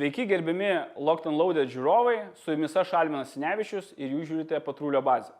Sveiki, 0.00 0.24
gerbiami 0.24 0.86
Locked 0.96 1.26
and 1.28 1.36
Loaded 1.36 1.68
žiūrovai, 1.68 2.30
su 2.40 2.54
jumis 2.54 2.72
aš 2.72 2.94
Alminas 2.96 3.34
Sinevičius 3.34 3.90
ir 4.00 4.14
jūs 4.14 4.30
žiūrite 4.30 4.56
patrulio 4.64 5.02
bazę. 5.04 5.34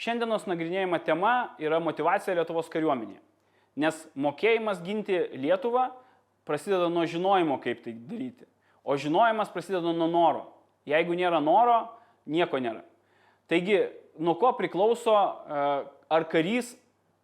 Šiandienos 0.00 0.46
nagrinėjama 0.48 1.02
tema 1.04 1.32
yra 1.60 1.76
motivacija 1.84 2.32
Lietuvos 2.38 2.70
kariuomenėje. 2.72 3.18
Nes 3.76 3.98
mokėjimas 4.16 4.80
ginti 4.86 5.18
Lietuvą 5.36 5.90
prasideda 6.48 6.88
nuo 6.88 7.04
žinojimo, 7.04 7.58
kaip 7.60 7.82
tai 7.84 7.92
daryti. 7.92 8.48
O 8.80 8.96
žinojimas 8.96 9.52
prasideda 9.52 9.92
nuo 9.92 10.08
noro. 10.08 10.46
Jeigu 10.88 11.12
nėra 11.12 11.42
noro, 11.44 11.82
nieko 12.24 12.56
nėra. 12.56 12.80
Taigi, 13.52 13.82
nuo 14.16 14.38
ko 14.40 14.54
priklauso, 14.56 15.12
e, 15.12 15.66
ar 16.08 16.24
karys 16.32 16.72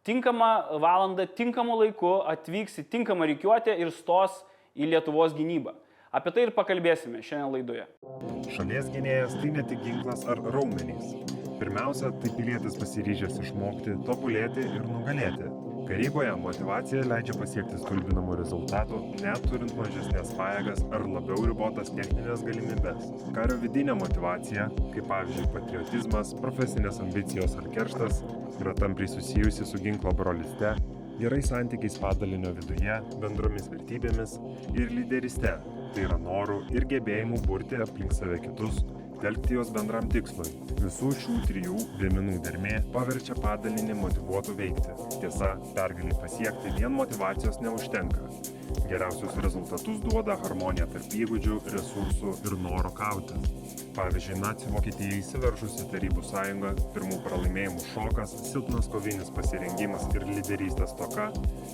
tinkamą 0.04 0.76
valandą, 0.76 1.24
tinkamu 1.40 1.80
laiku 1.86 2.18
atvyks 2.34 2.82
į 2.84 2.86
tinkamą 2.98 3.32
reikiuotę 3.32 3.78
ir 3.80 3.96
stos 3.96 4.42
į 4.76 4.92
Lietuvos 4.92 5.32
gynybą. 5.40 5.72
Apie 6.12 6.28
tai 6.36 6.42
ir 6.44 6.50
pakalbėsime 6.52 7.22
šiandien 7.24 7.54
laidoje. 7.54 7.84
Šalies 8.52 8.90
gynėjas 8.92 9.32
tai 9.40 9.48
ne 9.54 9.62
tik 9.64 9.78
ginklas 9.80 10.26
ar 10.28 10.42
raumenys. 10.52 11.14
Pirmiausia, 11.56 12.10
tai 12.20 12.32
pilietis 12.36 12.76
pasiryžęs 12.76 13.38
išmokti, 13.40 13.94
tobulėti 14.04 14.66
ir 14.66 14.84
nugalėti. 14.84 15.48
Karyboje 15.88 16.34
motivacija 16.42 17.06
leidžia 17.08 17.38
pasiekti 17.40 17.80
stulbinamų 17.80 18.36
rezultatų, 18.42 19.00
net 19.22 19.40
turint 19.48 19.72
mažesnės 19.78 20.34
pajėgas 20.36 20.84
ar 20.92 21.08
labiau 21.08 21.46
ribotas 21.48 21.94
techninės 21.96 22.44
galimybės. 22.44 23.08
Kario 23.32 23.56
vidinė 23.64 23.96
motivacija, 23.96 24.68
kaip 24.92 25.08
pavyzdžiui 25.08 25.50
patriotizmas, 25.56 26.36
profesinės 26.44 27.00
ambicijos 27.00 27.56
ar 27.56 27.72
kerštas, 27.72 28.20
yra 28.60 28.76
tampriai 28.76 29.08
susijusi 29.16 29.64
su 29.64 29.80
ginklo 29.80 30.12
brolyste, 30.20 30.76
gerai 31.22 31.40
santykiais 31.46 31.96
padalinio 32.04 32.52
viduje, 32.60 33.00
bendromis 33.22 33.72
vertybėmis 33.72 34.36
ir 34.76 34.92
lyderiste, 34.92 35.56
tai 35.94 36.06
yra 36.08 36.18
noru 36.20 36.62
ir 36.74 36.86
gebėjimu 36.88 37.40
burti 37.46 37.78
aplink 37.84 38.14
save 38.16 38.38
kitus, 38.44 38.80
telkti 39.22 39.56
juos 39.58 39.70
bendram 39.74 40.08
tikslui. 40.12 40.48
Visų 40.80 41.12
šių 41.22 41.36
trijų 41.46 41.76
dėmenų 42.00 42.38
dermė 42.46 42.74
paverčia 42.94 43.36
padalinį 43.38 43.98
motivuotų 44.00 44.56
veikti. 44.58 44.96
Tiesa, 45.22 45.52
pergaliai 45.76 46.18
pasiekti 46.22 46.74
vien 46.78 46.96
motivacijos 46.96 47.60
neužtenka. 47.62 48.26
Geriausius 48.88 49.38
rezultatus 49.44 50.02
duoda 50.08 50.36
harmonija 50.42 50.88
tarp 50.96 51.16
įgūdžių, 51.22 51.62
resursų 51.76 52.36
ir 52.48 52.60
noro 52.66 52.92
kauti. 52.96 53.38
Pavyzdžiui, 53.92 54.38
nacijų 54.40 54.70
Vokietija 54.72 55.16
įsiveržusi 55.18 55.84
Tarybų 55.92 56.22
sąjungą, 56.24 56.70
pirmų 56.94 57.18
pralaimėjimų 57.26 57.82
šokas, 57.90 58.32
silpnas 58.48 58.88
kovinis 58.92 59.28
pasirengimas 59.36 60.06
ir 60.16 60.24
lyderystės 60.30 60.94
toka 60.96 61.26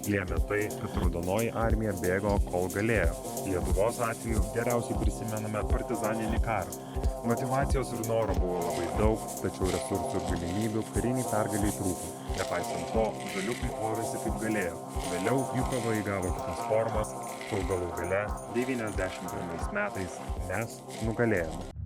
lėmė 0.09 0.41
tai, 0.51 0.65
kad 0.81 0.97
Raudonoji 0.99 1.53
armija 1.63 1.95
bėgo, 2.01 2.35
kol 2.49 2.67
galėjo. 2.75 3.13
Lietuvos 3.47 4.01
atveju 4.09 4.43
geriausiai 4.57 4.99
prisimename 5.05 5.63
partizaninį 5.71 6.43
karą. 6.43 7.07
Motivacijos 7.29 7.95
ir 7.95 8.05
noro 8.11 8.35
buvo 8.41 8.65
labai 8.67 8.91
daug, 8.99 9.31
tačiau 9.45 9.71
resursų 9.71 10.19
ir 10.19 10.29
galimybių 10.33 10.85
kariniai 10.91 11.31
pergaliai 11.31 11.79
trūko. 11.79 12.13
Nepaisant 12.35 12.93
to, 12.97 13.07
žaliukai 13.37 13.73
tvorėsi 13.79 14.23
kaip 14.27 14.43
galėjo. 14.43 14.77
Vėliau 15.13 15.41
jų 15.55 15.71
kova 15.71 15.97
įgavo 16.03 16.37
kitas 16.37 16.63
formas, 16.67 17.17
kol 17.49 17.67
galų 17.71 17.91
gale 18.03 18.23
91 18.59 19.75
metais 19.79 20.23
mes 20.51 20.81
nugalėjome. 21.07 21.78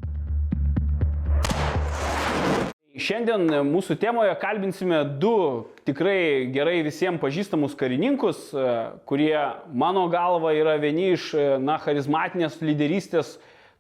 Šiandien 2.92 3.48
mūsų 3.64 3.94
temoje 3.96 4.34
kalbinsime 4.36 4.98
du 5.16 5.64
tikrai 5.88 6.50
gerai 6.52 6.82
visiems 6.84 7.22
pažįstamus 7.22 7.72
karininkus, 7.80 8.50
e, 8.52 8.64
kurie 9.08 9.32
mano 9.72 10.02
galva 10.12 10.50
yra 10.52 10.74
vieni 10.76 11.14
iš 11.14 11.30
e, 11.32 11.47
na, 11.56 11.78
charizmatinės 11.81 12.58
lyderystės 12.60 13.38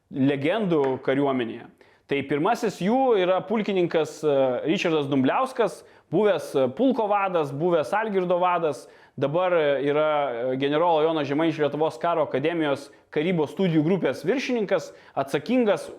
legendų 0.08 0.96
kariuomenėje. 1.04 1.68
Tai 2.08 2.22
pirmasis 2.30 2.80
jų 2.80 3.18
yra 3.20 3.42
pulkininkas 3.44 4.22
e, 4.24 4.38
Richardas 4.70 5.12
Dumbliauskas, 5.12 5.82
buvęs 6.12 6.48
pulko 6.80 7.04
vadas, 7.12 7.52
buvęs 7.52 7.92
Algirdo 7.92 8.40
vadas, 8.40 8.86
dabar 9.20 9.52
yra 9.84 10.56
generolo 10.56 11.04
Jono 11.04 11.20
Žemaičio 11.28 11.66
Lietuvos 11.66 12.00
karo 12.00 12.24
akademijos 12.24 12.88
karybos 13.12 13.52
studijų 13.52 13.84
grupės 13.84 14.24
viršininkas, 14.24 14.94
atsakingas 15.12 15.90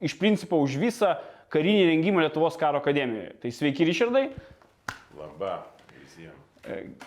iš 0.00 0.20
principo 0.20 0.60
už 0.60 0.76
visą 0.80 1.16
karinį 1.52 1.88
rengimą 1.90 2.24
Lietuvos 2.24 2.58
karo 2.60 2.80
akademijoje. 2.80 3.34
Tai 3.42 3.52
sveiki, 3.54 3.86
Ryšardai. 3.88 4.24
Labą 5.18 5.56
visiems. 5.96 6.38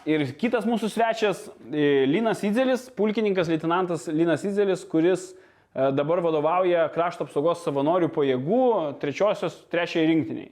Ir 0.10 0.26
kitas 0.40 0.68
mūsų 0.68 0.90
svečias 0.92 1.46
e, 1.70 2.04
Linas 2.10 2.44
Idzelis, 2.46 2.90
pulkininkas 2.98 3.52
leitenantas 3.52 4.10
Linas 4.12 4.44
Idzelis, 4.48 4.84
kuris 4.90 5.30
e, 5.32 5.92
dabar 5.96 6.24
vadovauja 6.26 6.90
krašto 6.96 7.28
apsaugos 7.28 7.64
savanorių 7.64 8.12
pajėgų 8.16 8.66
trečiosios, 9.04 9.62
trečiai 9.72 10.10
rinktiniai. 10.10 10.52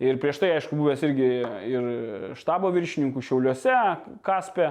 Ir 0.00 0.16
prieš 0.16 0.38
tai, 0.40 0.54
aišku, 0.56 0.76
buvęs 0.80 1.02
irgi 1.04 1.26
ir 1.68 1.88
štabo 2.40 2.70
viršininkų 2.72 3.20
Šiauliuose, 3.20 3.74
Kaspe, 4.24 4.70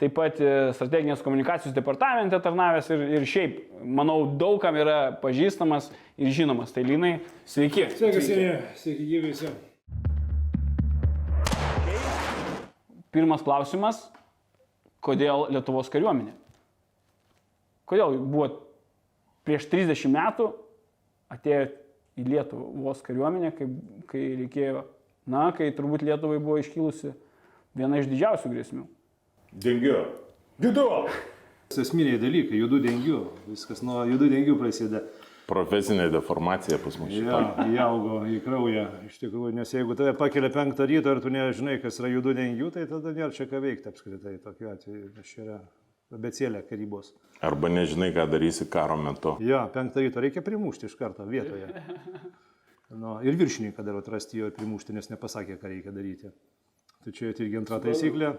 taip 0.00 0.12
pat 0.16 0.40
e, 0.40 0.50
strateginės 0.76 1.22
komunikacijos 1.24 1.74
departamente 1.76 2.38
tarnavęs 2.44 2.90
ir, 2.92 3.04
ir 3.16 3.28
šiaip, 3.28 3.60
manau, 3.80 4.18
daugam 4.38 4.76
yra 4.76 4.98
pažįstamas 5.22 5.88
ir 6.20 6.34
žinomas. 6.36 6.74
Tai 6.74 6.84
Linai, 6.84 7.14
sveiki. 7.48 7.88
Sveiki, 7.96 8.24
sveiki, 8.26 8.74
sveiki 8.82 9.08
gyvi 9.08 9.32
visi. 9.32 9.52
Pirmas 13.16 13.40
klausimas, 13.40 14.02
kodėl 15.00 15.46
Lietuvos 15.54 15.88
kariuomenė? 15.92 16.34
Kodėl 17.88 18.18
buvo 18.20 18.50
prieš 19.46 19.70
30 19.72 20.12
metų 20.12 20.50
atėjo 21.32 21.70
į 22.20 22.26
Lietuvos 22.28 23.00
kariuomenę, 23.06 23.54
kai, 23.56 23.70
kai 24.10 24.26
reikėjo, 24.42 24.84
na, 25.32 25.48
kai 25.56 25.70
turbūt 25.72 26.04
Lietuvai 26.04 26.36
buvo 26.42 26.58
iškilusi 26.60 27.14
viena 27.76 28.02
iš 28.02 28.10
didžiausių 28.12 28.52
grėsmių. 28.52 28.84
Dengiu. 29.56 30.04
Judu! 30.60 30.84
Esminiai 31.80 32.18
dalykai, 32.20 32.58
judu 32.60 32.76
dengiu. 32.84 33.22
Viskas 33.48 33.80
nuo 33.82 34.02
judu 34.04 34.28
dengiu 34.28 34.58
prasideda. 34.60 35.00
Profesinė 35.48 36.10
deformacija 36.12 36.76
pas 36.82 36.98
mus. 37.00 37.14
Ja, 37.14 37.38
įaugo 37.64 38.18
į 38.28 38.40
kraują, 38.44 38.84
iš 39.06 39.16
tikrųjų, 39.22 39.54
nes 39.56 39.72
jeigu 39.72 39.94
tave 39.96 40.12
pakelia 40.18 40.50
penktą 40.52 40.84
ryto 40.90 41.14
ir 41.14 41.22
tu 41.24 41.30
nežinai, 41.32 41.78
kas 41.80 42.00
yra 42.02 42.10
judu 42.10 42.34
dengiu, 42.36 42.68
tai 42.74 42.84
tada 42.90 43.14
nėra 43.14 43.30
čia 43.32 43.46
ką 43.48 43.62
veikti 43.62 43.88
apskritai 43.92 44.34
tokiu 44.44 44.72
atveju. 44.74 45.12
Čia 45.30 45.40
yra 45.46 45.60
abecėlė 46.18 46.60
karybos. 46.68 47.14
Arba 47.46 47.70
nežinai, 47.72 48.10
ką 48.16 48.26
darysi 48.32 48.66
karo 48.72 48.98
metu. 49.00 49.36
Ja, 49.46 49.62
penktą 49.72 50.04
ryto 50.04 50.20
reikia 50.24 50.42
primušti 50.44 50.90
iš 50.90 50.98
karto 51.00 51.24
vietoje. 51.30 51.70
Nu, 52.92 53.16
ir 53.24 53.38
viršininką 53.40 53.82
dar 53.86 53.96
atrasti 54.02 54.42
jo 54.42 54.50
ir 54.50 54.58
primušti, 54.58 54.94
nes 54.94 55.08
nepasakė, 55.10 55.56
ką 55.62 55.72
reikia 55.72 55.94
daryti. 55.96 56.28
Tai 57.06 57.14
čia 57.14 57.32
irgi 57.32 57.62
antra 57.62 57.80
taisyklė. 57.82 58.34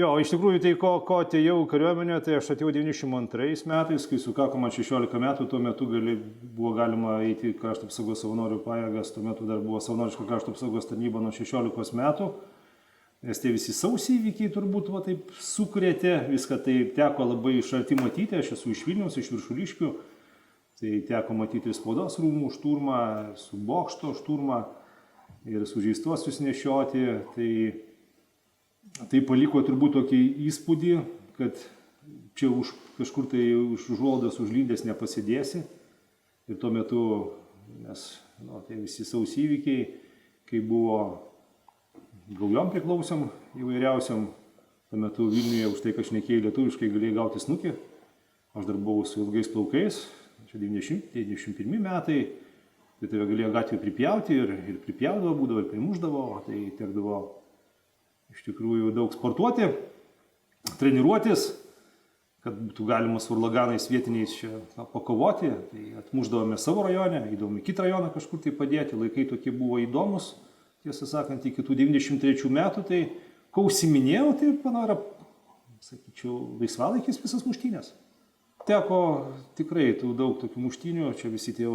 Jo, 0.00 0.14
iš 0.16 0.30
tikrųjų, 0.32 0.60
tai 0.64 0.70
ko, 0.80 0.94
ko 1.04 1.18
atėjau 1.20 1.58
į 1.60 1.66
kariuomenę, 1.68 2.14
tai 2.24 2.38
aš 2.38 2.46
atėjau 2.54 2.70
92 2.72 3.66
metais, 3.68 4.06
kai 4.08 4.18
sukako 4.22 4.56
man 4.62 4.72
16 4.72 5.18
metų, 5.20 5.44
tuo 5.50 5.58
metu 5.60 5.84
gali, 5.90 6.14
buvo 6.40 6.70
galima 6.78 7.18
eiti 7.26 7.50
į 7.50 7.58
krašto 7.58 7.90
apsaugos 7.90 8.22
savanorių 8.24 8.62
pajėgas, 8.64 9.10
tuo 9.12 9.26
metu 9.26 9.44
dar 9.50 9.60
buvo 9.60 9.82
savanoriška 9.84 10.24
krašto 10.30 10.54
apsaugos 10.54 10.88
tarnyba 10.88 11.20
nuo 11.20 11.34
16 11.36 11.92
metų. 12.00 12.30
Nes 13.28 13.44
tie 13.44 13.52
visi 13.52 13.76
sausiai 13.76 14.16
įvykiai 14.16 14.54
turbūt 14.56 14.88
va, 14.94 15.04
taip 15.04 15.28
sukrėtė, 15.36 16.16
viską 16.32 16.62
tai 16.64 16.78
teko 16.96 17.28
labai 17.34 17.58
iš 17.60 17.76
arti 17.82 18.00
matyti, 18.00 18.40
aš 18.40 18.56
esu 18.56 18.72
iš 18.72 18.86
Vilnius, 18.88 19.20
iš 19.20 19.28
viršuliškių, 19.36 19.94
tai 20.80 20.96
teko 21.12 21.36
matyti 21.36 21.68
ir 21.68 21.76
spaudos 21.76 22.16
rūmų 22.16 22.48
šturmą, 22.56 23.02
su 23.36 23.60
bokšto 23.60 24.16
šturmą 24.24 24.64
ir 25.52 25.68
sužeistuosius 25.68 26.40
nešioti. 26.48 27.08
Tai 27.36 27.50
tai 29.10 29.22
paliko 29.26 29.62
turbūt 29.64 29.96
tokį 29.96 30.20
įspūdį, 30.48 30.92
kad 31.38 31.58
čia 32.38 32.50
už 32.52 32.72
kažkur 32.98 33.28
tai 33.30 33.52
už 33.56 33.88
užuoldas 33.94 34.40
užlydęs 34.42 34.84
nepasidėsi. 34.88 35.64
Ir 36.50 36.58
tuo 36.60 36.72
metu, 36.74 37.02
nes 37.84 38.00
nu, 38.42 38.60
tai 38.66 38.80
visi 38.82 39.06
sausi 39.06 39.44
įvykiai, 39.46 39.84
kai 40.50 40.60
buvo 40.60 40.98
gaujom 42.38 42.72
priklausom 42.72 43.28
įvairiausiam, 43.58 44.26
tuo 44.90 45.00
metu 45.00 45.28
Vilniuje 45.30 45.70
už 45.70 45.82
tai, 45.84 45.94
kad 45.94 46.04
aš 46.04 46.12
nekėjau 46.16 46.46
lietuviškai, 46.48 46.90
galėjai 46.92 47.16
gauti 47.16 47.42
snukį. 47.42 47.74
Aš 48.58 48.66
dar 48.68 48.76
buvau 48.76 49.06
su 49.08 49.22
ilgais 49.22 49.48
plaukais, 49.48 50.02
čia 50.50 50.58
90-91 50.60 51.80
metai, 51.80 52.18
tai 53.00 53.08
tave 53.08 53.28
galėjo 53.30 53.52
gatvėje 53.54 53.80
pripjauti 53.86 54.36
ir, 54.36 54.52
ir 54.74 54.82
pripjaudavo, 54.82 55.32
būdavo 55.38 55.62
ir 55.62 55.70
primuždavo, 55.70 56.24
tai 56.48 56.58
tekdavo 56.76 57.22
iš 58.32 58.44
tikrųjų 58.48 58.92
daug 58.96 59.12
sportuoti, 59.14 59.68
treniruotis, 60.80 61.50
kad 62.42 62.56
būtų 62.58 62.86
galima 62.88 63.20
su 63.22 63.32
urlaganais 63.36 63.86
vietiniais 63.90 64.32
čia 64.34 64.50
na, 64.76 64.86
pakovoti. 64.88 65.52
Tai 65.70 65.82
atmuždavome 66.02 66.58
savo 66.58 66.86
rajone, 66.88 67.22
įdomu 67.36 67.60
į 67.60 67.66
kitą 67.68 67.86
rajoną 67.86 68.10
kažkur 68.14 68.42
tai 68.42 68.54
padėti, 68.56 68.98
laikai 68.98 69.28
tokie 69.30 69.54
buvo 69.54 69.78
įdomus, 69.82 70.32
tiesą 70.82 71.06
sakant, 71.06 71.44
iki 71.46 71.62
tų 71.62 71.76
93 71.78 72.50
metų, 72.50 72.86
tai 72.88 73.02
ko 73.54 73.66
užsiminėjau, 73.68 74.32
tai 74.40 74.54
mano 74.64 74.86
yra, 74.88 74.98
sakyčiau, 75.82 76.38
laisvalaikis 76.58 77.20
visas 77.22 77.46
muštynės. 77.46 77.92
Teko 78.66 78.98
tikrai 79.58 79.92
tų 79.98 80.12
daug 80.18 80.36
tokių 80.42 80.66
muštinių, 80.66 81.12
čia 81.18 81.30
visi 81.30 81.54
tie 81.54 81.70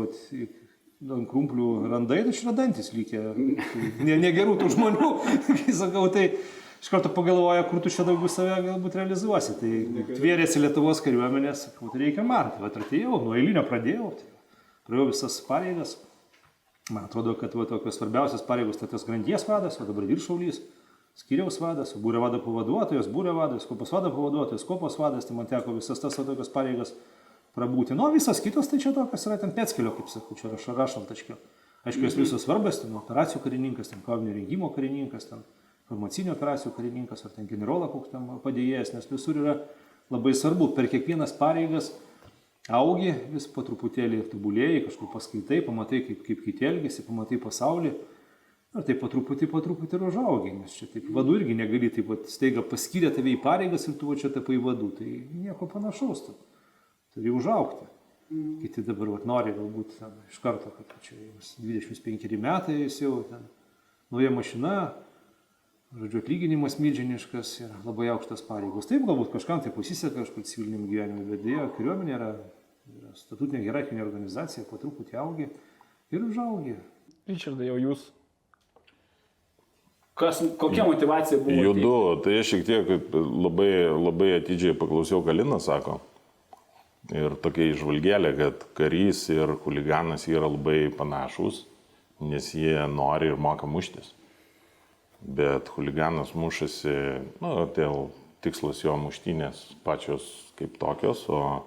ant 1.05 1.27
krumplių 1.29 1.67
randai, 1.91 2.23
tai 2.25 2.33
yra 2.33 2.53
dantis 2.57 2.89
lygia, 2.95 3.21
ne, 3.37 4.15
negerų 4.17 4.55
tų 4.61 4.71
žmonių, 4.73 5.09
kai 5.59 5.75
sakau, 5.75 6.07
tai 6.13 6.31
iš 6.81 6.89
karto 6.93 7.11
pagalvoja, 7.13 7.65
kur 7.69 7.81
tu 7.83 7.91
čia 7.93 8.05
daugiau 8.07 8.29
save 8.31 8.57
galbūt 8.65 8.97
realizuosi. 8.97 9.57
Tai 9.61 10.07
tvėrėsi 10.09 10.61
Lietuvos 10.63 11.01
kariuomenės, 11.05 11.67
sakau, 11.67 11.91
tai 11.93 12.07
reikia 12.07 12.25
man, 12.25 12.49
tai 12.55 12.71
atėjau, 12.71 13.21
nuo 13.23 13.37
eilinio 13.37 13.65
pradėjau, 13.67 14.11
tai 14.17 14.33
praėjau 14.89 15.11
visas 15.11 15.37
pareigas. 15.45 15.97
Man 16.93 17.03
atrodo, 17.03 17.33
kad 17.35 17.51
va, 17.57 17.65
tokios 17.67 17.97
svarbiausias 17.99 18.45
pareigos 18.47 18.79
tai 18.79 18.87
tas 18.87 19.03
grandies 19.03 19.43
vadas, 19.43 19.75
o 19.81 19.85
dabar 19.85 20.05
viršaulys, 20.07 20.61
skiriaus 21.19 21.57
vadas, 21.59 21.91
būrio 21.99 22.21
vado 22.23 22.39
pavaduotojas, 22.45 23.09
būrio 23.11 23.33
vadas, 23.35 23.65
kopos 23.67 23.91
vado 23.91 24.13
pavaduotojas, 24.13 24.63
kopos 24.65 24.95
vadas, 25.01 25.27
tai 25.27 25.35
man 25.35 25.49
teko 25.49 25.75
visas 25.75 25.99
tas 25.99 26.15
va, 26.15 26.23
tokias 26.29 26.53
pareigas 26.53 26.93
prabūti. 27.57 27.97
Nu, 27.97 28.11
visas 28.13 28.41
kitos 28.43 28.69
tai 28.69 28.79
čia 28.83 28.93
tokios 28.95 29.25
yra 29.27 29.39
ten 29.41 29.53
pėtskelio, 29.55 29.93
kaip 29.97 30.11
sakau, 30.13 30.37
čia 30.37 30.51
rašo 30.53 30.75
rašaltačkio. 30.77 31.37
Aišku, 31.87 32.03
jos 32.07 32.17
visos 32.19 32.43
svarbės, 32.43 32.81
ten 32.83 32.95
operacijų 32.99 33.41
karininkas, 33.45 33.91
ten 33.93 34.01
kovinio 34.05 34.35
rengimo 34.35 34.69
karininkas, 34.75 35.29
ten 35.29 35.45
informacinio 35.87 36.35
operacijų 36.35 36.73
karininkas, 36.75 37.23
ar 37.23 37.33
ten 37.35 37.47
generolą 37.47 37.87
koks 37.93 38.11
ten 38.11 38.27
padėjėjas, 38.43 38.91
nes 38.97 39.07
visur 39.11 39.39
yra 39.39 39.55
labai 40.13 40.33
svarbu, 40.35 40.73
per 40.75 40.89
kiekvienas 40.91 41.33
pareigas 41.39 41.93
augi, 42.67 43.13
vis 43.31 43.47
po 43.47 43.63
truputėlį 43.63 44.25
tobulėjai, 44.33 44.83
kažkur 44.89 45.11
paskaitai, 45.13 45.61
pamatai, 45.63 46.03
kaip, 46.09 46.25
kaip 46.27 46.43
kiti 46.43 46.67
elgesi, 46.67 47.05
pamatai 47.07 47.39
pasaulį. 47.43 47.93
Ir 48.75 48.83
taip 48.83 48.99
po 48.99 49.07
truputį, 49.09 49.47
po 49.47 49.61
truputį 49.63 49.95
ir 49.95 50.03
užaugi, 50.09 50.51
nes 50.57 50.73
čia 50.75 50.89
taip 50.91 51.07
vadu 51.15 51.37
irgi 51.37 51.55
negali, 51.55 51.87
taip 51.93 52.09
pat 52.11 52.27
staiga 52.29 52.61
paskyrė 52.67 53.13
tave 53.15 53.31
į 53.31 53.39
pareigas 53.41 53.87
ir 53.87 53.95
tu 53.97 54.11
čia 54.19 54.29
tapai 54.33 54.59
vadu, 54.61 54.91
tai 54.97 55.07
nieko 55.31 55.69
panašaus, 55.71 56.25
tu 56.27 56.35
turi 57.17 57.33
užaukti. 57.33 57.87
Mm. 58.29 58.57
Kiti 58.61 58.83
dabar 58.85 59.09
vat, 59.15 59.25
nori 59.25 59.53
galbūt 59.55 59.97
ten, 59.97 60.15
iš 60.29 60.37
karto, 60.43 60.69
kad 60.75 60.97
čia 61.01 61.15
jums 61.15 61.53
25 61.63 62.37
metai, 62.43 62.75
jis 62.83 62.99
jau 63.01 63.21
ten 63.29 63.45
nauja 64.13 64.29
mašina, 64.35 64.73
žodžiu, 65.95 66.19
atlyginimas 66.21 66.75
milžiniškas 66.83 67.53
ir 67.63 67.71
labai 67.87 68.11
aukštas 68.11 68.43
pareigos. 68.45 68.89
Taip, 68.89 69.07
galbūt 69.07 69.31
kažkam 69.33 69.63
tai 69.63 69.71
pasiseka, 69.73 70.19
kažkur 70.19 70.45
civiliniam 70.47 70.85
gyvenimui, 70.91 71.25
bet 71.31 71.45
dėja, 71.45 71.69
kariuomenė 71.79 72.15
yra, 72.19 72.29
yra 72.99 73.15
statutinė 73.17 73.63
hierarchinė 73.63 74.03
organizacija, 74.03 74.67
po 74.67 74.79
truputį 74.81 75.17
augi 75.23 75.47
ir 76.11 76.27
užaugi. 76.27 76.75
Richardai, 77.31 77.71
jau 77.71 77.79
jūs. 77.79 78.05
Kas, 80.17 80.43
kokia 80.59 80.83
motivacija 80.87 81.39
buvo? 81.39 81.63
Judu, 81.63 81.95
tai 82.25 82.39
aš 82.41 82.53
šiek 82.55 82.63
tiek 82.67 82.93
labai, 83.15 83.71
labai 83.95 84.31
atidžiai 84.41 84.75
paklausiau, 84.75 85.23
ką 85.23 85.35
Lina 85.35 85.59
sako. 85.63 86.01
Ir 87.15 87.37
tokia 87.39 87.69
išvalgėlė, 87.71 88.33
kad 88.35 88.63
karys 88.75 89.21
ir 89.31 89.53
huliganas 89.63 90.25
yra 90.27 90.49
labai 90.49 90.89
panašus, 90.91 91.61
nes 92.19 92.49
jie 92.51 92.75
nori 92.91 93.29
ir 93.31 93.39
moka 93.39 93.69
muštis. 93.69 94.11
Bet 95.23 95.71
huliganas 95.73 96.33
mušasi, 96.35 96.95
nu, 97.39 97.53
dėl 97.77 98.09
tikslas 98.43 98.83
jo 98.83 98.97
muštinės 98.99 99.63
pačios 99.87 100.27
kaip 100.59 100.75
tokios, 100.81 101.23
o 101.31 101.63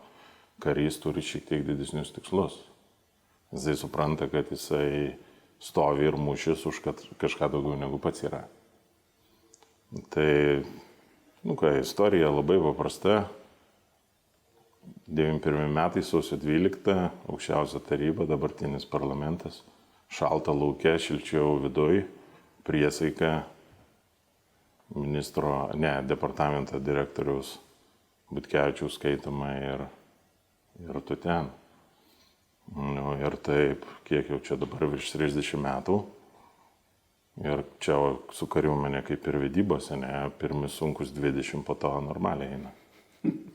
karys 0.60 1.00
turi 1.00 1.24
šiek 1.24 1.48
tiek 1.48 1.64
didesnius 1.64 2.12
tikslus. 2.14 2.60
Jisai 3.50 3.78
supranta, 3.80 4.28
kad 4.30 4.52
jisai 4.52 5.16
stovi 5.60 6.06
ir 6.06 6.20
mušis 6.20 6.66
už 6.68 6.84
kažką 7.18 7.48
daugiau 7.50 7.80
negu 7.80 7.98
pats 7.98 8.28
yra. 8.28 8.44
Tai, 10.12 10.62
nu 11.42 11.56
ką, 11.58 11.80
istorija 11.80 12.28
labai 12.30 12.60
paprasta. 12.62 13.24
91 15.10 15.66
metai 15.74 16.02
sausio 16.06 16.36
12, 16.38 16.92
aukščiausia 17.32 17.80
taryba, 17.82 18.28
dabartinis 18.30 18.84
parlamentas, 18.86 19.64
šalta 20.06 20.54
laukia, 20.54 20.94
šilčiau 21.02 21.56
viduj, 21.64 22.04
priesaika 22.62 23.40
ministro, 24.94 25.70
ne, 25.74 25.96
departamento 26.06 26.78
direktoriaus 26.78 27.56
Butkevičiaus 28.30 28.94
skaitoma 28.94 29.50
ir, 29.58 29.84
ir 30.86 31.02
tu 31.02 31.18
ten. 31.18 31.50
Nu, 32.70 33.16
ir 33.18 33.34
taip, 33.42 33.82
kiek 34.06 34.30
jau 34.30 34.38
čia 34.46 34.54
dabar 34.60 34.86
virš 34.92 35.16
30 35.16 35.58
metų. 35.58 36.00
Ir 37.42 37.64
čia 37.82 37.96
su 38.36 38.46
kariuomenė 38.50 39.02
kaip 39.06 39.26
ir 39.26 39.42
vedybose, 39.42 39.98
ne, 39.98 40.28
pirmi 40.38 40.70
sunkus 40.70 41.10
20, 41.16 41.64
po 41.66 41.74
to 41.74 41.96
normaliai 42.06 42.60
eina. 42.60 42.76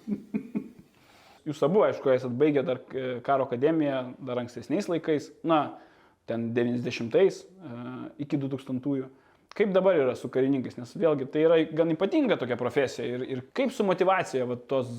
Jūs 1.45 1.61
abu, 1.65 1.83
aišku, 1.85 2.09
esat 2.09 2.33
baigę 2.39 2.63
dar 2.65 2.79
e, 2.89 3.19
karo 3.25 3.45
akademiją, 3.45 4.15
dar 4.25 4.41
ankstesniais 4.41 4.87
laikais, 4.89 5.29
na, 5.45 5.77
ten 6.25 6.49
90-ais 6.55 7.43
e, 7.45 7.81
iki 8.25 8.39
2000-ųjų. 8.41 9.09
Kaip 9.55 9.71
dabar 9.75 9.95
yra 9.95 10.15
su 10.17 10.27
karininkais, 10.31 10.75
nes 10.79 10.95
vėlgi 10.97 11.29
tai 11.31 11.45
yra 11.45 11.59
gan 11.69 11.93
ypatinga 11.93 12.39
tokia 12.41 12.57
profesija 12.59 13.05
ir, 13.07 13.27
ir 13.29 13.43
kaip 13.55 13.71
su 13.71 13.85
motivacija 13.87 14.47
va, 14.49 14.57
tos 14.57 14.89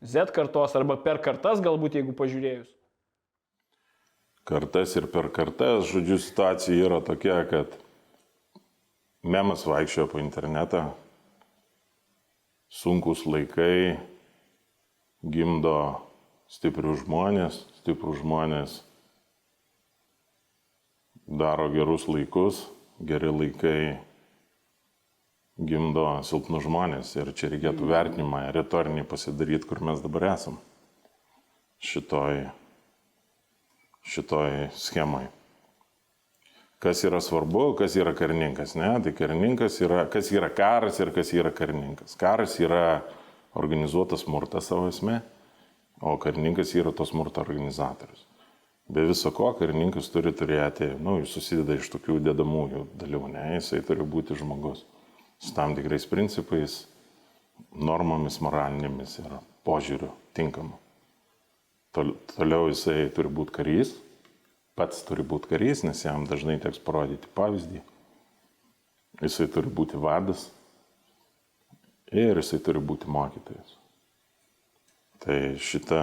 Z 0.00 0.30
kartos 0.32 0.72
arba 0.78 0.96
per 0.96 1.18
kartas 1.20 1.60
galbūt, 1.60 1.98
jeigu 1.98 2.14
pažiūrėjus. 2.16 2.70
Kartas 4.48 4.94
ir 4.96 5.10
per 5.12 5.28
kartas, 5.28 5.90
žodžiu, 5.90 6.16
situacija 6.24 6.86
yra 6.86 7.02
tokia, 7.04 7.42
kad 7.50 7.74
memas 9.20 9.66
vaikščiojo 9.68 10.06
po 10.08 10.22
internetą, 10.22 10.86
sunkus 12.72 13.26
laikai, 13.28 13.98
gimdo 15.22 16.00
stiprius 16.50 17.04
žmonės, 17.04 17.64
stiprus 17.80 18.20
žmonės 18.22 18.80
daro 21.30 21.68
gerus 21.70 22.08
laikus, 22.10 22.64
geri 22.98 23.30
laikai 23.30 23.80
gimdo 25.60 26.06
silpnus 26.26 26.64
žmonės 26.64 27.12
ir 27.20 27.32
čia 27.36 27.52
reikėtų 27.52 27.88
vertinimą 27.90 28.46
retorinį 28.56 29.04
pasidaryti, 29.08 29.68
kur 29.68 29.82
mes 29.84 30.00
dabar 30.02 30.30
esam 30.32 30.56
šitoj, 31.84 32.46
šitoj 34.04 34.70
schemai. 34.76 35.28
Kas 36.80 37.02
yra 37.04 37.20
svarbu, 37.20 37.74
kas 37.76 37.92
yra 38.00 38.14
karininkas, 38.16 38.72
ne? 38.72 38.94
Tai 39.04 39.12
karininkas 39.12 39.76
yra, 39.84 40.06
kas 40.08 40.30
yra 40.32 40.48
karas 40.48 40.96
ir 41.02 41.10
kas 41.12 41.32
yra 41.36 41.52
karininkas. 41.52 42.16
Karas 42.16 42.56
yra 42.60 43.02
organizuotas 43.58 44.24
smurtas 44.24 44.68
savo 44.70 44.88
esmė, 44.90 45.20
o 46.00 46.16
karininkas 46.20 46.74
yra 46.78 46.92
to 46.96 47.06
smurto 47.08 47.42
organizatorius. 47.42 48.26
Be 48.90 49.04
viso 49.06 49.30
ko, 49.34 49.52
karininkas 49.58 50.08
turi 50.10 50.32
turėti, 50.34 50.88
na, 50.96 51.02
nu, 51.06 51.18
jis 51.20 51.36
susideda 51.36 51.76
iš 51.78 51.90
tokių 51.92 52.18
dedamųjų 52.26 52.86
dalių, 52.98 53.22
ne, 53.36 53.44
jisai 53.58 53.84
turi 53.86 54.06
būti 54.06 54.38
žmogus 54.38 54.82
su 55.40 55.54
tam 55.56 55.76
tikrais 55.76 56.06
principais, 56.10 56.82
normomis 57.70 58.40
moralinėmis 58.42 59.18
ir 59.22 59.36
požiūriu 59.64 60.10
tinkamu. 60.36 60.74
Tol, 61.94 62.14
toliau 62.34 62.68
jisai 62.70 63.08
turi 63.14 63.30
būti 63.30 63.54
karys, 63.54 63.94
pats 64.78 65.04
turi 65.06 65.24
būti 65.26 65.52
karys, 65.52 65.84
nes 65.86 66.02
jam 66.04 66.26
dažnai 66.28 66.58
teks 66.62 66.82
parodyti 66.82 67.30
pavyzdį. 67.36 67.82
Jisai 69.20 69.46
turi 69.52 69.70
būti 69.70 70.00
vadas 70.00 70.48
ir 72.12 72.40
jisai 72.40 72.60
turi 72.64 72.82
būti 72.82 73.10
mokytojas. 73.10 73.76
Tai 75.20 75.38
šita, 75.60 76.02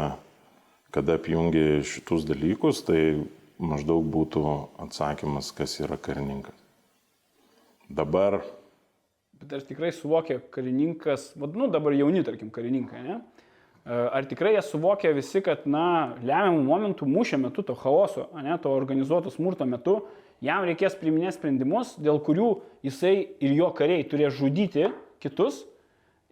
kada 0.94 1.18
apjungi 1.18 1.82
šitus 1.88 2.28
dalykus, 2.30 2.84
tai 2.86 3.26
maždaug 3.58 4.06
būtų 4.14 4.44
atsakymas, 4.86 5.50
kas 5.58 5.80
yra 5.82 5.98
karininkas. 5.98 6.56
Dabar 7.88 8.42
Bet 9.38 9.54
ar 9.54 9.62
tikrai 9.62 9.92
suvokia 9.94 10.40
karininkas, 10.52 11.36
nu 11.38 11.68
dabar 11.70 11.94
jauni, 11.94 12.24
tarkim, 12.26 12.50
karininkai, 12.50 13.02
ne? 13.06 13.18
Ar 13.88 14.26
tikrai 14.28 14.56
jie 14.56 14.64
suvokia 14.66 15.14
visi, 15.16 15.44
kad, 15.46 15.68
na, 15.70 16.18
lemiamų 16.26 16.64
momentų 16.66 17.08
mūšio 17.08 17.38
metu, 17.40 17.64
to 17.64 17.76
chaoso, 17.78 18.26
ne, 18.44 18.56
to 18.64 18.74
organizuoto 18.74 19.32
smurto 19.32 19.68
metu, 19.70 20.00
jam 20.44 20.66
reikės 20.68 20.98
priiminėti 21.00 21.38
sprendimus, 21.38 21.94
dėl 22.02 22.20
kurių 22.26 22.50
jisai 22.88 23.14
ir 23.38 23.54
jo 23.60 23.70
kariai 23.78 24.08
turės 24.10 24.36
žudyti 24.40 24.90
kitus 25.24 25.62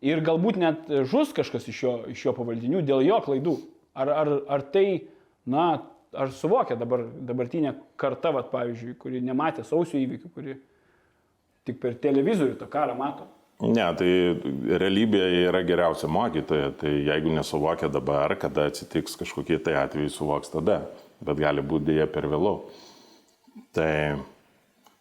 ir 0.04 0.22
galbūt 0.26 0.60
net 0.60 0.90
žus 1.10 1.34
kažkas 1.36 1.68
iš 1.72 1.82
jo, 1.84 1.96
iš 2.12 2.26
jo 2.28 2.36
pavaldinių 2.36 2.84
dėl 2.86 3.04
jo 3.06 3.20
klaidų. 3.26 3.56
Ar, 3.96 4.12
ar, 4.12 4.32
ar 4.52 4.66
tai, 4.74 4.88
na, 5.48 5.68
ar 6.16 6.34
suvokia 6.36 6.76
dabar, 6.80 7.06
dabartinė 7.28 7.76
karta, 8.00 8.34
vat, 8.36 8.52
pavyzdžiui, 8.52 8.98
kuri 9.00 9.22
nematė 9.24 9.64
sausio 9.68 10.00
įvykių, 10.02 10.32
kuri 10.36 10.58
tik 11.66 11.80
per 11.82 11.96
televizorių 12.02 12.58
tą 12.60 12.68
karą 12.72 12.98
mato. 12.98 13.30
Ne, 13.64 13.86
tai 13.96 14.10
realybėje 14.82 15.46
yra 15.48 15.62
geriausia 15.64 16.10
mokytoja, 16.12 16.74
tai 16.76 16.92
jeigu 17.08 17.32
nesuvokia 17.38 17.88
dabar, 17.88 18.34
kada 18.40 18.68
atsitiks 18.68 19.16
kažkokie 19.22 19.62
tai 19.64 19.78
atvejai, 19.80 20.12
suvoks 20.12 20.52
tada, 20.52 20.82
bet 21.24 21.40
gali 21.40 21.64
būti 21.64 21.94
dėja 21.94 22.10
per 22.12 22.28
vėliau. 22.28 22.66
Tai 23.76 23.92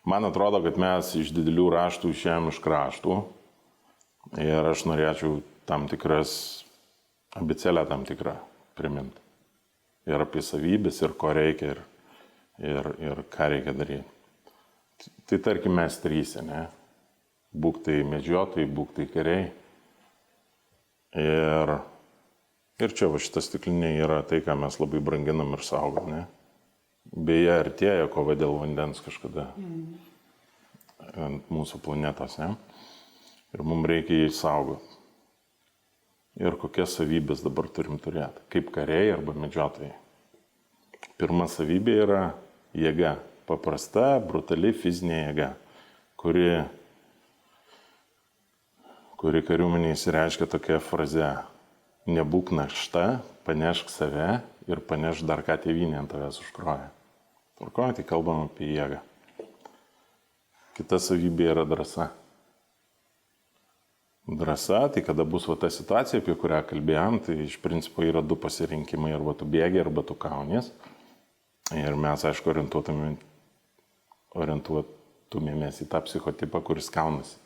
man 0.06 0.28
atrodo, 0.30 0.62
kad 0.62 0.78
mes 0.78 1.10
iš 1.18 1.34
didelių 1.34 1.66
raštų 1.74 2.12
išėjom 2.14 2.52
iš 2.52 2.62
kraštų 2.62 3.18
ir 4.40 4.70
aš 4.70 4.84
norėčiau 4.88 5.40
tam 5.68 5.88
tikras 5.90 6.64
abicelę 7.34 7.84
tam 7.88 8.04
tikrą 8.08 8.36
priminti. 8.78 9.20
Ir 10.06 10.20
apie 10.20 10.42
savybės, 10.44 11.00
ir 11.02 11.14
ko 11.16 11.32
reikia, 11.32 11.72
ir, 11.72 11.80
ir, 12.60 12.90
ir 13.00 13.22
ką 13.32 13.48
reikia 13.54 13.72
daryti. 13.76 14.10
Tai 15.28 15.38
tarkim 15.42 15.74
mes 15.78 15.96
trys, 16.02 16.36
ne? 16.44 16.66
Būk 17.54 17.80
tai 17.86 18.02
medžiotojai, 18.06 18.68
būk 18.68 18.94
tai 18.98 19.06
kariai. 19.10 19.46
Ir, 21.14 21.74
ir 22.82 22.94
čia 22.98 23.08
va 23.10 23.20
šita 23.22 23.42
stiklinė 23.44 23.94
yra 24.02 24.20
tai, 24.26 24.42
ką 24.44 24.56
mes 24.58 24.76
labai 24.82 25.00
branginam 25.04 25.54
ir 25.56 25.64
saugom, 25.64 26.10
ne? 26.10 26.24
Beje, 27.04 27.52
artėja 27.54 28.08
kova 28.12 28.34
dėl 28.38 28.56
vandens 28.58 29.00
kažkada 29.04 29.50
ant 31.14 31.50
mūsų 31.52 31.80
planetos, 31.84 32.38
ne? 32.40 32.54
Ir 33.54 33.62
mums 33.62 33.86
reikia 33.86 34.24
jį 34.24 34.30
saugoti. 34.34 34.94
Ir 36.42 36.56
kokias 36.58 36.96
savybės 36.98 37.44
dabar 37.44 37.68
turim 37.70 38.00
turėti, 38.02 38.42
kaip 38.50 38.72
kariai 38.74 39.12
arba 39.14 39.36
medžiotojai. 39.38 39.92
Pirma 41.20 41.46
savybė 41.46 41.94
yra 42.02 42.22
jėga. 42.74 43.20
Paprasta, 43.44 44.16
brutali 44.24 44.72
fizinė 44.72 45.18
jėga, 45.18 45.50
kuri, 46.16 46.48
kuri 49.20 49.42
kariuomenė 49.44 49.92
įsireiškia 49.92 50.48
tokia 50.48 50.80
fraze- 50.80 51.28
nebūk 52.16 52.54
našta, 52.56 53.20
panešk 53.44 53.92
save 53.92 54.40
ir 54.66 54.80
panešk 54.80 55.28
dar 55.28 55.44
ką 55.44 55.60
tėvynė 55.60 56.00
ant 56.00 56.10
tavęs 56.10 56.40
užkroja. 56.40 56.88
Turkoja, 57.60 57.94
tai 58.00 58.04
kalbam 58.08 58.48
apie 58.48 58.72
jėgą. 58.72 59.02
Kita 60.74 60.96
savybė 60.96 61.52
yra 61.52 61.68
drąsa. 61.68 62.10
Drąsa, 64.26 64.88
tai 64.88 65.02
kada 65.04 65.24
bus 65.24 65.44
va 65.44 65.56
ta 65.60 65.68
situacija, 65.68 66.22
apie 66.22 66.32
kurią 66.40 66.62
kalbėjom, 66.64 67.18
tai 67.26 67.34
iš 67.44 67.58
principo 67.60 68.00
yra 68.06 68.22
du 68.24 68.38
pasirinkimai, 68.40 69.12
arba 69.12 69.34
tu 69.36 69.44
bėgi, 69.44 69.82
arba 69.82 70.00
tu 70.00 70.16
kaunies. 70.16 70.70
Ir 71.76 71.92
mes, 72.00 72.24
aišku, 72.24 72.48
orientuotumėm, 72.54 73.18
orientuotumėmės 74.40 75.82
į 75.84 75.88
tą 75.92 76.00
psichotipą, 76.08 76.64
kuris 76.64 76.88
kaunasi. 76.94 77.36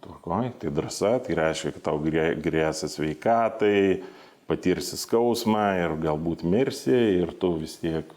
Turkoj, 0.00 0.48
tai 0.62 0.72
drąsa, 0.72 1.12
tai 1.28 1.36
reiškia, 1.36 1.74
kad 1.76 1.86
tau 1.90 2.00
grė- 2.00 2.38
grėsia 2.40 2.88
sveikatai, 2.88 4.02
patirsi 4.48 4.96
skausmą 4.96 5.66
ir 5.82 5.96
galbūt 6.00 6.44
mirsi 6.44 6.96
ir 7.20 7.36
tu 7.36 7.52
vis 7.60 7.76
tiek 7.82 8.16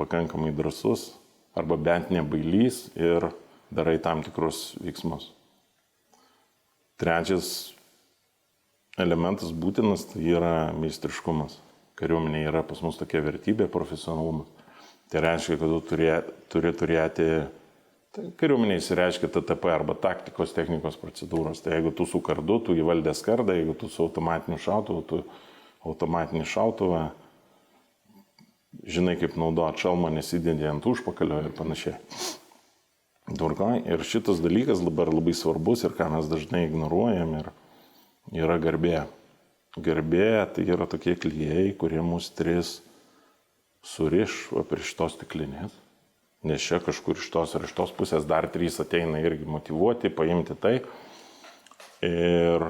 pakankamai 0.00 0.52
drąsus 0.56 1.10
arba 1.56 1.76
bent 1.76 2.08
nebailys 2.12 2.86
ir 2.96 3.32
darai 3.72 3.98
tam 4.00 4.22
tikrus 4.24 4.76
veiksmus. 4.80 5.35
Trečias 6.96 7.76
elementas 8.96 9.52
būtinas 9.52 10.06
tai 10.12 10.24
yra 10.32 10.72
meistriškumas. 10.76 11.58
Kariuomenė 11.96 12.46
yra 12.48 12.62
pas 12.64 12.80
mus 12.84 12.96
tokia 13.00 13.20
vertybė- 13.24 13.68
profesionalumas. 13.76 14.48
Tai 15.12 15.20
reiškia, 15.20 15.58
kad 15.60 15.68
tu 15.70 15.80
turi, 15.90 16.08
turi 16.50 16.72
turėti, 16.72 17.26
tai 18.12 18.24
kariuomenė 18.40 18.78
įsireiškia 18.80 19.28
TTP 19.28 19.70
arba 19.70 19.94
taktikos 19.94 20.52
technikos 20.52 20.96
procedūros. 20.96 21.62
Tai 21.62 21.76
jeigu 21.76 21.94
tu 21.94 22.06
su 22.06 22.20
kardu, 22.20 22.58
tu 22.64 22.74
įvaldęs 22.74 23.22
kardą, 23.22 23.54
jeigu 23.54 23.76
tu 23.78 23.88
su 23.88 24.02
automatiniu 24.02 24.58
šautuvu, 24.58 25.06
tu 25.06 25.24
automatinį 25.84 26.44
šautuvą, 26.44 27.12
žinai 28.84 29.16
kaip 29.20 29.36
naudoti 29.36 29.84
šalmą, 29.84 30.10
nesidėdė 30.16 30.68
ant 30.72 30.86
užpakalio 30.86 31.44
ir 31.44 31.54
panašiai. 31.56 32.00
Tvarkoj. 33.26 33.80
Ir 33.90 34.02
šitas 34.06 34.38
dalykas 34.38 34.84
dabar 34.86 35.10
labai 35.10 35.34
svarbus 35.34 35.82
ir 35.82 35.94
ką 35.98 36.06
mes 36.12 36.28
dažnai 36.30 36.66
ignoruojam 36.68 37.32
ir 37.40 37.48
yra 38.44 38.58
garbė. 38.62 39.00
Garbė 39.76 40.28
tai 40.54 40.64
yra 40.70 40.86
tokie 40.88 41.16
klyjei, 41.18 41.72
kurie 41.76 42.00
mus 42.06 42.30
tris 42.32 42.78
suriš 43.86 44.46
prie 44.70 44.86
šitos 44.86 45.16
stiklinės. 45.18 45.74
Nes 46.46 46.62
čia 46.62 46.78
kažkur 46.78 47.18
iš 47.18 47.26
tos 47.34 47.54
ar 47.58 47.66
iš 47.66 47.74
tos 47.74 47.90
pusės 47.96 48.26
dar 48.28 48.46
trys 48.54 48.78
ateina 48.82 49.18
irgi 49.18 49.48
motivuoti, 49.50 50.12
paimti 50.14 50.54
tai. 50.62 50.76
Ir 52.06 52.68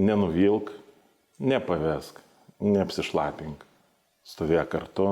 nenuvilk, 0.00 0.72
nepavesk, 1.44 2.22
neapsišlapink. 2.64 3.66
Stovėk 4.24 4.72
kartu, 4.72 5.10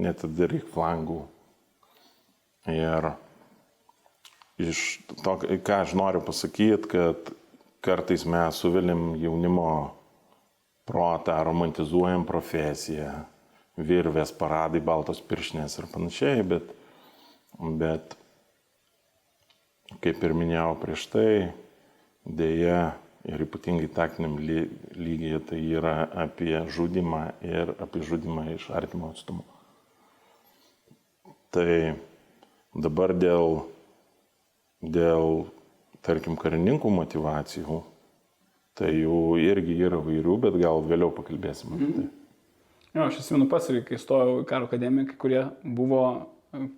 netidaryk 0.00 0.64
flangų. 0.72 1.26
Ir 2.68 3.12
iš 4.60 5.00
to, 5.24 5.36
ką 5.40 5.80
aš 5.86 5.94
noriu 5.96 6.20
pasakyti, 6.24 6.90
kad 6.90 7.32
kartais 7.80 8.26
mes 8.28 8.60
suvilim 8.60 9.14
jaunimo 9.16 9.96
protą, 10.84 11.38
romantizuojam 11.46 12.26
profesiją, 12.28 13.12
virvės, 13.80 14.32
paradai, 14.36 14.82
baltos 14.84 15.22
piršinės 15.24 15.78
ir 15.80 15.88
panašiai, 15.92 16.42
bet, 16.44 16.74
bet 17.80 18.16
kaip 20.04 20.20
ir 20.26 20.34
minėjau 20.36 20.74
prieš 20.82 21.06
tai, 21.14 21.30
dėja 22.26 22.92
ir 23.28 23.44
ypatingai 23.44 23.88
taktiniam 23.92 24.36
ly- 24.40 24.68
lygyje 24.96 25.40
tai 25.50 25.60
yra 25.78 25.94
apie 26.24 26.60
žudimą 26.72 27.22
ir 27.44 27.74
apie 27.80 28.04
žudimą 28.04 28.46
iš 28.54 28.68
artimo 28.76 29.10
atstumo. 29.14 29.44
Tai 31.50 31.96
dabar 32.74 33.14
dėl, 33.16 33.64
dėl 34.82 35.46
tarkim, 36.06 36.36
karininkų 36.40 36.90
motivacijų, 36.94 37.82
tai 38.78 38.94
jų 38.94 39.20
irgi 39.42 39.76
yra 39.84 40.00
vairių, 40.00 40.36
bet 40.46 40.58
gal 40.60 40.82
vėliau 40.86 41.12
pakalbėsim 41.14 41.76
apie 41.76 41.92
tai. 41.96 42.08
Jo, 42.90 43.06
aš 43.06 43.20
atsimenu 43.20 43.46
pats, 43.50 43.68
ir 43.70 43.84
kai 43.86 43.98
stojau 44.00 44.40
į 44.42 44.46
karo 44.50 44.66
akademiją, 44.66 45.10
kai 45.12 45.18
kurie 45.20 45.42
buvo 45.62 46.02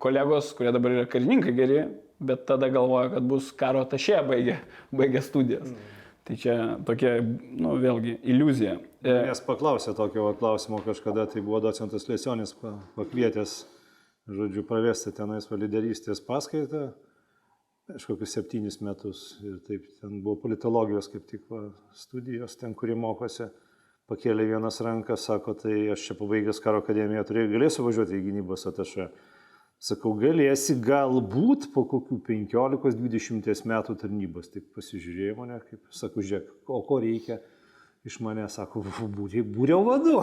kolegos, 0.03 0.51
kurie 0.57 0.73
dabar 0.75 0.99
yra 0.99 1.05
karininkai 1.09 1.53
geri, 1.57 1.79
bet 2.23 2.45
tada 2.49 2.69
galvoja, 2.69 3.09
kad 3.15 3.25
bus 3.27 3.49
karo 3.57 3.81
tašė 3.89 4.21
baigę, 4.27 4.59
baigę 4.93 5.23
studijas. 5.25 5.71
Mm. 5.71 5.91
Tai 6.23 6.35
čia 6.39 6.53
tokia, 6.87 7.17
nu, 7.59 7.73
vėlgi, 7.83 8.13
iliuzija. 8.31 8.77
Nes 9.03 9.41
paklausė 9.43 9.91
tokio 9.97 10.29
klausimo 10.39 10.79
kažkada, 10.85 11.25
tai 11.27 11.41
buvo 11.43 11.59
docentas 11.65 12.07
Lesionis 12.07 12.53
pa- 12.55 12.77
pakvietęs, 12.95 13.57
žodžiu, 14.27 14.63
pravesti 14.67 15.13
tenais 15.15 15.47
va 15.49 15.59
lyderystės 15.59 16.21
paskaitą, 16.23 16.87
prieš 17.87 18.07
kokius 18.07 18.35
septynis 18.37 18.79
metus. 18.85 19.25
Ir 19.43 19.59
taip, 19.67 19.85
ten 19.99 20.21
buvo 20.23 20.37
politologijos 20.45 21.09
kaip 21.11 21.27
tik 21.29 21.45
va, 21.51 21.65
studijos, 21.97 22.57
ten, 22.59 22.75
kurie 22.77 22.95
mokosi. 22.95 23.49
Pakėlė 24.11 24.49
vienas 24.49 24.81
rankas, 24.83 25.23
sako, 25.29 25.53
tai 25.55 25.77
aš 25.93 26.09
čia 26.09 26.15
pabaigęs 26.19 26.59
karo 26.63 26.81
akademiją 26.83 27.23
turėjau, 27.27 27.53
galėsiu 27.53 27.85
važiuoti 27.85 28.17
į 28.17 28.25
gynybos 28.25 28.67
atašą. 28.67 29.07
Sakau, 29.83 30.11
galėsi 30.19 30.75
galbūt 30.79 31.69
po 31.73 31.85
kokių 31.91 32.19
15-20 32.27 33.65
metų 33.67 33.95
tarnybos. 33.99 34.51
Tik 34.51 34.69
pasižiūrėjau 34.75 35.37
mane, 35.39 35.57
kaip 35.69 35.95
sakau, 35.95 36.23
žiūrėk, 36.23 36.51
o 36.67 36.79
ko 36.87 36.99
reikia 37.03 37.39
iš 38.03 38.17
mane, 38.19 38.43
sako, 38.51 38.81
būrio 38.83 39.79
vadu, 39.85 40.17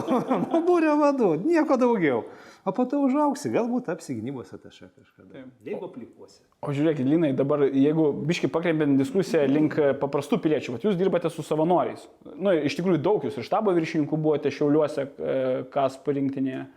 nu, 0.45 0.59
būrio 0.67 0.93
vadu, 0.99 1.31
nieko 1.41 1.77
daugiau. 1.81 2.23
O 2.61 2.73
po 2.77 2.85
to 2.85 2.99
užauksi, 3.01 3.49
galbūt 3.53 3.87
tapsi 3.89 4.13
gynybos 4.19 4.51
atašą 4.53 4.91
kažkada. 4.91 5.47
Jeigu 5.65 5.87
aplikuosi. 5.87 6.43
O 6.61 6.75
žiūrėkit, 6.77 7.07
Linai, 7.09 7.31
dabar 7.37 7.63
jeigu 7.65 8.11
biški 8.29 8.51
pakreipėm 8.53 8.99
diskusiją 8.99 9.47
link 9.49 9.79
paprastų 10.01 10.37
piliečių, 10.43 10.75
vat 10.75 10.85
jūs 10.85 10.99
dirbate 10.99 11.31
su 11.33 11.45
savanoriais. 11.45 12.05
Na, 12.37 12.53
iš 12.53 12.77
tikrųjų 12.77 13.01
daug 13.01 13.25
jūs 13.25 13.39
ir 13.41 13.47
štabo 13.49 13.73
viršininkų 13.73 14.19
buvote 14.21 14.53
Šiauliuose, 14.53 15.07
e, 15.09 15.39
kas 15.73 15.97
parinktinėje. 16.05 16.67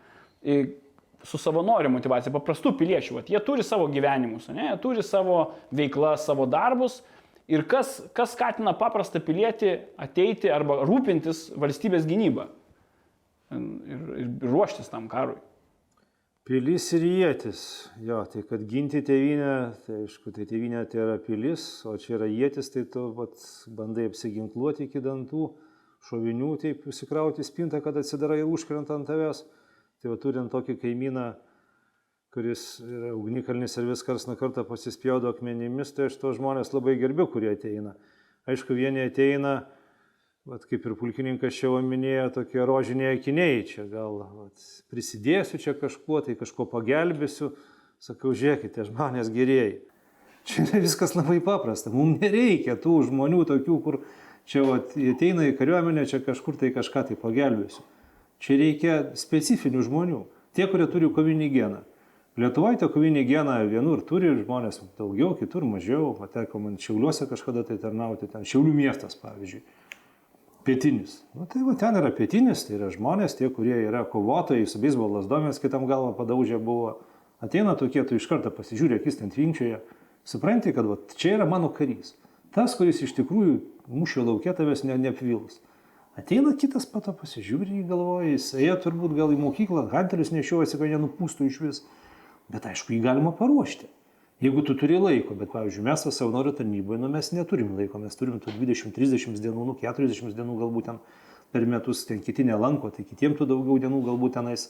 Su 1.25 1.40
savanorių 1.40 1.90
motivacija, 1.92 2.32
paprastų 2.32 2.75
piliečių, 2.80 3.18
vat, 3.18 3.28
jie 3.32 3.40
turi 3.44 3.64
savo 3.64 3.87
gyvenimus, 3.92 4.49
ne? 4.52 4.70
jie 4.70 4.80
turi 4.80 5.04
savo 5.04 5.50
veiklas, 5.73 6.25
savo 6.28 6.49
darbus. 6.49 7.02
Ir 7.52 7.66
kas, 7.68 7.98
kas 8.16 8.32
skatina 8.32 8.72
paprastą 8.78 9.20
pilietį 9.20 9.74
ateiti 10.00 10.48
arba 10.52 10.78
rūpintis 10.88 11.50
valstybės 11.60 12.06
gynybą 12.08 12.46
ir, 13.52 14.06
ir 14.22 14.30
ruoštis 14.48 14.88
tam 14.92 15.10
karui. 15.12 15.36
Pilis 16.44 16.90
ir 16.92 17.04
jėtis. 17.08 17.60
Jo, 18.04 18.18
tai 18.28 18.42
kad 18.44 18.64
ginti 18.68 19.00
tėvynę, 19.04 19.52
tai 19.86 20.02
aišku, 20.02 20.32
tai 20.36 20.44
tėvynė 20.48 20.82
tai 20.92 21.00
yra 21.00 21.14
pilis, 21.24 21.62
o 21.88 21.94
čia 22.00 22.18
yra 22.18 22.28
jėtis, 22.28 22.68
tai 22.72 22.82
tu 22.92 23.06
vat, 23.16 23.38
bandai 23.72 24.10
apsiginkluoti 24.10 24.84
iki 24.84 25.00
dantų, 25.04 25.46
šovinių, 26.04 26.50
taip 26.60 26.84
įsikrauti 26.92 27.46
spintą, 27.48 27.80
kad 27.84 27.96
atsidarai 27.96 28.42
ir 28.42 28.50
užkrenta 28.52 28.92
ant 28.92 29.08
tavęs. 29.08 29.40
Tai 30.02 30.12
va 30.12 30.18
turint 30.20 30.52
tokį 30.52 30.76
kaimyną, 30.82 31.30
kuris 32.34 32.80
yra 32.82 33.12
ugnikalnis 33.14 33.76
ir 33.78 33.86
vis 33.86 34.02
kars 34.02 34.26
nuo 34.26 34.34
karto 34.38 34.64
pasispjaudo 34.66 35.30
akmenimis, 35.30 35.92
tai 35.94 36.08
aš 36.10 36.18
to 36.18 36.32
žmonės 36.34 36.72
labai 36.74 36.96
gerbiu, 36.98 37.28
kurie 37.30 37.52
ateina. 37.54 37.94
Aišku, 38.50 38.74
vieni 38.74 39.04
ateina, 39.06 39.60
vat, 40.50 40.66
kaip 40.66 40.82
ir 40.84 40.96
pulkininkas 40.98 41.54
čia 41.54 41.70
minėjo, 41.78 42.26
tokie 42.40 42.66
rožiniai 42.66 43.14
akiniai, 43.20 43.62
čia 43.70 43.86
gal 43.88 44.18
vat, 44.24 44.66
prisidėsiu 44.90 45.62
čia 45.62 45.76
kažkuo, 45.78 46.24
tai 46.26 46.34
kažko 46.40 46.66
pagelbėsiu. 46.74 47.54
Sakau, 48.02 48.34
žiūrėkite, 48.36 48.84
žmonės 48.90 49.30
gerieji. 49.32 49.78
Čia 50.44 50.66
yra 50.66 50.82
viskas 50.82 51.14
labai 51.16 51.38
paprasta. 51.40 51.88
Mums 51.94 52.18
nereikia 52.20 52.74
tų 52.76 52.98
žmonių 53.06 53.46
tokių, 53.48 53.78
kur 53.86 54.02
čia 54.50 54.66
vat, 54.66 54.92
ateina 54.98 55.46
į 55.48 55.54
kariuomenę, 55.56 56.04
čia 56.10 56.20
kažkur 56.26 56.58
tai 56.60 56.74
kažką 56.74 57.06
tai 57.08 57.16
pagelbėsiu. 57.16 57.86
Čia 58.44 58.58
reikia 58.60 59.00
specifinių 59.16 59.86
žmonių, 59.86 60.20
tie, 60.52 60.66
kurie 60.68 60.90
turi 60.90 61.08
kovinį 61.14 61.48
geną. 61.54 61.84
Lietuvoje 62.34 62.80
tą 62.80 62.88
kovinį 62.90 63.20
geną 63.28 63.60
vienur 63.70 64.00
turi 64.02 64.32
žmonės 64.34 64.80
daugiau, 64.98 65.36
kitur 65.38 65.62
mažiau. 65.70 66.08
Pateko 66.18 66.58
man 66.58 66.74
Šiauliuose 66.82 67.28
kažkada 67.30 67.62
tai 67.68 67.76
tarnauti, 67.78 68.26
ten 68.26 68.42
Šiaulių 68.42 68.72
miestas, 68.74 69.14
pavyzdžiui. 69.20 69.60
Pietinis. 70.66 71.20
Nu, 71.36 71.46
tai 71.46 71.62
va 71.62 71.76
ten 71.78 71.94
yra 72.00 72.10
pietinis, 72.10 72.64
tai 72.66 72.80
yra 72.80 72.88
žmonės, 72.90 73.36
tie, 73.38 73.52
kurie 73.54 73.76
yra 73.84 74.02
kovotojai, 74.10 74.66
su 74.66 74.82
beisbolo 74.82 75.20
lasdomis 75.20 75.62
kitam 75.62 75.86
galvą 75.86 76.10
padaužę 76.18 76.58
buvo. 76.58 76.96
Ateina 77.44 77.76
tokie, 77.78 78.02
tu 78.02 78.18
iš 78.18 78.26
karto 78.26 78.50
pasižiūrė, 78.50 78.98
akis 78.98 79.20
ten 79.20 79.30
tvinkčioje, 79.30 79.78
supranti, 80.26 80.74
kad 80.74 80.90
va, 80.90 80.98
čia 81.14 81.36
yra 81.36 81.46
mano 81.46 81.70
karys. 81.70 82.16
Tas, 82.56 82.74
kuris 82.74 83.04
iš 83.04 83.14
tikrųjų 83.14 83.60
mūšio 83.86 84.24
laukia 84.26 84.56
tavęs 84.58 84.82
ne, 84.88 84.96
neapvils. 84.98 85.60
Ateina 86.18 86.56
kitas 86.58 86.88
pato 86.90 87.14
pasižiūri 87.14 87.84
į 87.84 87.88
galvoje, 87.92 88.34
jis 88.34 88.54
ėjo 88.58 88.80
turbūt 88.88 89.14
gal 89.20 89.30
į 89.34 89.38
mokyklą, 89.38 89.86
Hunteris 89.92 90.34
nešiojasi, 90.34 90.80
kad 90.80 90.96
nenupūstų 90.96 91.52
iš 91.52 91.60
vis. 91.62 91.86
Bet 92.52 92.66
aišku, 92.68 92.92
jį 92.92 93.02
galima 93.04 93.32
paruošti. 93.36 93.88
Jeigu 94.44 94.64
tu 94.66 94.74
turi 94.76 94.98
laiko, 95.00 95.36
bet 95.38 95.52
pavyzdžiui, 95.54 95.84
mes 95.86 96.02
savanorių 96.04 96.52
tarnyboje, 96.58 96.98
nu, 97.00 97.08
mes 97.08 97.30
neturim 97.32 97.76
laiko, 97.78 98.00
mes 98.02 98.18
turim 98.18 98.40
tų 98.42 98.52
20-30 98.58 99.38
dienų, 99.40 99.68
nu, 99.70 99.76
40 99.80 100.34
dienų 100.34 100.56
galbūt 100.60 100.90
ten 100.90 100.98
per 101.54 101.64
metus, 101.70 102.02
ten 102.08 102.18
kiti 102.20 102.44
nelanko, 102.44 102.90
tai 102.92 103.06
kitiems 103.06 103.38
tų 103.38 103.46
daugiau 103.52 103.78
dienų 103.86 104.02
galbūt 104.08 104.34
tenais 104.36 104.66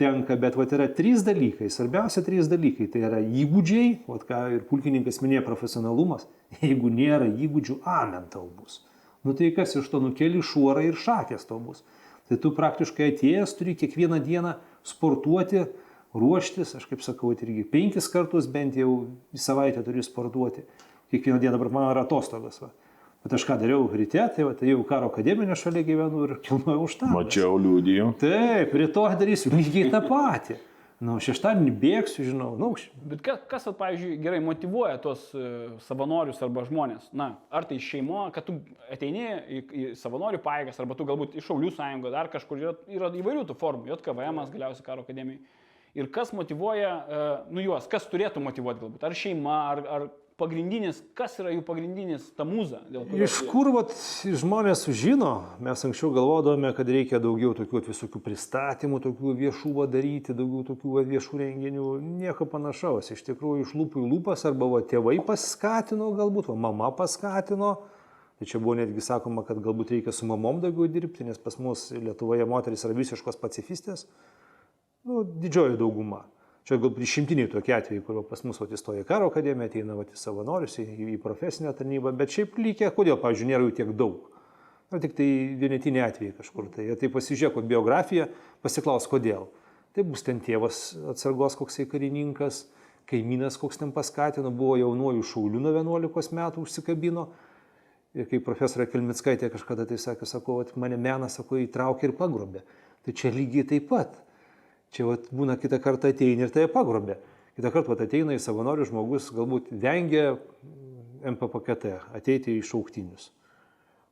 tenka, 0.00 0.36
bet 0.40 0.56
vat 0.56 0.72
yra 0.72 0.88
trys 0.92 1.22
dalykai, 1.26 1.68
svarbiausia 1.72 2.24
trys 2.24 2.48
dalykai, 2.50 2.88
tai 2.92 3.04
yra 3.06 3.20
įgūdžiai, 3.20 3.92
vat 4.08 4.24
ką 4.28 4.40
ir 4.56 4.64
pulkininkas 4.68 5.20
minėjo, 5.22 5.44
profesionalumas, 5.46 6.26
jeigu 6.64 6.90
nėra 6.92 7.28
įgūdžių, 7.28 7.80
amen 7.84 8.28
tau 8.32 8.48
bus. 8.48 8.80
Nu 9.26 9.34
tai 9.36 9.50
kas 9.54 9.76
iš 9.76 9.88
to 9.92 10.00
nukeli 10.02 10.42
šuorą 10.44 10.84
ir 10.86 10.98
šakės 10.98 11.48
tau 11.48 11.58
bus. 11.60 11.82
Tai 12.26 12.40
tu 12.42 12.50
praktiškai 12.54 13.12
atėjęs 13.12 13.54
turi 13.58 13.76
kiekvieną 13.78 14.18
dieną 14.22 14.56
sportuoti, 14.86 15.66
ruoštis, 16.20 16.74
aš 16.78 16.88
kaip 16.90 17.04
sakau, 17.04 17.34
tai 17.36 17.48
irgi 17.48 17.66
penkis 17.70 18.08
kartus 18.12 18.48
bent 18.50 18.76
jau 18.78 19.06
į 19.34 19.40
savaitę 19.42 19.84
turiu 19.86 20.04
sportuoti. 20.04 20.66
Kiekvieną 21.12 21.38
dieną 21.42 21.54
dabar 21.54 21.70
mano 21.70 21.92
yra 21.94 22.02
atostogas. 22.06 22.58
Va. 22.62 22.72
Bet 23.26 23.34
aš 23.38 23.44
ką 23.46 23.56
dariau 23.58 23.88
ryte, 23.90 24.22
tai 24.36 24.44
va, 24.46 24.54
tai 24.54 24.70
jau 24.70 24.84
karo 24.86 25.10
akademinė 25.10 25.56
šalia 25.58 25.82
gyvenu 25.86 26.24
ir 26.28 26.36
kilnojau 26.46 26.86
už 26.86 26.96
tą. 27.00 27.10
Mačiau, 27.10 27.56
liūdėjau. 27.58 28.12
Taip, 28.22 28.74
rytoj 28.82 29.16
darysiu 29.18 29.50
lygiai 29.54 29.90
tą 29.90 30.02
patį. 30.06 30.58
Na, 30.96 31.10
nu, 31.10 31.14
šeštadienį 31.20 31.72
bėgsiu, 31.76 32.22
žinau, 32.24 32.54
na, 32.56 32.70
nu, 32.70 33.02
Bet 33.10 33.20
kas, 33.24 33.42
kas 33.50 33.66
vat, 33.68 33.76
pavyzdžiui, 33.82 34.14
gerai 34.22 34.38
motivuoja 34.40 34.94
tuos 35.04 35.26
uh, 35.36 35.74
savanorius 35.84 36.40
arba 36.46 36.64
žmonės? 36.64 37.10
Na, 37.12 37.34
ar 37.52 37.66
tai 37.68 37.76
šeimo, 37.84 38.22
kad 38.32 38.46
tu 38.46 38.54
ateini 38.94 39.26
į, 39.26 39.60
į 39.66 39.84
savanorių 40.00 40.40
paėgas, 40.46 40.80
arba 40.80 40.96
tu 40.96 41.04
galbūt 41.08 41.36
iš 41.36 41.50
Šaulių 41.50 41.74
sąjungo, 41.76 42.14
dar 42.14 42.30
kažkur 42.32 42.62
yra, 42.62 42.72
yra 42.88 43.10
įvairių 43.12 43.44
tų 43.50 43.58
formų, 43.60 43.90
JKVM, 43.92 44.40
galiausiai 44.54 44.88
karo 44.88 45.04
akademijai. 45.04 45.42
Ir 45.96 46.10
kas 46.12 46.34
motivuoja, 46.36 46.92
uh, 46.92 47.26
nu 47.54 47.64
juos, 47.64 47.88
kas 47.88 48.04
turėtų 48.10 48.42
motivuoti 48.44 48.82
galbūt? 48.82 49.04
Ar 49.08 49.14
šeima, 49.16 49.56
ar, 49.72 49.82
ar 49.88 50.08
pagrindinis, 50.36 50.98
kas 51.16 51.38
yra 51.40 51.54
jų 51.54 51.62
pagrindinis 51.64 52.26
ta 52.36 52.44
mūza? 52.44 52.82
Iš 53.16 53.38
kur 53.48 53.70
vat, 53.72 53.94
žmonės 54.28 54.84
sužino, 54.84 55.30
mes 55.64 55.84
anksčiau 55.88 56.10
galvodavome, 56.12 56.74
kad 56.76 56.90
reikia 56.92 57.20
daugiau 57.22 57.54
tokių 57.56 57.82
visokių 57.88 58.20
pristatymų, 58.26 59.00
tokių 59.06 59.34
viešų 59.40 59.88
daryti, 59.92 60.36
daugiau 60.36 60.66
tokių 60.74 61.06
viešų 61.14 61.40
renginių, 61.40 61.88
nieko 62.20 62.48
panašaus. 62.52 63.14
Iš 63.16 63.24
tikrųjų, 63.30 63.64
iš 63.64 63.74
lūpų 63.80 64.04
į 64.04 64.12
lūpas 64.12 64.44
arba 64.48 64.68
va 64.76 64.84
tėvai 64.84 65.16
paskatino, 65.24 66.12
galbūt, 66.20 66.52
va 66.52 66.60
mama 66.68 66.92
paskatino. 66.96 67.78
Tai 68.36 68.44
čia 68.44 68.60
buvo 68.60 68.76
netgi 68.76 69.00
sakoma, 69.00 69.46
kad 69.48 69.64
galbūt 69.64 69.94
reikia 69.94 70.12
su 70.12 70.28
mamom 70.28 70.60
daugiau 70.60 70.90
dirbti, 70.92 71.24
nes 71.24 71.40
pas 71.40 71.56
mus 71.56 71.88
Lietuvoje 71.96 72.44
moteris 72.44 72.84
yra 72.84 72.96
visiškos 72.98 73.40
pacifistės. 73.40 74.04
Nu, 75.06 75.22
didžioji 75.22 75.78
dauguma. 75.78 76.24
Čia 76.66 76.80
gal 76.82 76.96
išimtiniai 76.98 77.46
tokie 77.46 77.76
atvejai, 77.76 78.02
kur 78.02 78.24
pas 78.26 78.40
mus 78.42 78.58
į 78.58 79.04
karo 79.06 79.28
akademiją, 79.30 79.68
ateina 79.70 79.94
vat, 79.94 80.10
į 80.10 80.18
savanorius, 80.18 80.80
į, 80.82 80.86
į 81.14 81.18
profesinę 81.22 81.70
tarnybą, 81.78 82.10
bet 82.10 82.34
šiaip 82.34 82.58
lygiai, 82.58 82.90
kodėl, 82.90 83.14
pavyzdžiui, 83.22 83.46
nėra 83.52 83.68
jų 83.68 83.76
tiek 83.78 83.92
daug. 83.94 84.32
Na, 84.90 84.98
tik 84.98 85.14
tai 85.18 85.28
vienetiniai 85.60 86.08
atvejai 86.08 86.34
kažkur. 86.40 86.66
Tai, 86.74 86.88
tai 86.98 87.12
pasižiūrėk, 87.14 87.54
kad 87.54 87.70
biografija, 87.70 88.26
pasiklaus, 88.66 89.06
kodėl. 89.10 89.46
Tai 89.94 90.06
bus 90.10 90.26
ten 90.26 90.42
tėvas 90.42 90.80
atsargos 91.14 91.54
koksai 91.58 91.86
karininkas, 91.86 92.64
kaimynas 93.06 93.60
koks 93.62 93.78
ten 93.78 93.94
paskatino, 93.94 94.50
buvo 94.50 94.74
jaunuoju 94.82 95.22
šauliu 95.22 95.62
nuo 95.62 95.70
11 95.70 96.34
metų 96.34 96.66
užsikabino. 96.66 97.28
Ir 98.16 98.26
kaip 98.26 98.42
profesorė 98.42 98.90
Kelmitskaitė 98.90 99.54
kažkada 99.54 99.86
tai 99.86 100.02
sakė, 100.02 100.26
sako, 100.26 100.64
mane 100.82 100.98
menas, 100.98 101.38
sako, 101.38 101.62
įtraukė 101.62 102.10
ir 102.10 102.18
pagrobė. 102.18 102.66
Tai 103.06 103.14
čia 103.14 103.30
lygiai 103.30 103.70
taip 103.70 103.90
pat. 103.92 104.25
Čia 104.96 105.10
vat, 105.10 105.26
būna 105.28 105.58
kitą 105.60 105.76
kartą 105.84 106.08
ateini 106.08 106.46
ir 106.46 106.52
tai 106.52 106.64
pagrobė. 106.72 107.18
Kitą 107.58 107.68
kartą 107.74 107.92
vat, 107.92 108.04
ateina 108.06 108.32
į 108.32 108.40
savanorių 108.40 108.86
žmogus, 108.88 109.26
galbūt 109.36 109.68
vengia 109.76 110.38
MPPKT, 111.20 111.98
ateiti 112.16 112.54
į 112.56 112.62
šauktinius. 112.64 113.28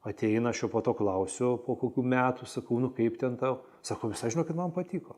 Ateina, 0.05 0.53
aš 0.53 0.67
jo 0.67 0.69
po 0.69 0.83
to 0.85 0.93
klausiu, 0.93 1.55
po 1.65 1.79
kokių 1.81 2.05
metų, 2.13 2.49
sakau, 2.51 2.77
nu 2.83 2.91
kaip 2.93 3.17
ten 3.23 3.39
tau. 3.41 3.63
Sako, 3.81 4.11
visai 4.13 4.29
žinau, 4.35 4.45
kad 4.45 4.59
man 4.59 4.75
patiko. 4.77 5.17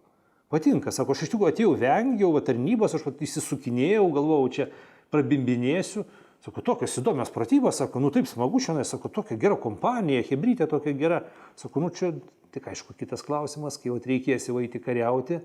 Patinka, 0.54 0.92
sako, 0.94 1.16
aš 1.16 1.24
iš 1.26 1.32
tikrųjų 1.32 1.50
atėjau, 1.50 1.72
vengiau, 1.80 2.30
va, 2.36 2.44
tarnybos, 2.46 2.94
aš 2.94 3.08
vat, 3.08 3.18
įsisukinėjau, 3.26 4.04
galvojau, 4.14 4.52
čia 4.54 4.68
prabimbinėsiu. 5.10 6.06
Sako, 6.46 6.62
tokios 6.62 6.92
įdomios 7.00 7.32
pratybos, 7.34 7.80
sako, 7.80 7.98
nu 7.98 8.12
taip 8.14 8.28
smagu 8.30 8.60
šiandien, 8.62 8.86
sako, 8.86 9.10
tokia 9.10 9.34
gera 9.42 9.56
kompanija, 9.58 10.22
hebrytė 10.28 10.68
tokia 10.70 10.92
gera. 10.94 11.16
Sako, 11.58 11.80
nu 11.82 11.88
čia 11.90 12.12
tik 12.54 12.68
aišku 12.70 12.94
kitas 12.94 13.24
klausimas, 13.26 13.80
kai 13.82 13.90
jau 13.90 13.96
reikės 13.98 14.46
įvaiti 14.52 14.78
kariauti. 14.84 15.40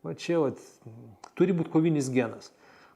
Va 0.00 0.14
čia 0.16 0.38
vat, 0.40 0.62
turi 1.36 1.52
būti 1.52 1.68
kovinis 1.74 2.08
genas. 2.14 2.48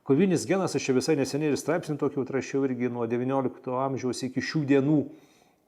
Kovinis 0.08 0.46
genas, 0.48 0.72
aš 0.72 0.86
čia 0.88 0.94
visai 0.96 1.18
neseniai 1.20 1.52
ir 1.52 1.60
straipsnį 1.60 1.98
tokį 2.00 2.22
atrašiau 2.22 2.64
irgi 2.64 2.88
nuo 2.92 3.04
XIX 3.08 3.76
amžiaus 3.82 4.24
iki 4.24 4.40
šių 4.40 4.62
dienų. 4.70 4.96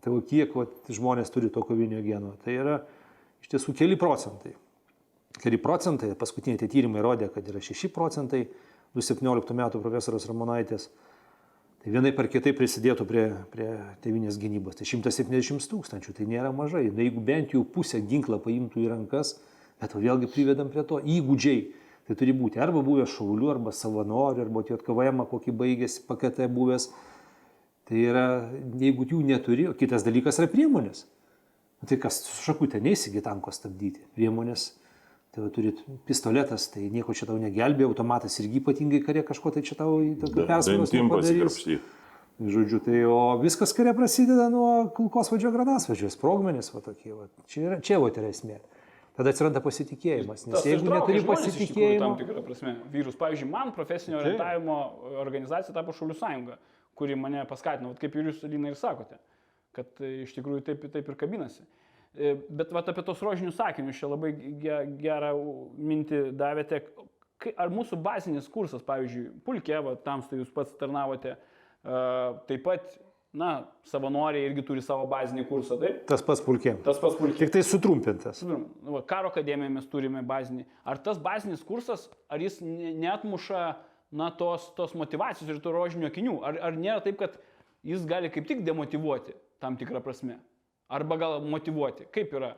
Tai 0.01 0.15
jau 0.15 0.23
kiek 0.31 0.57
vat, 0.57 0.73
žmonės 0.89 1.33
turi 1.35 1.51
to 1.53 1.61
kovinio 1.61 2.01
geno. 2.05 2.33
Tai 2.41 2.55
yra 2.57 2.79
iš 3.45 3.53
tiesų 3.53 3.77
keli 3.77 3.99
procentai. 4.01 4.55
Keli 5.43 5.61
procentai, 5.61 6.15
paskutiniai 6.17 6.62
tie 6.62 6.71
tyrimai 6.73 7.05
rodė, 7.05 7.29
kad 7.33 7.45
yra 7.53 7.61
6 7.61 7.93
procentai, 7.93 8.47
2017 8.97 9.53
metų 9.61 9.83
profesorius 9.85 10.25
Ramonaitės. 10.31 10.89
Vienai 11.87 12.11
par 12.11 12.27
kitai 12.27 12.51
prisidėtų 12.57 13.05
prie, 13.07 13.25
prie 13.53 13.68
tevinės 14.03 14.40
gynybos. 14.42 14.75
Tai 14.75 14.87
170 14.90 15.68
tūkstančių, 15.70 16.14
tai 16.16 16.25
nėra 16.27 16.51
mažai. 16.51 16.88
Na, 16.90 17.05
jeigu 17.05 17.22
bent 17.22 17.55
jau 17.55 17.62
pusę 17.62 18.01
ginklą 18.03 18.40
paimtų 18.42 18.83
į 18.83 18.88
rankas, 18.90 19.37
bet 19.79 19.94
vėlgi 19.94 20.27
privedam 20.33 20.72
prie 20.72 20.83
to 20.83 20.99
įgūdžiai. 20.99 21.61
Tai 22.07 22.16
turi 22.18 22.35
būti 22.35 22.59
arba 22.62 22.83
buvęs 22.87 23.12
šaulių, 23.14 23.53
arba 23.55 23.75
savanorių, 23.75 24.42
arba 24.44 24.64
JKVM, 24.66 25.22
kokį 25.31 25.55
baigėsi 25.62 26.03
pakete 26.07 26.49
buvęs. 26.51 26.88
Tai 27.87 28.03
yra, 28.03 28.27
jeigu 28.83 29.07
jų 29.07 29.22
neturi, 29.27 29.68
o 29.70 29.75
kitas 29.79 30.03
dalykas 30.07 30.40
yra 30.42 30.51
priemonės. 30.51 31.05
Tai 31.87 31.99
kas 32.03 32.18
su 32.27 32.49
šakutė 32.49 32.81
neįsigi 32.83 33.22
tanko 33.22 33.55
stabdyti. 33.55 34.03
Priemonės, 34.18 34.72
tai 35.37 35.44
va, 35.44 35.51
turit 35.53 35.83
pistoletas, 36.09 36.70
tai 36.72 36.87
nieko 36.88 37.12
čia 37.16 37.29
tau 37.29 37.37
negelbė, 37.40 37.85
automatas 37.85 38.38
irgi 38.40 38.62
ypatingai 38.62 39.03
karė 39.05 39.22
kažko 39.29 39.53
tai 39.53 39.62
čia 39.66 39.77
tau 39.77 39.99
į 40.01 40.14
tokį 40.22 40.46
persvarą. 40.49 40.87
Dantim 40.87 41.12
pasikrapštyti. 41.12 41.92
Žodžiu, 42.37 42.81
tai 42.85 43.03
o 43.09 43.20
viskas 43.40 43.72
kare 43.77 43.94
prasideda 43.96 44.51
nuo 44.53 44.88
kulkos 44.96 45.31
vadžio 45.33 45.53
granasvadžio, 45.55 46.11
sprogmenis, 46.12 46.68
va 46.75 46.83
tokie, 46.85 47.14
va. 47.16 47.29
Čia, 47.49 47.62
yra, 47.68 47.79
čia 47.85 48.01
va 48.01 48.11
yra 48.12 48.33
esmė. 48.33 48.59
Tada 49.16 49.33
atsiranda 49.33 49.62
pasitikėjimas, 49.64 50.44
nes 50.44 50.59
Tas 50.59 50.66
jeigu 50.68 50.90
neturi 50.92 51.22
pasitikėjimo, 51.25 52.01
Tam 52.03 52.18
tikrą 52.20 52.42
prasme. 52.44 52.75
Vyrus, 52.92 53.16
pavyzdžiui, 53.16 53.49
man 53.49 53.72
profesinio 53.72 54.18
Taip. 54.18 54.27
orientavimo 54.27 54.77
organizacija 55.22 55.72
tapo 55.72 55.94
Šaulių 55.96 56.18
sąjunga, 56.20 56.59
kuri 56.96 57.16
mane 57.16 57.46
paskatino, 57.49 57.94
kaip 58.01 58.16
ir 58.20 58.29
jūs, 58.29 58.44
Lina, 58.44 58.68
ir 58.72 58.77
sakote, 58.77 59.16
kad 59.77 60.05
iš 60.05 60.37
tikrųjų 60.37 60.66
taip, 60.68 60.85
taip 60.92 61.09
ir 61.09 61.16
kabinasi. 61.16 61.64
E, 62.16 62.35
Bet 62.48 62.70
vat 62.72 62.88
apie 62.88 63.02
tos 63.05 63.20
rožinius 63.24 63.59
sakinius 63.59 63.98
čia 64.00 64.09
labai 64.09 64.31
ge- 64.61 64.85
gerą 65.02 65.33
mintį 65.76 66.20
davėte. 66.37 66.83
Ar 67.61 67.68
mūsų 67.68 67.98
bazinis 68.00 68.46
kursas, 68.48 68.81
pavyzdžiui, 68.87 69.26
pulkė, 69.44 69.76
va, 69.85 69.92
tamstai 70.00 70.38
jūs 70.40 70.48
pats 70.55 70.72
tarnavote, 70.81 71.35
e, 71.37 71.98
taip 72.48 72.62
pat, 72.64 72.94
na, 73.37 73.50
savanoriai 73.85 74.46
irgi 74.48 74.64
turi 74.64 74.81
savo 74.81 75.05
bazinį 75.11 75.44
kursą, 75.50 75.76
taip? 75.83 75.98
tas 76.09 76.22
pats 76.24 76.40
pulkėm. 76.40 76.79
Tas 76.87 76.96
pats 77.02 77.18
pulkė. 77.20 77.37
Tik 77.42 77.52
tai 77.52 77.61
sutrumpintas. 77.68 78.40
Nu, 78.48 78.62
va, 78.88 79.02
Karo 79.05 79.29
akademijoje 79.29 79.74
mes 79.74 79.87
turime 79.92 80.22
bazinį. 80.24 80.64
Ar 80.88 80.96
tas 81.05 81.20
bazinis 81.20 81.61
kursas, 81.68 82.09
ar 82.33 82.40
jis 82.40 82.62
ne- 82.64 82.94
neatmuša 83.05 83.66
na, 84.16 84.31
tos, 84.31 84.70
tos 84.79 84.94
motivacijos 84.96 85.50
ir 85.52 85.61
tų 85.61 85.76
rožinių 85.76 86.09
akinių? 86.09 86.38
Ar, 86.48 86.57
ar 86.70 86.81
nėra 86.81 87.05
taip, 87.05 87.18
kad 87.20 87.37
jis 87.85 88.09
gali 88.09 88.33
kaip 88.33 88.48
tik 88.48 88.64
demotivuoti 88.64 89.37
tam 89.61 89.76
tikrą 89.76 90.00
prasme? 90.00 90.38
Arba 90.88 91.18
gal 91.18 91.40
motivuoti? 91.42 92.07
Kaip 92.14 92.35
yra? 92.37 92.55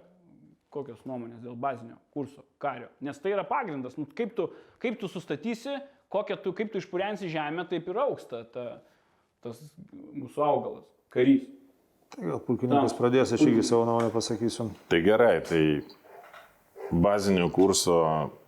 Kokios 0.69 1.01
nuomonės 1.09 1.41
dėl 1.41 1.55
bazinio 1.57 1.97
kurso 2.13 2.43
kario? 2.61 2.91
Nes 3.01 3.17
tai 3.23 3.33
yra 3.33 3.45
pagrindas. 3.49 3.97
Nu, 3.97 4.05
kaip, 4.13 4.35
tu, 4.37 4.51
kaip 4.83 4.99
tu 5.01 5.09
sustatysi, 5.09 5.79
tu, 6.13 6.53
kaip 6.53 6.73
tu 6.73 6.83
išpurensi 6.83 7.31
žemę, 7.33 7.65
taip 7.71 7.89
ir 7.89 8.01
auksta 8.05 8.43
ta, 8.53 8.67
tas 9.45 9.63
mūsų 9.89 10.45
augalas, 10.45 10.85
karys. 11.15 11.47
Tai 12.13 12.25
gal 12.25 12.41
pulkininkas 12.45 12.95
pradės, 12.97 13.33
aš 13.37 13.45
irgi 13.45 13.65
savo 13.69 13.85
nuomonę 13.89 14.13
pasakysiu. 14.13 14.71
Tai 14.89 15.01
gerai, 15.05 15.41
tai 15.45 15.63
bazinio 16.93 17.51
kurso 17.53 17.99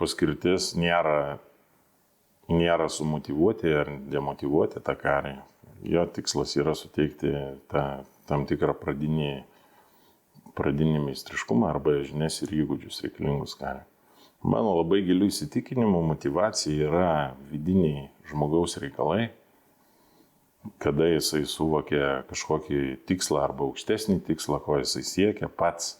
paskirtis 0.00 0.72
nėra, 0.80 1.38
nėra 2.48 2.88
sumotivuoti 2.92 3.74
ar 3.82 3.92
demotivuoti 4.12 4.80
tą 4.84 4.96
karį. 4.96 5.36
Jo 5.88 6.06
tikslas 6.08 6.56
yra 6.60 6.72
suteikti 6.76 7.32
tą, 7.72 7.84
tam 8.28 8.44
tikrą 8.48 8.74
pradinį, 8.80 9.30
pradinį 10.58 11.04
meistriškumą 11.06 11.68
arba 11.70 12.00
žinias 12.06 12.40
ir 12.44 12.54
įgūdžius 12.62 13.02
reikalingus 13.06 13.56
kariui. 13.60 13.86
Mano 14.40 14.72
labai 14.78 15.02
gilių 15.04 15.28
įsitikinimų 15.28 16.00
motivacija 16.14 16.88
yra 16.88 17.10
vidiniai 17.50 18.06
žmogaus 18.30 18.78
reikalai, 18.80 19.28
kada 20.80 21.10
jisai 21.10 21.42
suvokia 21.48 22.22
kažkokį 22.30 22.80
tikslą 23.08 23.42
arba 23.44 23.66
aukštesnį 23.68 24.22
tikslą, 24.30 24.62
ko 24.64 24.78
jisai 24.80 25.04
siekia 25.04 25.50
pats, 25.52 25.98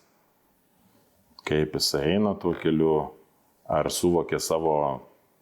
kaip 1.44 1.76
jisai 1.76 2.14
eina 2.14 2.32
tuo 2.40 2.54
keliu, 2.56 2.94
ar 3.68 3.90
suvokia 3.92 4.40
savo 4.40 4.74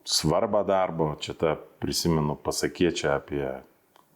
svarbą 0.03 0.65
darbo. 0.67 1.13
Čia 1.23 1.35
tą 1.39 1.55
prisimenu 1.79 2.35
pasakėčią 2.43 3.15
apie 3.15 3.45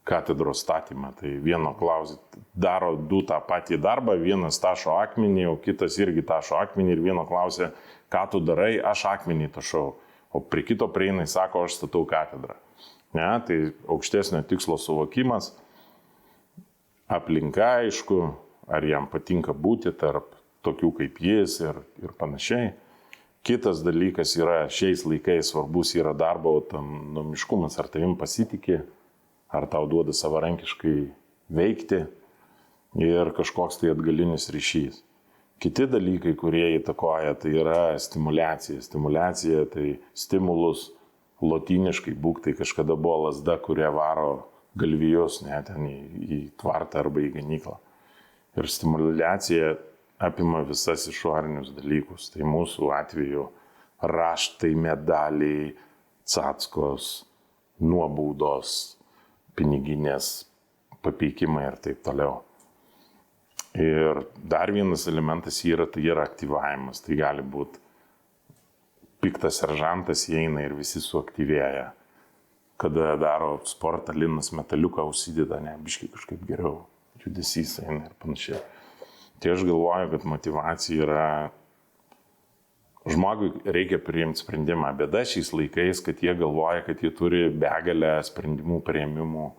katedros 0.03 0.61
statymą. 0.63 1.13
Tai 1.19 1.31
vieno 1.43 1.73
klausit, 1.79 2.21
daro 2.53 2.93
du 2.95 3.21
tą 3.27 3.39
patį 3.47 3.79
darbą, 3.81 4.17
vienas 4.19 4.59
tašo 4.61 4.97
akmenį, 4.99 5.47
o 5.53 5.57
kitas 5.63 5.97
irgi 6.01 6.25
tašo 6.27 6.59
akmenį 6.59 6.97
ir 6.97 7.03
vieno 7.07 7.25
klausia, 7.29 7.71
ką 8.13 8.25
tu 8.31 8.43
darai, 8.43 8.75
aš 8.79 9.05
akmenį 9.15 9.51
tašau. 9.57 9.93
O 10.33 10.41
prie 10.41 10.65
kito 10.65 10.87
prieina, 10.89 11.25
jis 11.25 11.35
sako, 11.37 11.65
aš 11.67 11.77
statau 11.77 12.05
katedrą. 12.09 12.57
Ne, 13.13 13.27
tai 13.45 13.57
aukštesnio 13.93 14.41
tikslo 14.49 14.79
suvokimas, 14.81 15.51
aplinka 17.07 17.67
aišku, 17.83 18.17
ar 18.73 18.85
jam 18.87 19.05
patinka 19.11 19.53
būti 19.53 19.93
tarp 19.93 20.33
tokių 20.65 20.89
kaip 20.97 21.19
jis 21.21 21.59
ir, 21.61 21.83
ir 22.01 22.15
panašiai. 22.17 22.71
Kitas 23.43 23.83
dalykas 23.83 24.37
yra 24.39 24.63
šiais 24.71 25.03
laikais 25.05 25.51
svarbus 25.51 25.91
yra 25.99 26.13
darbo 26.15 26.55
autonomiškumas, 26.57 27.75
ar 27.77 27.89
tavim 27.91 28.15
pasitikė, 28.17 28.79
ar 29.53 29.67
tau 29.69 29.87
duoda 29.89 30.13
savarankiškai 30.15 30.97
veikti 31.53 32.03
ir 33.03 33.33
kažkoks 33.37 33.79
tai 33.81 33.91
atgalinis 33.93 34.49
ryšys. 34.53 35.01
Kiti 35.63 35.85
dalykai, 35.87 36.33
kurie 36.35 36.65
įtakoja, 36.79 37.37
tai 37.39 37.53
yra 37.61 37.93
stimulacija. 38.01 38.81
Stimulacija 38.83 39.63
tai 39.71 39.93
stimulus 40.17 40.89
lotiniškai 41.43 42.15
būk, 42.19 42.41
tai 42.43 42.55
kažkada 42.57 42.97
buvo 42.99 43.29
lasda, 43.29 43.55
kurie 43.63 43.87
varo 43.93 44.49
galvijus 44.79 45.41
net 45.45 45.69
ten 45.69 45.85
į, 45.87 45.97
į 46.25 46.39
tvartą 46.59 47.03
arba 47.03 47.23
į 47.23 47.31
ganyklą. 47.37 47.77
Ir 48.59 48.69
stimulacija 48.69 49.75
apima 50.23 50.63
visas 50.67 51.05
išorinius 51.09 51.71
dalykus. 51.77 52.29
Tai 52.33 52.45
mūsų 52.47 52.91
atveju 52.97 53.47
raštai, 54.03 54.73
medaliai, 54.75 55.73
catskos, 56.27 57.23
nuobaudos, 57.79 58.97
piniginės, 59.57 60.33
papeikimai 61.03 61.67
ir 61.67 61.77
taip 61.83 62.01
toliau. 62.05 62.41
Ir 63.73 64.19
dar 64.37 64.69
vienas 64.71 65.07
elementas 65.09 65.63
yra, 65.65 65.87
tai 65.89 66.05
yra 66.05 66.27
aktyvavimas. 66.27 67.01
Tai 67.01 67.17
gali 67.17 67.41
būti 67.41 67.81
piktas 69.23 69.61
seržantas 69.61 70.27
įeina 70.29 70.65
ir 70.65 70.75
visi 70.77 71.01
suaktyvėja. 71.01 71.89
Kada 72.77 73.13
daro 73.17 73.55
sportą, 73.69 74.13
linas 74.13 74.51
metaliuką 74.53 75.05
užsideda, 75.09 75.61
ne, 75.63 75.77
biškai 75.81 76.09
kažkaip 76.13 76.41
geriau, 76.45 76.83
judesys 77.23 77.77
eina 77.83 78.09
ir 78.09 78.15
panašiai. 78.21 78.59
Tai 79.39 79.53
aš 79.53 79.63
galvoju, 79.67 80.09
kad 80.13 80.25
motivacija 80.27 81.05
yra, 81.05 81.27
žmogui 83.09 83.51
reikia 83.65 83.99
priimti 83.99 84.43
sprendimą. 84.43 84.93
Bėda 84.99 85.23
šiais 85.27 85.51
laikais, 85.55 86.01
kad 86.05 86.23
jie 86.23 86.33
galvoja, 86.39 86.83
kad 86.87 87.03
jie 87.03 87.11
turi 87.15 87.47
begalę 87.49 88.15
sprendimų 88.23 88.79
prieimimų 88.87 89.49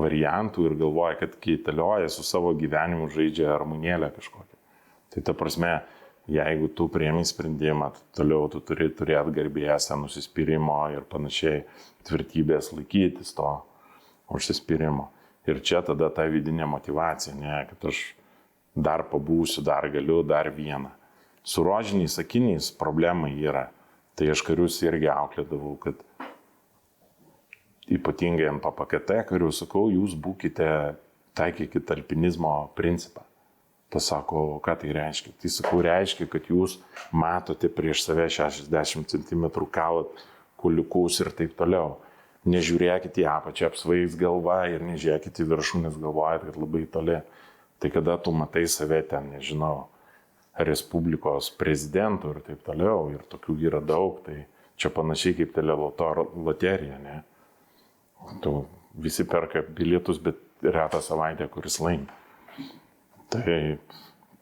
variantų 0.00 0.66
ir 0.68 0.76
galvoja, 0.80 1.18
kad 1.22 1.36
keitalioja 1.42 2.10
su 2.12 2.24
savo 2.26 2.52
gyvenimu 2.58 3.10
žaidžia 3.12 3.50
armonėlę 3.54 4.10
kažkokią. 4.16 4.58
Tai 5.10 5.22
ta 5.26 5.34
prasme, 5.34 5.72
jeigu 6.30 6.70
tu 6.74 6.86
prieimi 6.92 7.24
sprendimą, 7.26 7.90
toliau 8.16 8.46
tu 8.52 8.62
turi 8.62 8.90
turėti 8.94 9.34
garbėsę, 9.38 9.96
nusispyrimo 9.98 10.78
ir 10.94 11.06
panašiai, 11.10 11.64
tvirtybės 12.06 12.70
laikytis 12.76 13.34
to 13.36 13.50
užsispyrimo. 14.30 15.10
Ir 15.48 15.60
čia 15.66 15.80
tada 15.82 16.10
ta 16.14 16.26
vidinė 16.30 16.68
motivacija, 16.68 17.34
ne, 17.34 17.64
kad 17.70 17.90
aš 17.90 18.02
dar 18.76 19.02
pabūsiu, 19.10 19.64
dar 19.66 19.88
galiu, 19.90 20.20
dar 20.22 20.52
vieną. 20.54 20.92
Su 21.42 21.64
rožiniais 21.64 22.18
sakiniais 22.18 22.70
problema 22.76 23.30
yra. 23.30 23.70
Tai 24.18 24.28
aš 24.32 24.42
karius 24.44 24.76
irgi 24.84 25.08
auklėdavau, 25.08 25.78
kad 25.80 26.02
ypatingai 27.90 28.50
ant 28.50 28.62
PPKT 28.62 29.22
karių 29.30 29.50
sakau, 29.54 29.88
jūs 29.90 30.14
būkite, 30.14 30.68
taikykite 31.38 31.96
alpinizmo 31.96 32.52
principą. 32.76 33.24
Tas 33.90 34.06
sako, 34.06 34.60
ką 34.62 34.76
tai 34.78 34.92
reiškia? 34.94 35.32
Tai 35.42 35.50
sakau, 35.50 35.80
reiškia, 35.82 36.28
kad 36.30 36.46
jūs 36.46 36.76
matote 37.10 37.70
prieš 37.74 38.04
save 38.06 38.28
60 38.30 39.10
cm 39.10 39.48
kalat 39.72 40.22
kuliukus 40.60 41.18
ir 41.24 41.32
taip 41.34 41.56
toliau. 41.58 41.96
Nežiūrėkite 42.46 43.24
į 43.24 43.26
apačią 43.28 43.68
apsvaigs 43.68 44.14
galva 44.20 44.62
ir 44.70 44.84
nežiūrėkite 44.86 45.42
į 45.42 45.48
viršų, 45.50 45.82
nes 45.84 45.98
galvojate, 46.00 46.52
kad 46.52 46.60
labai 46.60 46.84
toli. 46.88 47.18
Tai 47.80 47.90
kada 47.90 48.14
tu 48.22 48.32
matai 48.36 48.62
save 48.70 49.02
ten, 49.10 49.32
nežinau, 49.34 49.89
Respublikos 50.66 51.50
prezidentų 51.56 52.34
ir 52.34 52.40
taip 52.44 52.64
toliau, 52.66 53.08
ir 53.14 53.22
tokių 53.32 53.56
yra 53.70 53.80
daug, 53.80 54.18
tai 54.26 54.42
čia 54.80 54.90
panašiai 54.92 55.38
kaip 55.38 55.54
teleloto 55.56 56.10
loterija, 56.36 56.98
ne? 57.00 57.20
Tu 58.44 58.52
visi 59.00 59.24
perka 59.28 59.62
bilietus, 59.62 60.20
bet 60.20 60.40
retą 60.62 61.00
savaitę, 61.04 61.48
kuris 61.48 61.78
laimi. 61.80 62.08
Tai, 63.30 63.78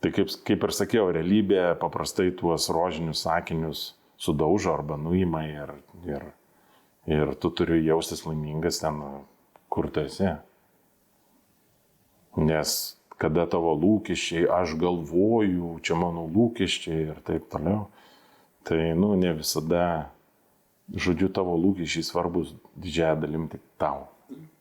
tai 0.01 0.13
kaip, 0.17 0.33
kaip 0.49 0.67
ir 0.67 0.75
sakiau, 0.75 1.11
realybė 1.15 1.63
paprastai 1.81 2.31
tuos 2.37 2.71
rožinius 2.73 3.23
sakinius 3.27 3.85
sudaužo 4.19 4.73
arba 4.75 4.97
nuima 4.99 5.45
ir, 5.47 5.75
ir, 6.09 6.25
ir 7.07 7.35
tu 7.39 7.53
turi 7.55 7.83
jaustis 7.85 8.25
laimingas 8.27 8.81
ten, 8.83 8.99
kur 9.71 9.91
tu 9.93 10.03
esi. 10.03 10.33
Nes 12.39 12.98
kada 13.19 13.47
tavo 13.51 13.75
lūkesčiai, 13.79 14.47
aš 14.47 14.77
galvoju, 14.79 15.79
čia 15.83 15.99
mano 15.99 16.27
lūkesčiai 16.31 17.09
ir 17.11 17.23
taip 17.27 17.49
toliau, 17.53 17.89
tai, 18.69 18.93
nu, 18.99 19.15
ne 19.19 19.33
visada, 19.39 20.11
žodžiu, 20.95 21.31
tavo 21.35 21.57
lūkesčiai 21.59 22.07
svarbus 22.07 22.55
didžiąją 22.79 23.17
dalim 23.25 23.49
tik 23.51 23.65
tau, 23.81 24.07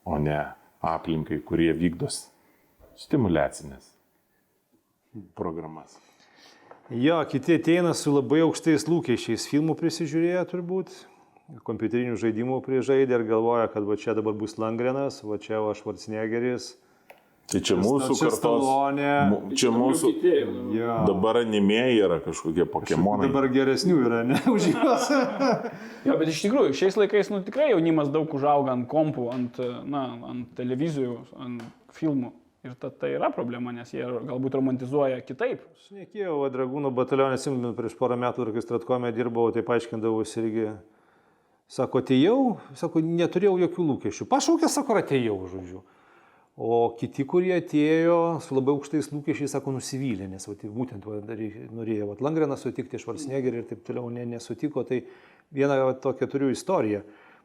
o 0.04 0.18
ne 0.18 0.40
aplinkai, 0.82 1.40
kurie 1.46 1.70
vykdos 1.76 2.26
stimulacinės 2.98 3.94
programas. 5.38 5.94
Jo, 6.90 7.20
kiti 7.28 7.58
ateina 7.58 7.92
su 7.94 8.10
labai 8.14 8.40
aukštais 8.46 8.86
lūkesčiais, 8.88 9.46
filmų 9.50 9.74
prisižiūrėję 9.78 10.44
turbūt, 10.48 10.92
kompiuterinių 11.68 12.16
žaidimų 12.20 12.58
prižaidė 12.64 13.18
ir 13.18 13.24
galvoja, 13.28 13.68
kad 13.72 13.84
va 13.84 13.96
čia 14.00 14.14
dabar 14.16 14.34
bus 14.36 14.56
Langrenas, 14.60 15.22
va 15.24 15.38
čia 15.40 15.60
va 15.64 15.74
Švarcnegeris. 15.76 16.74
Tai 17.48 17.60
čia 17.64 17.78
mūsų 17.80 18.12
čia 18.12 18.26
kartos. 18.28 18.38
Stallone. 18.42 19.12
mu- 19.30 19.38
Čia 19.56 19.70
mūsų. 19.72 20.08
Jo. 20.76 20.96
Dabar 21.08 21.38
animėjai 21.40 21.94
yra 22.04 22.18
kažkokie 22.20 22.66
pokemonai. 22.68 23.30
Dabar 23.30 23.46
geresnių 23.54 23.96
yra, 24.04 24.18
ne 24.28 24.36
už 24.52 24.66
juos. 24.74 25.06
Jo, 26.04 26.18
bet 26.20 26.28
iš 26.28 26.42
tikrųjų, 26.44 26.74
šiais 26.76 26.98
laikais, 27.00 27.30
nu, 27.32 27.40
tikrai 27.46 27.70
jaunimas 27.72 28.10
daug 28.12 28.28
užauga 28.36 28.74
ant 28.76 28.84
kompų, 28.90 29.30
ant, 29.32 29.56
na, 29.88 30.02
ant 30.28 30.52
televizijų, 30.60 31.16
ant 31.40 31.64
filmų. 31.96 32.34
Ir 32.66 32.74
ta, 32.76 32.90
tai 32.90 33.14
yra 33.16 33.30
problema, 33.32 33.72
nes 33.72 33.88
jie 33.94 34.02
galbūt 34.04 34.56
romantizuoja 34.58 35.20
kitaip. 35.24 35.62
Šnekėjau, 35.86 36.40
va, 36.42 36.48
Dragūnų 36.52 36.90
batalionė, 36.92 37.38
atsimenu, 37.38 37.70
prieš 37.78 37.94
porą 37.96 38.16
metų, 38.20 38.48
kai 38.52 38.60
Stratkomė 38.64 39.12
dirbau, 39.16 39.48
tai 39.54 39.62
paaiškindavau 39.64 40.20
irgi. 40.26 40.68
Sako, 41.68 42.00
atėjau, 42.02 42.38
sako, 42.76 43.00
neturėjau 43.04 43.54
jokių 43.62 43.86
lūkesčių. 43.92 44.26
Pašaukė, 44.28 44.68
sako, 44.72 44.98
atėjau, 45.00 45.38
žodžiu. 45.52 45.82
O 46.58 46.90
kiti, 46.98 47.22
kurie 47.22 47.52
atėjo 47.54 48.40
su 48.42 48.56
labai 48.56 48.72
aukštais 48.74 49.12
lūkesčiais, 49.12 49.52
sako, 49.54 49.76
nusivylė, 49.76 50.26
nes 50.26 50.42
va, 50.48 50.56
tai 50.58 50.66
būtent 50.74 51.04
va, 51.06 51.20
darė- 51.22 51.68
norėjo 51.70 52.08
va, 52.08 52.16
Langreną 52.26 52.56
sutikti, 52.58 52.98
Švarsnegerį 52.98 53.60
ir 53.60 53.68
taip 53.70 53.84
toliau 53.86 54.08
ne, 54.10 54.24
nesutiko. 54.26 54.82
Tai 54.88 54.98
vieną 55.54 55.76
va, 55.86 55.92
tokią 56.02 56.26
turiu 56.32 56.48
istoriją. 56.50 57.04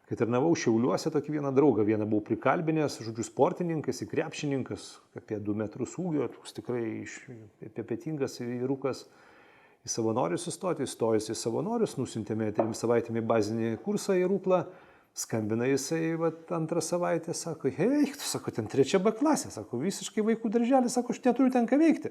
Kai 0.09 0.17
tarnavau 0.19 0.49
Šiauliuose 0.57 1.11
tokį 1.13 1.35
vieną 1.37 1.51
draugą, 1.55 1.85
vieną 1.87 2.07
buvau 2.09 2.25
prikalbinęs, 2.27 2.97
žodžiu, 3.05 3.23
sportininkas, 3.23 4.01
krepšininkas, 4.09 4.87
apie 5.15 5.37
2 5.39 5.55
metrus 5.61 5.93
ūgio, 6.01 6.25
toks 6.33 6.57
tikrai 6.57 6.81
iš- 7.05 7.21
apie 7.69 7.85
pietingas 7.93 8.39
vyrukas 8.41 9.05
į 9.85 9.93
savanorius 9.93 10.49
įstoti, 10.49 10.83
įstojus 10.89 11.29
į 11.29 11.37
savanorius, 11.37 11.95
nusintėme 12.01 12.49
trim 12.57 12.73
savaitėm 12.75 13.21
į 13.21 13.23
bazinį 13.29 13.71
kursą 13.85 14.17
į 14.17 14.25
Rūplą, 14.33 14.63
Skambina 15.13 15.67
jisai 15.69 16.15
vat, 16.17 16.47
antrą 16.57 16.81
savaitę, 16.81 17.35
sako, 17.37 17.69
hei, 17.69 18.07
tu 18.17 18.25
sako, 18.25 18.51
ten 18.55 18.65
trečia 18.65 18.97
B 18.97 19.11
klasė, 19.13 19.51
sako, 19.53 19.77
visiškai 19.83 20.23
vaikų 20.25 20.49
darželį, 20.55 20.89
sako, 20.89 21.13
aš 21.13 21.19
neturiu 21.21 21.53
ten 21.53 21.67
ką 21.69 21.77
veikti. 21.77 22.09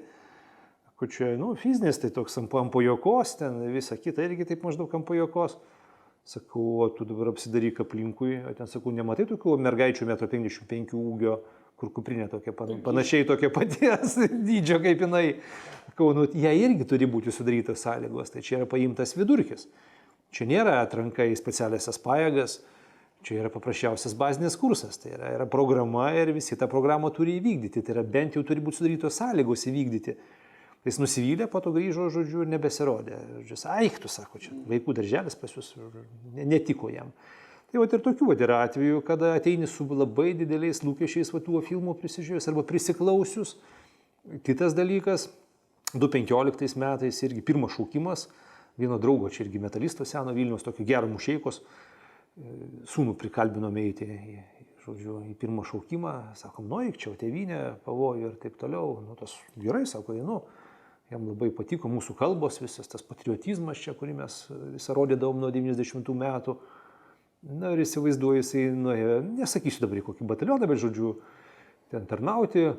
Sako, 0.87 1.09
čia, 1.11 1.33
nu, 1.39 1.49
fizinis, 1.59 1.99
tai 1.99 2.13
toks 2.15 2.39
ant 2.39 2.47
pajokos, 2.47 3.35
ten 3.41 3.59
visa 3.73 3.97
kita 3.99 4.23
irgi 4.23 4.47
taip 4.47 4.63
maždaug 4.63 4.95
ant 4.95 5.07
pajokos. 5.09 5.57
Sakau, 6.23 6.63
o 6.79 6.87
tu 6.95 7.03
dabar 7.03 7.33
apsidaryk 7.33 7.81
aplinkui, 7.83 8.37
o 8.47 8.53
ten 8.55 8.69
sakau, 8.71 8.95
nematai 8.95 9.27
tokių 9.27 9.57
mergaičių 9.65 10.07
1,55 10.07 10.95
m 10.95 11.01
ūgio, 11.03 11.33
kur 11.75 11.91
kuprinė 11.91 12.29
tokia 12.31 12.53
pan, 12.55 12.77
panašiai 12.85 13.25
tokia 13.27 13.49
paties 13.51 14.15
dydžio 14.47 14.79
kaip 14.85 15.03
jinai. 15.03 15.25
Sakau, 15.89 16.13
nu, 16.15 16.23
jai 16.31 16.55
irgi 16.61 16.87
turi 16.87 17.11
būti 17.11 17.35
sudarytos 17.35 17.83
sąlygos, 17.83 18.31
tai 18.31 18.45
čia 18.45 18.61
yra 18.61 18.69
paimtas 18.71 19.11
vidurkis. 19.19 19.67
Čia 20.31 20.47
nėra 20.47 20.79
atranka 20.85 21.27
į 21.27 21.35
specialiasias 21.35 21.99
pajėgas, 22.01 22.61
čia 23.23 23.39
yra 23.41 23.49
paprasčiausias 23.53 24.15
bazinis 24.19 24.57
kursas, 24.59 24.99
tai 25.01 25.13
yra, 25.15 25.31
yra 25.37 25.47
programa 25.49 26.09
ir 26.15 26.33
visi 26.35 26.57
tą 26.59 26.67
programą 26.71 27.11
turi 27.15 27.37
įvykdyti, 27.39 27.83
tai 27.83 27.95
yra 27.95 28.03
bent 28.03 28.37
jau 28.37 28.43
turi 28.47 28.63
būti 28.63 28.81
sudarytos 28.81 29.19
sąlygos 29.21 29.67
įvykdyti. 29.71 30.17
Jis 30.83 30.99
nusivylė, 30.99 31.47
po 31.47 31.61
to 31.63 31.71
grįžo, 31.71 32.09
žodžiu, 32.11 32.41
ir 32.43 32.49
nebesirodė. 32.51 33.15
Žodžiu, 33.37 33.57
aiktų, 33.71 34.09
sako, 34.11 34.41
čia 34.43 34.51
vaikų 34.67 34.95
darželis 34.97 35.37
pas 35.39 35.53
jūs 35.55 35.69
ne- 36.35 36.43
netiko 36.43 36.91
jam. 36.91 37.13
Tai 37.71 37.79
va 37.79 37.87
ir 37.87 38.03
tokių 38.03 38.27
vat 38.29 38.43
yra 38.43 38.57
atvejų, 38.67 38.99
kada 39.07 39.31
ateini 39.37 39.65
su 39.65 39.87
labai 39.87 40.33
dideliais 40.35 40.83
lūkesčiais 40.83 41.31
va 41.33 41.39
tuo 41.39 41.61
filmu 41.63 41.95
prisižiūrėjus 41.97 42.49
arba 42.51 42.65
prisiklausius. 42.67 43.55
Kitas 44.43 44.75
dalykas, 44.75 45.29
2015 45.95 46.75
metais 46.77 47.23
irgi 47.23 47.41
pirmas 47.41 47.73
šaukimas, 47.77 48.27
vieno 48.77 48.99
draugo, 48.99 49.31
čia 49.31 49.45
irgi 49.45 49.61
metalisto 49.63 50.05
seno 50.05 50.33
Vilnius, 50.35 50.65
tokio 50.65 50.85
gero 50.85 51.07
mušeikos, 51.07 51.61
sūnų 52.89 53.13
prikalbinome 53.19 53.85
eiti 53.87 54.07
žodžiu, 54.83 55.19
į 55.31 55.33
pirmą 55.39 55.63
šaukimą, 55.67 56.13
sakom, 56.39 56.67
nu, 56.67 56.81
eik 56.83 56.97
čia, 56.99 57.13
tėvynė, 57.19 57.59
pavojų 57.85 58.29
ir 58.29 58.37
taip 58.41 58.57
toliau. 58.59 58.97
Nu, 59.05 59.15
tas 59.19 59.35
gerai, 59.59 59.85
sako, 59.89 60.17
einu. 60.17 60.41
Jam 61.11 61.27
labai 61.27 61.51
patiko 61.53 61.91
mūsų 61.91 62.15
kalbos, 62.17 62.57
visas 62.63 62.89
tas 62.89 63.03
patriotizmas 63.05 63.79
čia, 63.79 63.93
kurį 63.97 64.15
mes 64.23 64.37
visą 64.73 64.95
rodydavom 64.97 65.41
nuo 65.43 65.51
90 65.53 66.09
metų. 66.19 66.57
Na 67.59 67.73
ir 67.75 67.83
įsivaizduoju, 67.83 68.39
jisai 68.39 68.65
nuėjo, 68.71 69.19
nesakysiu 69.41 69.83
dabar 69.83 69.99
į 69.99 70.05
kokį 70.07 70.27
batalioną, 70.29 70.69
bet 70.71 70.79
žodžiu, 70.83 71.17
ten 71.91 72.07
tarnauti. 72.09 72.69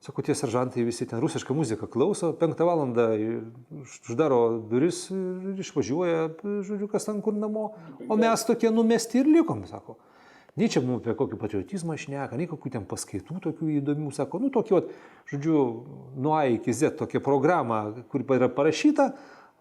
Sako, 0.00 0.22
tie 0.24 0.32
seržantai 0.32 0.80
visi 0.80 1.04
ten 1.04 1.20
rusišką 1.20 1.52
muziką 1.52 1.84
klauso, 1.92 2.30
penktą 2.40 2.64
valandą 2.64 3.10
uždaro 4.08 4.38
duris 4.70 5.02
ir 5.12 5.58
išvažiuoja, 5.60 6.22
žodžiu, 6.40 6.88
kas 6.88 7.04
ten 7.04 7.18
kur 7.20 7.36
namo. 7.36 7.74
O 8.08 8.16
mes 8.16 8.46
tokie 8.48 8.70
numesti 8.72 9.20
ir 9.20 9.28
likom, 9.28 9.66
sako. 9.68 9.98
Nei 10.56 10.70
čia 10.72 10.80
mums 10.80 11.04
apie 11.04 11.12
kokį 11.18 11.36
patriotizmą 11.42 11.98
šneka, 12.00 12.38
nei 12.40 12.48
kokių 12.48 12.72
ten 12.78 12.86
paskaitų 12.88 13.42
tokių 13.44 13.68
įdomių, 13.76 14.08
sako, 14.16 14.40
nu 14.40 14.48
tokį, 14.54 14.74
vat, 14.78 14.88
žodžiu, 15.30 15.58
nuo 16.16 16.32
A 16.38 16.46
iki 16.48 16.72
Z 16.72 16.96
tokia 16.98 17.20
programa, 17.20 17.82
kur 18.08 18.24
yra 18.24 18.48
parašyta, 18.48 19.12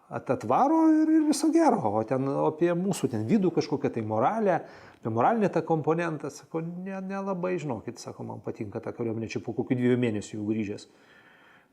atvaro 0.10 0.82
ir, 0.94 1.10
ir 1.10 1.28
viso 1.28 1.52
gero. 1.54 1.82
O 2.00 2.04
ten 2.08 2.26
apie 2.48 2.72
mūsų 2.78 3.12
ten 3.14 3.28
vidų 3.30 3.52
kažkokią 3.56 3.92
tai 3.94 4.04
moralę, 4.06 4.60
apie 5.00 5.14
moralinį 5.14 5.52
tą 5.54 5.64
komponentą, 5.66 6.32
sako, 6.34 6.64
nelabai, 6.66 7.06
ne 7.06 7.14
nelabai, 7.14 7.54
žinokit, 7.62 8.02
sako, 8.02 8.26
man 8.32 8.44
patinka 8.46 8.82
ta 8.84 8.94
kariuomenė 8.96 9.30
čia 9.32 9.44
po 9.46 9.54
kokių 9.58 9.78
dviejų 9.80 10.02
mėnesių 10.02 10.38
jau 10.40 10.50
grįžęs. 10.50 10.90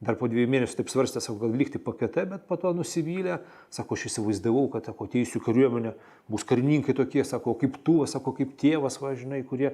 Dar 0.04 0.18
po 0.20 0.28
dviejų 0.28 0.50
mėnesių 0.52 0.76
taip 0.76 0.90
svarstė, 0.92 1.22
sako, 1.24 1.46
gal 1.46 1.54
likti 1.56 1.80
pakete, 1.80 2.26
bet 2.28 2.44
po 2.48 2.58
to 2.60 2.74
nusivylė. 2.76 3.38
Sako, 3.72 3.96
aš 3.96 4.10
įsivaizdavau, 4.10 4.66
kad, 4.74 4.90
sako, 4.90 5.08
ateisiu 5.08 5.40
į 5.40 5.46
kariuomenę, 5.46 5.94
bus 6.28 6.44
karininkai 6.44 6.92
tokie, 6.98 7.24
sako, 7.24 7.56
kaip 7.56 7.78
tu, 7.86 8.02
sako, 8.04 8.36
kaip 8.36 8.52
tėvas, 8.60 9.00
važinai, 9.00 9.40
kurie 9.48 9.72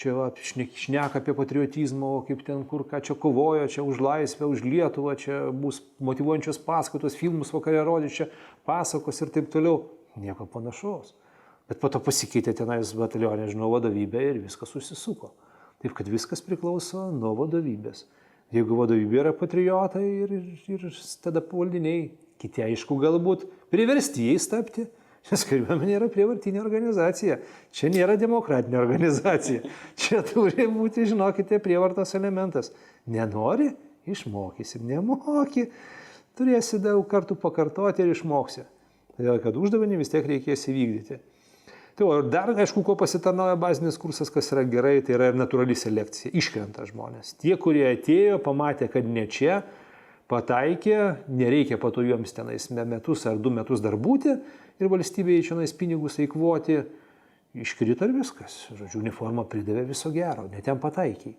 čia 0.00 0.14
va, 0.16 0.28
šnek- 0.32 0.76
šneka 0.78 1.20
apie 1.20 1.34
patriotizmą, 1.36 2.18
o 2.18 2.22
kaip 2.26 2.44
ten 2.46 2.64
kur 2.68 2.84
ką 2.88 3.02
čia 3.04 3.14
kovojo, 3.14 3.68
čia 3.68 3.82
už 3.84 4.00
laisvę, 4.00 4.46
už 4.48 4.64
Lietuvą, 4.64 5.16
čia 5.16 5.50
bus 5.52 5.82
motivuojančios 6.00 6.58
paskaitos, 6.64 7.16
filmus 7.18 7.52
vakarė 7.52 7.84
rodys, 7.84 8.16
čia 8.16 8.28
pasakos 8.64 9.20
ir 9.22 9.32
taip 9.34 9.50
toliau. 9.52 9.90
Nieko 10.16 10.46
panašaus. 10.46 11.14
Bet 11.68 11.80
po 11.80 11.88
to 11.88 12.00
pasikeitė 12.02 12.54
tenais 12.56 12.90
batalionė, 12.96 13.46
žinau, 13.52 13.70
vadovybė 13.72 14.24
ir 14.30 14.40
viskas 14.44 14.72
susisuko. 14.74 15.32
Taip 15.82 15.94
kad 15.98 16.08
viskas 16.10 16.42
priklauso 16.44 17.10
nuo 17.14 17.32
vadovybės. 17.38 18.04
Jeigu 18.52 18.76
vadovybė 18.76 19.22
yra 19.22 19.32
patriotai 19.32 20.04
ir, 20.04 20.34
ir, 20.36 20.58
ir 20.76 20.98
tada 21.24 21.40
pavaldiniai, 21.40 22.10
kiti 22.42 22.64
aišku 22.66 22.98
galbūt 23.00 23.46
priversti 23.72 24.28
jais 24.28 24.44
tapti, 24.50 24.84
nes 25.30 25.44
kariuomenė 25.48 25.96
yra 26.00 26.08
prievartinė 26.12 26.60
organizacija. 26.62 27.38
Čia 27.74 27.90
nėra 27.94 28.16
demokratinė 28.20 28.80
organizacija. 28.80 29.62
Čia 29.98 30.22
turi 30.26 30.66
būti, 30.70 31.06
žinokite, 31.12 31.60
prievartos 31.62 32.14
elementas. 32.18 32.72
Nenori, 33.06 33.70
išmokysim, 34.10 34.86
nemoki, 34.88 35.68
turėsi 36.38 36.80
daug 36.82 37.04
kartų 37.10 37.36
pakartoti 37.42 38.02
ir 38.02 38.14
išmoksi. 38.16 38.64
Todėl, 39.18 39.38
kad 39.44 39.58
uždavinį 39.60 40.00
vis 40.00 40.10
tiek 40.10 40.26
reikės 40.26 40.66
įvykdyti. 40.72 41.20
Tai 41.92 42.06
o 42.08 42.14
dar, 42.24 42.54
aišku, 42.56 42.80
ko 42.86 42.94
pasitarnauja 42.96 43.58
bazinis 43.60 43.98
kursas, 44.00 44.30
kas 44.32 44.46
yra 44.54 44.62
gerai, 44.64 44.94
tai 45.04 45.12
yra 45.18 45.28
ir 45.28 45.36
natūrali 45.36 45.76
selekcija. 45.76 46.32
Iškrenta 46.40 46.86
žmonės. 46.88 47.34
Tie, 47.42 47.52
kurie 47.60 47.84
atėjo, 47.90 48.38
pamatė, 48.40 48.88
kad 48.94 49.04
ne 49.04 49.26
čia, 49.28 49.58
pataikė, 50.32 50.98
nereikia 51.28 51.76
po 51.76 51.90
to 51.92 52.00
joms 52.06 52.32
tenais 52.32 52.70
me- 52.72 52.86
metus 52.88 53.26
ar 53.28 53.36
du 53.36 53.52
metus 53.52 53.84
dar 53.84 53.98
būti 54.00 54.38
ir 54.80 54.90
valstybėje 54.92 55.48
čia 55.48 55.58
nais 55.58 55.74
pinigus 55.76 56.18
eikvoti, 56.22 56.80
iškrito 57.54 58.08
ir 58.08 58.14
viskas. 58.16 58.66
Žodžiu, 58.72 59.02
uniformą 59.02 59.44
pridavė 59.50 59.84
viso 59.90 60.12
gero, 60.14 60.48
net 60.52 60.66
ten 60.68 60.80
pataikiai. 60.82 61.36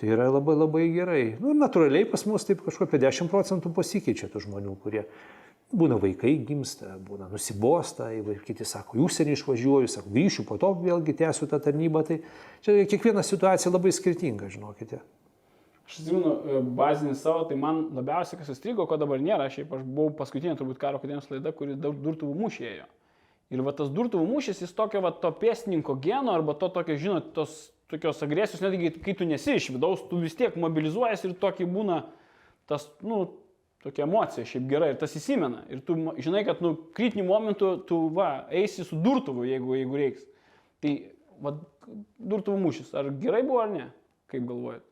Tai 0.00 0.10
yra 0.10 0.28
labai 0.32 0.56
labai 0.56 0.88
gerai. 0.94 1.22
Nu, 1.42 1.52
natūraliai 1.54 2.08
pas 2.10 2.24
mus 2.26 2.46
taip 2.48 2.64
kažko 2.64 2.88
apie 2.88 2.98
10 3.02 3.30
procentų 3.30 3.70
pasikeičia 3.76 4.30
tų 4.32 4.46
žmonių, 4.46 4.74
kurie 4.82 5.04
būna 5.72 5.96
vaikai 6.00 6.34
gimsta, 6.46 6.96
būna 7.00 7.28
nusibosta, 7.32 8.10
kiti 8.46 8.66
sako, 8.68 8.98
į 8.98 9.06
užsienį 9.06 9.36
išvažiuoju, 9.36 9.90
sako, 9.90 10.12
grįšiu, 10.12 10.44
po 10.48 10.58
to 10.60 10.72
vėlgi 10.82 11.14
tęsiu 11.22 11.48
tą 11.48 11.60
tarnybą. 11.62 12.04
Tai 12.08 12.18
čia 12.64 12.84
kiekviena 12.90 13.24
situacija 13.24 13.72
labai 13.72 13.94
skirtinga, 13.94 14.50
žinokite. 14.52 15.00
Aš 15.92 15.98
atsimenu 16.00 16.30
e, 16.32 16.60
bazinį 16.72 17.12
savo, 17.20 17.42
tai 17.44 17.56
man 17.60 17.82
labiausiai 17.92 18.38
kas 18.40 18.48
įstrigo, 18.54 18.86
ko 18.88 18.96
dabar 18.96 19.20
nėra, 19.20 19.50
šiaip 19.52 19.74
aš 19.76 19.82
buvau 19.84 20.14
paskutinė 20.16 20.54
turbūt 20.56 20.78
karo 20.80 20.96
akademijos 20.96 21.28
laida, 21.28 21.52
kuri 21.52 21.76
daug 21.76 21.98
durtuvų 22.00 22.32
mūšėjo. 22.38 22.86
Ir 23.52 23.60
va 23.66 23.74
tas 23.76 23.90
durtuvų 23.92 24.24
mūšis, 24.30 24.62
jis 24.64 24.72
tokio 24.72 25.02
va 25.04 25.10
to 25.20 25.28
pėstininko 25.36 25.98
geno 26.00 26.32
arba 26.32 26.54
to 26.56 26.70
tokio, 26.72 26.96
žinot, 26.96 27.34
tos 27.36 27.58
tokios 27.92 28.22
agresijos, 28.24 28.62
netgi 28.64 28.94
kai 29.04 29.12
tu 29.18 29.26
nesi 29.28 29.58
iš 29.58 29.68
vidaus, 29.74 30.06
tu 30.08 30.22
vis 30.22 30.36
tiek 30.38 30.56
mobilizuojas 30.56 31.26
ir 31.28 31.34
tokį 31.42 31.66
būna 31.68 31.98
tas, 32.70 32.86
nu, 33.04 33.26
tokia 33.84 34.06
emocija 34.06 34.46
šiaip 34.48 34.70
gerai 34.70 34.94
ir 34.94 35.02
tas 35.02 35.12
įsimena. 35.18 35.66
Ir 35.68 35.82
tu 35.84 35.98
žinai, 36.16 36.46
kad, 36.48 36.62
nu, 36.64 36.72
kritiniu 36.96 37.26
momentu 37.28 37.74
tu, 37.84 37.98
va, 38.16 38.46
eisi 38.48 38.86
su 38.88 38.96
durtuvu, 39.04 39.44
jeigu, 39.50 39.76
jeigu 39.76 40.00
reiks. 40.00 40.24
Tai, 40.80 40.94
va, 41.44 41.58
durtuvų 42.32 42.56
mūšis, 42.64 42.94
ar 42.96 43.12
gerai 43.20 43.42
buvo 43.44 43.60
ar 43.66 43.74
ne? 43.74 43.90
Kaip 44.32 44.48
galvojat? 44.48 44.86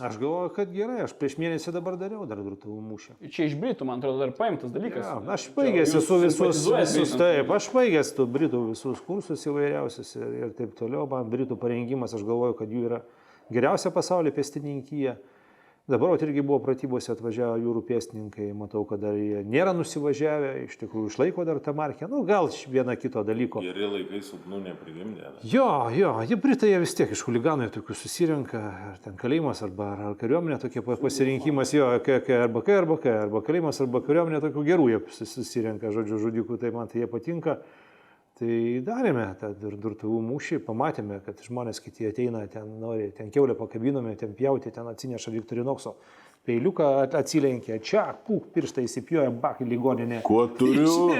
Aš 0.00 0.16
galvoju, 0.16 0.48
kad 0.56 0.70
gerai, 0.72 1.02
aš 1.04 1.12
prieš 1.20 1.34
mėnesį 1.36 1.72
dabar 1.74 1.98
dariau 2.00 2.24
dar 2.24 2.38
durtuvų 2.40 2.78
mūšį. 2.80 3.16
Čia 3.28 3.44
iš 3.50 3.58
Britų, 3.60 3.84
man 3.84 4.00
atrodo, 4.00 4.22
dar 4.22 4.30
paimtas 4.38 4.72
dalykas. 4.72 5.04
Ja, 5.04 5.18
aš 5.34 5.50
baigęs 5.52 5.92
esu 5.98 6.16
visus, 6.22 6.62
visus 6.64 7.12
taip, 7.20 7.52
aš 7.52 7.66
baigęs 7.74 8.14
tų 8.16 8.24
Britų 8.32 8.62
visus 8.70 9.02
kursus 9.04 9.44
įvairiausius 9.50 10.14
ir, 10.16 10.30
ir 10.38 10.54
taip 10.56 10.72
toliau. 10.78 11.04
Man 11.10 11.28
Britų 11.28 11.58
parengimas, 11.60 12.16
aš 12.16 12.24
galvoju, 12.24 12.56
kad 12.62 12.72
jų 12.72 12.86
yra 12.88 13.02
geriausia 13.52 13.92
pasaulyje 13.92 14.32
pėstininkija. 14.38 15.18
Dabar 15.90 16.12
vat 16.12 16.22
irgi 16.22 16.44
buvo 16.46 16.60
pratybose 16.62 17.10
atvažiavo 17.10 17.56
jūrų 17.58 17.80
pėstininkai, 17.88 18.52
matau, 18.54 18.84
kad 18.86 19.00
dar 19.02 19.16
jie 19.18 19.40
nėra 19.50 19.72
nusivažiavę, 19.74 20.52
iš 20.68 20.76
tikrųjų 20.78 21.08
išlaiko 21.10 21.42
dar 21.48 21.58
tą 21.58 21.74
markę, 21.74 22.06
nu 22.06 22.20
gal 22.28 22.46
iš 22.52 22.68
viena 22.70 22.94
kito 22.94 23.24
dalyko. 23.26 23.58
Geri 23.66 23.88
laikai 23.90 24.20
silpnų 24.22 24.60
neprigimdė. 24.68 25.32
Jo, 25.50 25.66
jo, 25.90 26.12
jie 26.30 26.38
Britai 26.38 26.70
jie 26.70 26.78
vis 26.84 26.94
tiek 26.94 27.10
iš 27.16 27.24
huliganų 27.26 27.66
tokių 27.74 27.96
susirenka, 27.98 28.62
ar 28.92 29.02
ten 29.02 29.18
kalėjimas, 29.18 29.64
arba 29.66 29.90
ar 29.96 30.14
kariuomenė, 30.22 30.60
tokie 30.62 30.84
pa- 30.86 30.94
pasirinkimas, 31.02 31.74
jo, 31.74 31.90
K, 32.06 32.20
K, 32.28 32.38
arba 32.46 32.62
K, 32.62 32.78
arba 32.78 33.00
K, 33.02 33.16
arba 33.26 33.42
kalėjimas, 33.42 33.82
arba 33.82 34.04
kariuomenė, 34.06 34.38
tokių 34.46 34.64
gerų 34.70 34.86
jie 34.94 35.02
sus- 35.18 35.34
susirenka, 35.34 35.90
žodžiu, 35.90 36.22
žudikų, 36.28 36.60
tai 36.62 36.70
man 36.70 36.86
tai 36.86 37.02
jie 37.02 37.10
patinka. 37.10 37.58
Tai 38.40 38.80
darėme 38.86 39.26
tą 39.38 39.50
dur- 39.60 39.76
durtuvų 39.76 40.18
mūšį, 40.24 40.62
pamatėme, 40.64 41.18
kad 41.24 41.40
žmonės 41.44 41.82
kiti 41.84 42.06
ateina, 42.08 42.46
ten 42.50 42.64
nori, 42.80 43.10
ten 43.12 43.28
keulę 43.30 43.54
pakabinome, 43.58 44.14
ten 44.16 44.32
pjauti, 44.34 44.72
ten 44.72 44.88
atsineša 44.88 45.30
Viktorinokso 45.34 45.92
peiliuką, 46.48 46.86
at- 47.04 47.14
atsilenkia, 47.20 47.76
čia, 47.84 48.06
pūk, 48.26 48.48
pirštą 48.54 48.82
įsipjoja, 48.88 49.28
bak 49.42 49.60
į 49.62 49.68
ligoninę. 49.74 50.22
Kuo 50.26 50.46
turiu, 50.48 51.12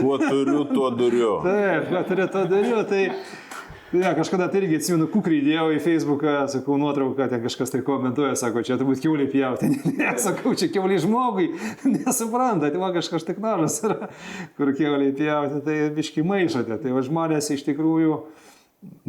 kuo 0.00 0.16
turiu, 0.18 0.64
tuo 0.72 0.88
duriu. 0.96 1.34
Taip, 1.44 1.90
ką 1.92 2.02
turiu 2.08 2.28
to 2.32 2.46
dariau, 2.50 2.80
tai... 2.88 3.04
Ja, 3.94 4.10
kažkada 4.14 4.48
tai 4.50 4.58
irgi 4.64 4.80
atsimenu, 4.80 5.06
kukrį 5.06 5.36
įdėjau 5.38 5.66
į 5.76 5.80
Facebooką, 5.84 6.32
sakau, 6.50 6.74
nuotrauką, 6.82 7.28
ten 7.30 7.42
kažkas 7.44 7.70
tai 7.70 7.78
komentuoja, 7.86 8.32
sako, 8.40 8.64
čia 8.66 8.74
turbūt 8.80 8.98
kiauliai 9.04 9.28
pjauti. 9.30 9.68
Ne, 10.00 10.08
sakau, 10.18 10.50
čia 10.58 10.66
kiauliai 10.74 10.98
žmogui, 11.04 11.52
nesupranta, 11.92 12.72
tai 12.74 12.80
va 12.82 12.88
kažkas 12.96 13.22
tik 13.28 13.38
nažas 13.44 13.78
yra, 13.86 14.08
kur 14.58 14.72
kiauliai 14.74 15.14
pjauti, 15.14 15.62
tai 15.62 15.76
biški 15.94 16.26
maišote. 16.26 16.80
Tai 16.82 16.96
va 16.96 17.04
žmonės 17.06 17.52
iš 17.54 17.62
tikrųjų 17.68 18.18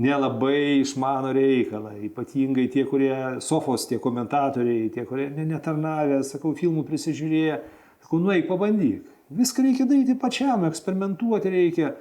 nelabai 0.06 0.84
išmano 0.84 1.34
reikalą, 1.34 1.96
ypatingai 2.12 2.70
tie, 2.70 2.86
kurie 2.86 3.16
sofos, 3.42 3.88
tie 3.90 3.98
komentatoriai, 4.04 4.92
tie, 4.94 5.10
kurie 5.10 5.32
ne- 5.34 5.50
netarnavę, 5.56 6.22
sakau, 6.30 6.54
filmų 6.54 6.86
prisižiūrėję, 6.92 7.62
sakau, 8.06 8.22
nueik 8.22 8.46
pabandyk. 8.52 9.02
Viską 9.34 9.66
reikia 9.66 9.90
daryti 9.90 10.14
pačiam, 10.22 10.70
eksperimentuoti 10.70 11.50
reikia. 11.50 11.96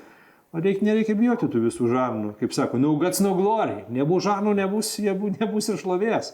O 0.54 0.60
reikia, 0.62 0.86
nereikia 0.86 1.16
bijoti 1.18 1.48
tų 1.50 1.64
visų 1.64 1.88
žarnų. 1.90 2.28
Kaip 2.38 2.52
sako, 2.54 2.78
no 2.78 2.92
guts, 3.00 3.18
no 3.24 3.32
glory. 3.34 3.80
Nebus 3.90 4.22
žarnų, 4.22 4.52
nebus, 4.54 4.92
nebus, 5.02 5.68
ir 5.72 5.80
šlovės. 5.80 6.28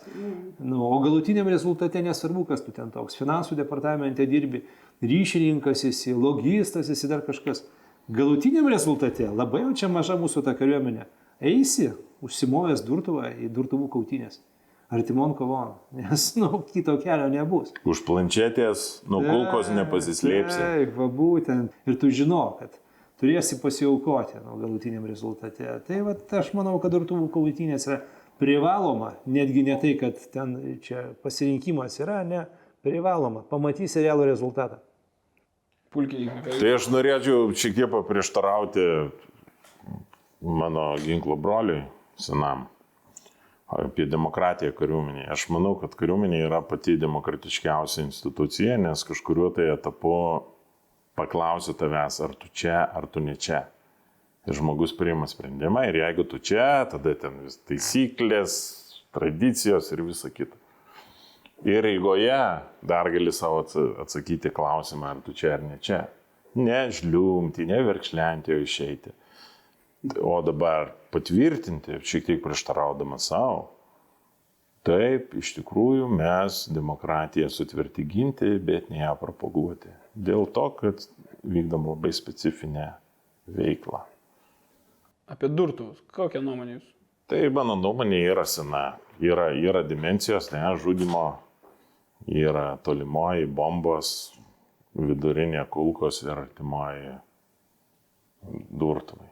Nu, 0.61 0.83
o 0.85 0.99
galutiniam 1.01 1.49
rezultate 1.49 2.03
nesvarbu, 2.05 2.45
kas 2.51 2.61
tu 2.67 2.75
ten 2.77 2.91
toks. 2.93 3.17
Finansų 3.17 3.57
departamente 3.57 4.27
dirbi, 4.29 4.61
ryšininkas 5.01 5.87
esi, 5.89 6.13
logistas 6.13 6.91
esi, 6.93 7.09
dar 7.09 7.25
kažkas. 7.25 7.65
Galutiniam 8.13 8.69
rezultate 8.69 9.25
labai 9.25 9.63
jau 9.65 9.73
čia 9.81 9.89
maža 9.89 10.19
mūsų 10.21 10.45
ta 10.45 10.53
kariuomenė. 10.59 11.09
Eisi, 11.41 11.89
užsimovęs 12.21 12.85
durtuvą 12.85 13.33
į 13.41 13.49
durtuvų 13.57 13.89
kautinės. 13.97 14.43
Artimon 14.93 15.33
kovon. 15.39 15.73
Nes, 15.97 16.27
nu, 16.37 16.61
kito 16.75 16.99
kelio 17.01 17.31
nebus. 17.33 17.73
Už 17.89 18.05
planšetės 18.05 19.07
nuo 19.09 19.25
kulkos 19.25 19.73
nepasislėpsi. 19.73 20.61
Taip, 20.61 20.95
va 21.01 21.09
būtent. 21.09 21.81
Ir 21.89 21.97
tu 21.97 22.13
žino, 22.13 22.45
kad 22.61 22.77
turėsi 23.21 23.61
pasiaukoti 23.63 24.41
nu, 24.45 24.57
galutiniam 24.63 25.05
rezultate. 25.09 25.69
Tai 25.87 26.01
va, 26.07 26.17
aš 26.41 26.53
manau, 26.57 26.79
kad 26.83 26.95
durtuvų 26.95 27.29
kautinės 27.35 27.87
yra 27.89 28.01
privaloma, 28.41 29.15
netgi 29.29 29.65
ne 29.67 29.77
tai, 29.81 29.95
kad 30.01 30.21
ten 30.33 30.57
čia 30.85 31.11
pasirinkimas 31.25 32.01
yra, 32.01 32.23
ne, 32.25 32.47
privaloma. 32.87 33.45
Pamatysi 33.51 34.03
realų 34.05 34.31
rezultatą. 34.31 34.81
Pulkininkai. 35.91 36.59
Tai 36.63 36.75
aš 36.77 36.87
norėčiau 36.95 37.51
šiek 37.59 37.75
tiek 37.77 37.91
paprieštarauti 37.91 38.85
mano 40.41 40.93
ginklo 41.03 41.37
broliui 41.37 41.83
senam 42.21 42.69
apie 43.71 44.07
demokratiją 44.11 44.73
kariuomenėje. 44.75 45.29
Aš 45.31 45.47
manau, 45.55 45.77
kad 45.79 45.95
kariuomenė 45.99 46.41
yra 46.49 46.59
pati 46.67 46.97
demokratiškiausia 46.99 48.03
institucija, 48.09 48.79
nes 48.83 49.05
kažkuriuo 49.07 49.51
tai 49.55 49.69
etapu 49.75 50.15
paklausiu 51.21 51.77
tavęs, 51.77 52.21
ar 52.25 52.35
tu 52.41 52.49
čia, 52.53 52.83
ar 52.89 53.07
tu 53.07 53.21
ne 53.21 53.37
čia. 53.37 53.67
Ir 54.49 54.57
žmogus 54.57 54.95
priima 54.97 55.29
sprendimą 55.29 55.85
ir 55.91 56.01
jeigu 56.01 56.25
tu 56.25 56.41
čia, 56.41 56.87
tada 56.89 57.13
ten 57.15 57.43
vis 57.45 57.61
taisyklės, 57.69 58.55
tradicijos 59.13 59.91
ir 59.93 60.03
visa 60.07 60.31
kita. 60.33 60.57
Ir 61.69 61.85
eigoje 61.85 62.39
dar 62.83 63.11
gali 63.13 63.33
savo 63.37 63.61
atsa- 63.61 63.91
atsakyti 64.01 64.53
klausimą, 64.55 65.11
ar 65.13 65.21
tu 65.25 65.35
čia 65.37 65.59
ar 65.59 65.63
ne 65.63 65.77
čia. 65.79 66.07
Ne 66.55 66.89
žliumti, 66.91 67.67
ne 67.69 67.83
verkšlenti, 67.85 68.55
o 68.55 68.63
išeiti. 68.65 69.13
O 70.25 70.41
dabar 70.43 70.95
patvirtinti, 71.13 72.01
šiek 72.01 72.25
tiek 72.27 72.41
prieštaraudama 72.43 73.19
savo, 73.21 73.69
taip, 74.89 75.35
iš 75.37 75.53
tikrųjų 75.59 76.09
mes 76.09 76.63
demokratiją 76.73 77.51
sutvirti 77.53 78.07
ginti, 78.09 78.55
bet 78.57 78.89
ne 78.89 79.05
ją 79.05 79.13
propaguoti. 79.21 79.93
Dėl 80.15 80.47
to, 80.55 80.67
kad 80.81 81.05
vykdom 81.47 81.87
labai 81.93 82.13
specifinę 82.15 82.93
veiklą. 83.51 84.03
Apie 85.31 85.49
durtuvus. 85.49 86.01
Kokią 86.11 86.43
nuomonę 86.43 86.79
jūs? 86.79 86.89
Tai 87.31 87.45
mano 87.55 87.77
nuomonė 87.79 88.19
yra 88.33 88.45
sena. 88.49 88.99
Yra, 89.23 89.51
yra 89.55 89.85
dimensijos, 89.87 90.49
ne, 90.51 90.63
žudimo, 90.81 91.27
yra 92.27 92.79
tolimoji 92.83 93.47
bombos, 93.47 94.33
vidurinė 94.97 95.67
kulkos 95.71 96.23
ir 96.25 96.33
artimoji 96.35 97.13
durtuvai. 98.81 99.29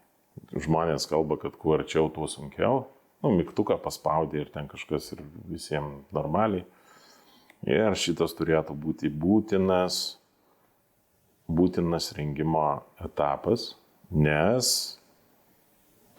Žmonės 0.54 1.08
kalba, 1.10 1.38
kad 1.40 1.56
kuo 1.58 1.74
arčiau, 1.78 2.12
tuo 2.14 2.28
sunkiau. 2.30 2.84
Nu, 3.24 3.32
mygtuką 3.34 3.80
paspaudė 3.82 4.44
ir 4.44 4.52
ten 4.54 4.68
kažkas 4.70 5.10
ir 5.16 5.24
visiems 5.48 6.06
normaliai. 6.14 6.62
Ir 7.66 7.96
šitas 7.98 8.36
turėtų 8.38 8.76
būti 8.78 9.10
būtinas, 9.10 10.20
būtinas 11.48 12.12
rengimo 12.16 12.82
etapas, 13.04 13.72
nes 14.10 14.98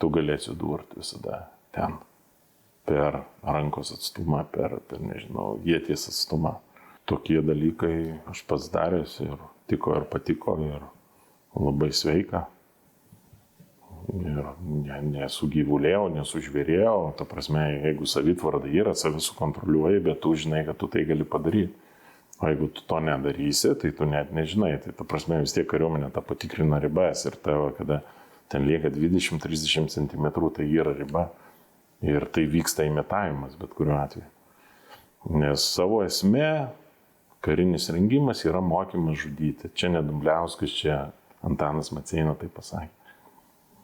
tu 0.00 0.10
gali 0.10 0.34
atsidurti 0.34 0.98
visada 1.00 1.44
ten. 1.74 1.98
Per 2.88 3.20
rankos 3.44 3.92
atstumą, 3.94 4.42
per, 4.50 4.80
per 4.88 5.02
nežinau, 5.04 5.60
jėties 5.62 6.08
atstumą. 6.10 6.56
Tokie 7.06 7.38
dalykai 7.44 8.22
aš 8.30 8.42
pats 8.48 8.70
daręs 8.72 9.18
ir 9.22 9.36
tiko 9.70 9.94
ir 9.98 10.06
patiko 10.10 10.56
ir 10.64 10.80
labai 11.54 11.90
sveika. 11.94 12.46
Ir 14.10 14.40
ne, 14.64 14.96
nesu 15.06 15.46
gyvulėjau, 15.52 16.08
nesu 16.16 16.40
žvėrėjau, 16.42 17.12
ta 17.18 17.26
prasme, 17.28 17.62
jeigu 17.84 18.08
savitvarda 18.10 18.70
yra, 18.72 18.96
savi 18.98 19.22
sukontroliuoji, 19.22 20.02
bet 20.08 20.18
tu 20.24 20.32
žinai, 20.34 20.64
kad 20.66 20.80
tu 20.80 20.88
tai 20.90 21.04
gali 21.06 21.26
padaryti. 21.28 21.76
O 22.40 22.48
jeigu 22.48 22.70
tu 22.72 22.82
to 22.88 23.00
nedarysi, 23.04 23.74
tai 23.76 23.90
tu 23.92 24.06
net 24.08 24.32
nežinai. 24.32 24.78
Tai 24.80 24.94
ta 24.96 25.04
prasme 25.04 25.42
vis 25.42 25.52
tiek 25.52 25.68
kariuomenė 25.68 26.08
tą 26.14 26.22
patikrina 26.24 26.80
ribas 26.80 27.26
ir 27.28 27.36
tavo, 27.44 27.68
kada 27.76 28.00
ten 28.50 28.64
lieka 28.66 28.88
20-30 28.94 29.92
cm, 29.92 30.30
tai 30.56 30.66
yra 30.66 30.94
riba. 30.96 31.28
Ir 32.00 32.24
tai 32.32 32.46
vyksta 32.48 32.86
imitavimas 32.88 33.58
bet 33.60 33.74
kuriuo 33.76 33.98
atveju. 34.00 34.28
Nes 35.36 35.66
savo 35.68 36.00
esme 36.00 36.70
karinis 37.44 37.90
rengimas 37.92 38.40
yra 38.48 38.62
mokymas 38.64 39.20
žudyti. 39.20 39.68
Čia 39.76 39.92
nedumbliauskas, 39.98 40.72
čia 40.80 41.02
Antanas 41.44 41.92
Maceina 41.92 42.32
tai 42.40 42.48
pasakė. 42.48 42.99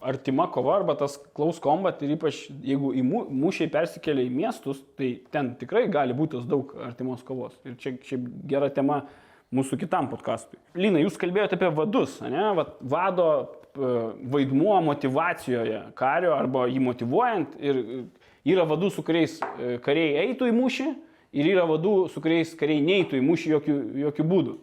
Artima 0.04 0.46
kova 0.52 0.74
arba 0.76 0.94
tas 0.98 1.16
klaus 1.34 1.58
combat 1.62 2.02
ir 2.04 2.12
ypač 2.16 2.46
jeigu 2.64 2.92
į 2.94 3.02
mū- 3.06 3.26
mūšiai 3.32 3.70
persikelia 3.72 4.26
į 4.26 4.32
miestus, 4.34 4.82
tai 4.98 5.14
ten 5.32 5.54
tikrai 5.58 5.86
gali 5.92 6.14
būti 6.16 6.42
daug 6.46 6.74
artimos 6.84 7.24
kovos. 7.26 7.56
Ir 7.64 7.78
čia 7.80 7.94
šiaip 8.04 8.26
gera 8.46 8.68
tema 8.70 9.04
mūsų 9.54 9.78
kitam 9.80 10.10
podkastui. 10.10 10.58
Lina, 10.74 11.00
jūs 11.00 11.16
kalbėjote 11.20 11.56
apie 11.56 11.70
vadus, 11.74 12.18
ne? 12.26 12.44
Vat 12.58 12.76
vado 12.80 13.26
e, 13.40 13.90
vaidmuo 14.34 14.78
motivacijoje 14.90 15.82
kario 15.98 16.34
arba 16.36 16.66
jį 16.68 16.82
motivuojant 16.82 17.56
ir 17.62 17.82
yra 18.46 18.66
vadų, 18.68 18.92
su 18.94 19.04
kuriais 19.06 19.38
e, 19.40 19.76
kariai 19.82 20.26
eitų 20.26 20.50
į 20.50 20.56
mūšį 20.56 20.88
ir 21.36 21.50
yra 21.54 21.66
vadų, 21.68 21.96
su 22.12 22.22
kuriais 22.22 22.54
kariai 22.58 22.82
neeitų 22.84 23.18
į 23.20 23.26
mūšį 23.26 23.52
jokių, 23.56 23.76
jokių 24.06 24.26
būdų. 24.32 24.56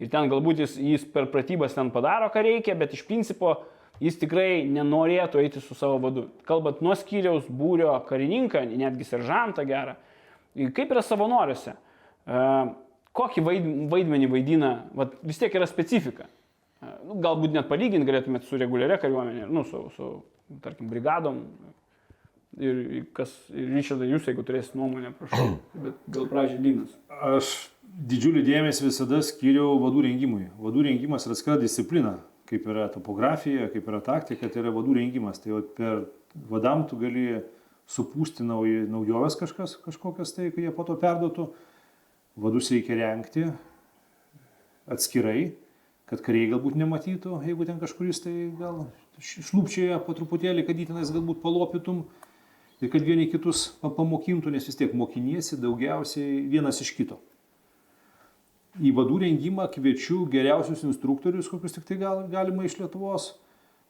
Ir 0.00 0.08
ten 0.08 0.30
galbūt 0.32 0.62
jis, 0.64 0.78
jis 0.80 1.04
per 1.12 1.28
pratybas 1.28 1.74
ten 1.76 1.90
padaro, 1.92 2.30
ką 2.32 2.42
reikia, 2.44 2.76
bet 2.78 2.94
iš 2.96 3.04
principo 3.04 3.58
jis 4.00 4.16
tikrai 4.20 4.64
nenorėtų 4.68 5.42
eiti 5.42 5.60
su 5.60 5.74
savo 5.78 5.98
vadu. 6.02 6.26
Kalbant 6.48 6.80
nuo 6.84 6.94
skyriaus 6.96 7.48
būrio 7.48 7.92
karininką, 8.08 8.62
netgi 8.80 9.04
seržantą 9.08 9.64
gerą. 9.68 9.96
Kaip 10.74 10.90
yra 10.96 11.02
savanoriuose? 11.06 11.76
E, 12.26 12.44
Kokį 13.10 13.42
vaid- 13.42 13.70
vaidmenį 13.90 14.28
vaidina, 14.30 14.68
vat, 14.94 15.16
vis 15.26 15.38
tiek 15.40 15.54
yra 15.58 15.66
specifika. 15.66 16.28
E, 16.80 16.86
nu, 17.08 17.16
Galbūt 17.22 17.52
net 17.56 17.66
palyginti 17.68 18.06
galėtumėt 18.06 18.46
su 18.46 18.56
reguliaria 18.60 18.96
kariuomenė, 19.02 19.48
nu, 19.50 19.64
su, 19.66 19.80
su, 19.96 20.10
tarkim, 20.62 20.88
brigadom. 20.92 21.42
Ir 22.60 23.04
kas, 23.14 23.30
Ryšardai, 23.54 24.08
jūs, 24.10 24.24
jeigu 24.26 24.42
turėsite 24.46 24.78
nuomonę, 24.78 25.12
prašau. 25.18 25.52
Bet 25.84 26.00
gal 26.10 26.26
pradžiai 26.30 26.58
Linas. 26.62 26.94
Aš 27.22 27.50
didžiulį 28.10 28.42
dėmesį 28.46 28.88
visada 28.88 29.20
skiriau 29.26 29.76
vadų 29.82 30.02
rengimui. 30.08 30.48
Vadų 30.58 30.86
rengimas 30.88 31.26
yra 31.26 31.36
atskira 31.38 31.58
disciplina, 31.62 32.16
kaip 32.50 32.66
yra 32.66 32.88
topografija, 32.90 33.70
kaip 33.70 33.88
yra 33.88 34.02
taktika, 34.04 34.48
tai 34.50 34.64
yra 34.64 34.74
vadų 34.74 34.96
rengimas. 34.98 35.38
Tai 35.42 35.54
vat 35.58 35.72
per 35.76 36.04
vadam 36.50 36.84
tu 36.90 36.98
gali 37.00 37.40
supūsti 37.90 38.46
nauj, 38.46 38.84
naujoves 38.90 39.38
kažkas, 39.38 39.76
kažkokias 39.84 40.34
tai, 40.36 40.50
kai 40.54 40.66
jie 40.66 40.74
po 40.74 40.86
to 40.86 40.98
perduotų. 40.98 41.50
Vadus 42.40 42.70
reikia 42.70 42.96
renkti 42.96 43.48
atskirai, 44.90 45.52
kad 46.10 46.22
kariai 46.24 46.50
galbūt 46.50 46.78
nematytų, 46.78 47.40
jeigu 47.46 47.66
ten 47.68 47.78
kažkuris 47.82 48.22
tai 48.24 48.34
gal 48.58 48.84
šlūpčioje 49.20 49.98
po 50.06 50.14
truputėlį, 50.16 50.64
kad 50.66 50.78
įtenais 50.78 51.10
galbūt 51.14 51.42
palopytum 51.42 52.04
ir 52.80 52.90
kad 52.92 53.04
vieni 53.04 53.28
kitus 53.30 53.68
pa- 53.82 53.92
pamokintų, 53.94 54.54
nes 54.54 54.66
vis 54.66 54.78
tiek 54.78 54.94
mokiniesi 54.96 55.58
daugiausiai 55.60 56.40
vienas 56.50 56.80
iš 56.82 56.94
kito. 56.96 57.20
Į 58.78 58.92
vadų 58.94 59.16
rengimą 59.24 59.66
kviečiu 59.74 60.22
geriausius 60.30 60.84
instruktorius, 60.86 61.48
kokius 61.50 61.74
tik 61.74 61.88
tai 61.88 61.96
gal, 61.98 62.22
galima 62.30 62.66
iš 62.68 62.76
Lietuvos. 62.78 63.32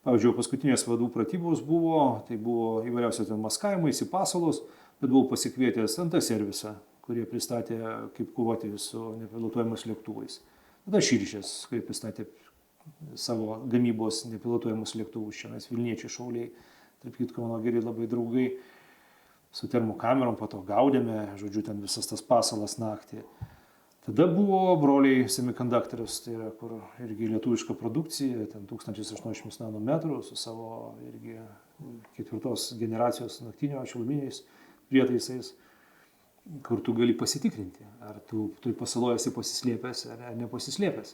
Pavyzdžiui, 0.06 0.32
paskutinės 0.38 0.86
vadų 0.88 1.10
pratybos 1.12 1.60
buvo, 1.60 2.22
tai 2.24 2.38
buvo 2.40 2.78
įvairiausios 2.88 3.28
ten 3.28 3.42
maskavimai, 3.42 3.92
įsipasalos, 3.92 4.62
bet 5.02 5.10
buvau 5.10 5.26
pasikvietęs 5.34 5.98
ant 6.00 6.16
servisą, 6.24 6.78
kurie 7.04 7.26
pristatė, 7.28 7.76
kaip 8.16 8.32
kovoti 8.32 8.72
su 8.80 9.10
nepilotuojamas 9.18 9.84
lėktuvais. 9.90 10.38
Tada 10.86 11.04
Širšės, 11.04 11.52
kurie 11.68 11.82
pristatė 11.84 12.24
savo 13.20 13.60
gamybos 13.68 14.24
nepilotuojamus 14.32 14.96
lėktuvus, 14.96 15.44
mes 15.52 15.68
Vilniečiai 15.68 16.16
šauliai, 16.16 16.48
tarp 17.04 17.20
kitko 17.20 17.44
mano 17.44 17.60
geri 17.64 17.84
labai 17.84 18.08
draugai, 18.08 18.48
su 19.52 19.68
termokamerom 19.68 20.40
po 20.40 20.48
to 20.48 20.62
gaudėme, 20.64 21.26
žodžiu, 21.40 21.64
ten 21.66 21.80
visas 21.82 22.08
tas 22.08 22.24
pasalas 22.24 22.78
naktį. 22.80 23.24
Tada 24.06 24.24
buvo 24.32 24.76
broliai 24.80 25.26
semikonduktorius, 25.28 26.22
tai 26.24 26.32
yra 26.38 26.46
kur 26.56 26.78
irgi 27.04 27.28
lietuviška 27.34 27.74
produkcija, 27.76 28.46
ten 28.48 28.64
1800 28.70 29.60
nanometrų 29.60 30.22
su 30.24 30.38
savo 30.40 30.94
irgi 31.04 31.36
ketvirtos 32.16 32.70
generacijos 32.80 33.42
naktinio 33.44 33.82
šiluminiais 33.88 34.40
prietaisais, 34.88 35.52
kur 36.64 36.80
tu 36.80 36.94
gali 36.96 37.12
pasitikrinti, 37.16 37.84
ar 38.08 38.22
tu 38.30 38.48
toj 38.64 38.72
pasaloje 38.78 39.20
esi 39.20 39.34
pasislėpęs 39.36 40.06
ar 40.14 40.24
nepasislėpęs. 40.38 41.12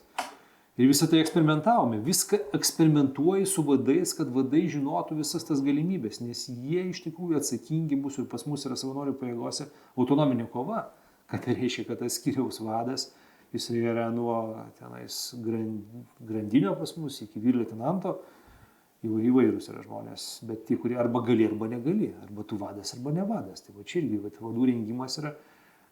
Ir 0.76 0.90
visą 0.90 1.08
tai 1.08 1.22
eksperimentavome, 1.24 1.98
viską 2.04 2.38
eksperimentuoji 2.54 3.48
su 3.48 3.64
vadais, 3.64 4.12
kad 4.14 4.28
vadai 4.30 4.66
žinotų 4.70 5.16
visas 5.22 5.46
tas 5.48 5.62
galimybės, 5.64 6.20
nes 6.20 6.44
jie 6.52 6.82
iš 6.92 7.00
tikrųjų 7.06 7.40
atsakingi 7.40 7.96
bus 7.98 8.20
ir 8.20 8.28
pas 8.30 8.44
mus 8.46 8.66
yra 8.68 8.76
savanorių 8.76 9.16
pajėgose 9.16 9.70
autonominė 9.96 10.46
kova. 10.52 10.84
Ką 11.26 11.40
tai 11.42 11.56
reiškia, 11.58 11.86
kad 11.88 11.98
tas 11.98 12.20
skiriaus 12.20 12.60
vadas, 12.62 13.08
jis 13.54 13.68
yra 13.74 14.10
nuo 14.14 14.36
tenais 14.78 15.34
gran- 15.42 15.82
grandinio 16.20 16.74
pas 16.78 16.92
mus 16.96 17.20
iki 17.24 17.40
vyr 17.42 17.56
lieutenanto, 17.58 18.20
įvai- 19.06 19.26
įvairūs 19.30 19.68
yra 19.72 19.82
žmonės, 19.82 20.26
bet 20.46 20.66
tie, 20.66 20.76
kurie 20.76 20.96
arba 20.98 21.20
gali, 21.26 21.46
arba 21.46 21.68
negali, 21.68 22.12
arba 22.22 22.44
tu 22.44 22.56
vadas, 22.56 22.94
arba 22.94 23.12
ne 23.12 23.24
vadas. 23.26 23.60
Tai 23.66 23.74
va 23.76 23.82
čia 23.84 24.00
irgi 24.02 24.22
vat, 24.22 24.38
vadų 24.40 24.66
rengimas 24.70 25.18
yra, 25.18 25.34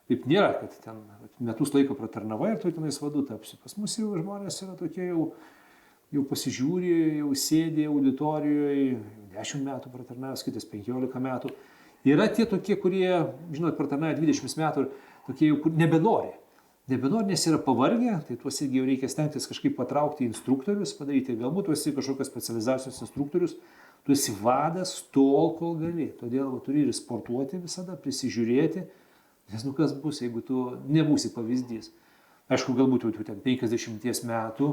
taip 0.09 0.27
nėra, 0.27 0.61
kad 0.61 0.71
ten 0.85 1.03
metus 1.41 1.73
laiko 1.75 1.95
pratarnavai 1.95 2.53
ir 2.53 2.59
tu 2.63 2.71
tenais 2.71 2.99
vadu 3.01 3.25
tapsi. 3.27 3.57
Pas 3.63 3.77
mus 3.77 3.97
jau 3.97 4.15
žmonės 4.15 4.63
yra 4.63 4.77
tokie 4.77 5.09
jau, 5.09 5.33
jau 6.13 6.23
pasižiūri, 6.23 7.19
jau 7.19 7.31
sėdi 7.35 7.87
auditorijoje, 7.91 8.91
jau 8.93 9.01
10 9.35 9.65
metų 9.65 9.91
pratarnavęs, 9.91 10.45
kitas 10.45 10.65
15 10.65 11.19
metų. 11.21 11.51
Yra 12.05 12.29
tie 12.29 12.45
tokie, 12.45 12.77
kurie, 12.77 13.09
žinot, 13.51 13.79
pratarnavę 13.79 14.21
20 14.21 14.59
metų 14.61 14.85
ir 14.85 14.91
tokie 15.27 15.51
jau 15.51 15.61
kur 15.65 15.75
nebenori. 15.77 16.33
Nebenori, 16.89 17.31
nes 17.33 17.47
yra 17.49 17.57
pavargę, 17.65 18.19
tai 18.29 18.37
tuos 18.37 18.61
irgi 18.61 18.77
jau 18.77 18.85
reikia 18.85 19.09
stengtis 19.09 19.49
kažkaip 19.49 19.73
patraukti 19.79 20.27
instruktorius, 20.29 20.93
padaryti. 20.99 21.37
Galbūt 21.41 21.71
tu 21.71 21.73
esi 21.73 21.95
kažkokios 21.97 22.29
specializacijos 22.29 23.01
instruktorius, 23.07 23.55
tu 24.05 24.13
esi 24.13 24.35
vadas 24.37 24.99
tol, 25.15 25.55
kol 25.57 25.79
gali. 25.81 26.11
Todėl 26.21 26.51
va, 26.53 26.61
turi 26.65 26.85
ir 26.85 26.93
sportuoti 26.93 27.63
visada, 27.63 27.97
prisižiūrėti, 27.97 28.85
nes 29.55 29.65
nu 29.65 29.73
kas 29.77 29.97
bus, 29.97 30.21
jeigu 30.21 30.45
tu 30.45 30.67
nebūsi 30.93 31.33
pavyzdys. 31.33 31.89
Aišku, 32.53 32.77
galbūt 32.77 33.09
jau 33.09 33.15
tu 33.17 33.25
ten 33.25 33.41
50 33.41 34.29
metų, 34.29 34.71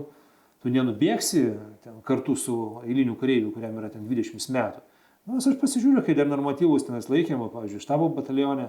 tu 0.60 0.76
nenubėgsi 0.76 1.45
ten 1.86 2.04
kartu 2.04 2.36
su 2.36 2.56
eiliniu 2.84 3.16
kareiviu, 3.16 3.54
kuriam 3.56 3.80
yra 3.80 3.88
ten 3.93 4.04
20 4.10 4.52
metų. 4.52 4.84
Na, 5.30 5.39
aš 5.39 5.56
pasižiūriu, 5.62 6.04
kai 6.04 6.18
dar 6.18 6.28
normatyvus 6.28 6.89
tenais 6.89 7.08
laikėm, 7.08 7.39
va, 7.39 7.47
pavyzdžiui, 7.54 7.86
štabo 7.88 8.12
batalione 8.18 8.68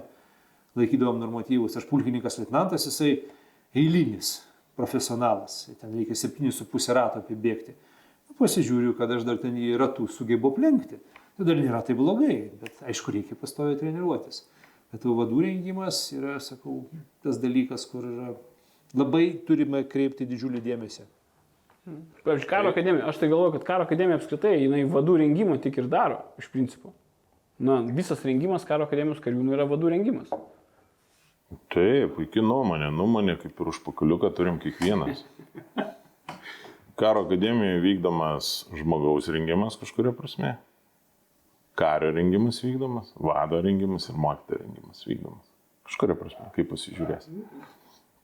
laikydavom 0.79 1.19
normatyvus. 1.21 1.77
Aš 1.77 1.87
pulkininkas 1.89 2.39
lieutenantas, 2.39 2.87
jisai 2.89 3.15
eilinis 3.75 4.35
profesionalas. 4.77 5.67
Ten 5.81 5.95
reikia 5.97 6.17
7,5 6.17 6.95
rato 6.97 7.21
apibėgti. 7.21 7.75
Nu, 8.29 8.37
Pasižiūriu, 8.39 8.95
kad 8.97 9.11
aš 9.13 9.25
dar 9.27 9.39
ten 9.41 9.57
į 9.59 9.75
ratų 9.81 10.07
sugebu 10.11 10.53
aplenkti. 10.53 10.99
Tai 11.33 11.47
dar 11.47 11.57
nėra 11.57 11.81
tai 11.85 11.95
blogai, 11.97 12.35
bet 12.61 12.83
aišku, 12.85 13.13
reikia 13.13 13.37
pastoviai 13.39 13.79
treniruotis. 13.79 14.43
Bet 14.93 15.01
tų 15.01 15.15
vadų 15.17 15.41
rengimas 15.47 16.05
yra, 16.13 16.37
sakau, 16.43 16.83
tas 17.25 17.39
dalykas, 17.41 17.87
kur 17.89 18.05
yra, 18.05 18.35
labai 18.93 19.25
turime 19.47 19.81
kreipti 19.89 20.27
didžiulį 20.29 20.61
dėmesį. 20.61 21.05
Pavyzdžiui, 22.23 22.47
karo 22.47 22.69
akademija, 22.71 23.07
aš 23.09 23.17
tai 23.19 23.27
galvoju, 23.31 23.55
kad 23.57 23.65
karo 23.67 23.87
akademija 23.87 24.19
apskritai, 24.19 24.53
jinai 24.61 24.83
vadų 24.91 25.17
rengimą 25.23 25.57
tik 25.63 25.81
ir 25.81 25.89
daro, 25.91 26.21
iš 26.39 26.47
principo. 26.53 26.93
Na, 27.63 27.81
visas 27.97 28.21
rengimas 28.25 28.63
karo 28.69 28.85
akademijos 28.87 29.19
kariūnų 29.23 29.57
yra 29.57 29.65
vadų 29.67 29.91
rengimas. 29.91 30.29
Taip, 31.73 32.15
puikia 32.17 32.43
nuomonė. 32.45 32.89
Nuomonė 32.93 33.37
kaip 33.41 33.59
ir 33.59 33.71
užpakaliuką 33.73 34.29
turim 34.37 34.59
kiekvienas. 34.63 35.23
Karo 36.99 37.23
akademijoje 37.25 37.81
vykdomas 37.81 38.51
žmogaus 38.77 39.27
rengimas 39.33 39.77
kažkuria 39.81 40.13
prasme. 40.15 40.55
Kario 41.75 42.11
rengimas 42.13 42.59
vykdomas, 42.61 43.09
vado 43.17 43.57
rengimas 43.65 44.05
ir 44.11 44.17
mokytojo 44.21 44.59
rengimas 44.61 45.01
vykdomas. 45.09 45.47
Kažkuria 45.89 46.15
prasme, 46.19 46.45
kaip 46.53 46.69
pasižiūrės. 46.69 47.31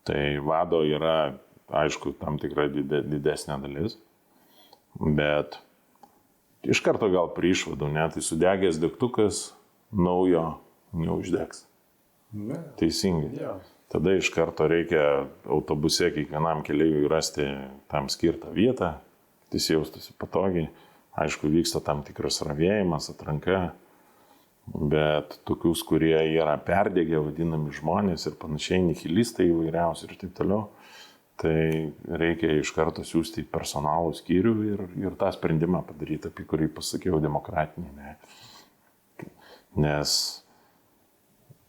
Tai 0.06 0.22
vado 0.46 0.84
yra, 0.86 1.34
aišku, 1.82 2.14
tam 2.22 2.38
tikra 2.42 2.68
dide- 2.70 3.02
didesnė 3.10 3.58
dalis, 3.64 3.98
bet 4.96 5.58
iš 6.64 6.82
karto 6.86 7.10
gal 7.10 7.34
prie 7.34 7.56
išvadų, 7.56 7.90
ne, 7.94 8.06
tai 8.14 8.22
sudegęs 8.22 8.78
degtukas 8.82 9.42
naujo 9.92 10.60
neuždegs. 10.94 11.66
Teisingai. 12.78 13.50
Tada 13.90 14.14
iš 14.14 14.30
karto 14.30 14.68
reikia 14.70 15.02
autobuse 15.50 16.12
kiekvienam 16.14 16.62
keliaiviui 16.66 17.10
rasti 17.10 17.48
tam 17.90 18.10
skirtą 18.14 18.52
vietą, 18.54 18.92
kad 19.48 19.58
jis 19.58 19.72
jaustųsi 19.74 20.14
patogiai. 20.22 20.70
Aišku, 21.20 21.50
vyksta 21.52 21.82
tam 21.84 22.04
tikras 22.06 22.38
ravėjimas, 22.46 23.10
atranka, 23.12 23.72
bet 24.70 25.40
tokius, 25.50 25.82
kurie 25.84 26.16
yra 26.16 26.54
perdėgę, 26.64 27.18
vadinami 27.26 27.74
žmonės 27.76 28.28
ir 28.30 28.38
panašiai, 28.40 28.84
nihilistai 28.86 29.50
įvairiausi 29.50 30.06
ir 30.06 30.14
taip 30.22 30.36
toliau, 30.38 30.68
tai 31.42 31.90
reikia 32.22 32.54
iš 32.60 32.72
karto 32.78 33.04
siūsti 33.08 33.42
į 33.42 33.50
personalų 33.52 34.14
skyrių 34.20 34.54
ir, 34.70 34.86
ir 35.02 35.18
tą 35.20 35.32
sprendimą 35.34 35.82
padaryti, 35.90 36.30
apie 36.30 36.46
kurį 36.48 36.70
pasakiau, 36.78 37.20
demokratinį. 37.24 37.90
Ne? 37.98 38.16
Nes 39.82 40.14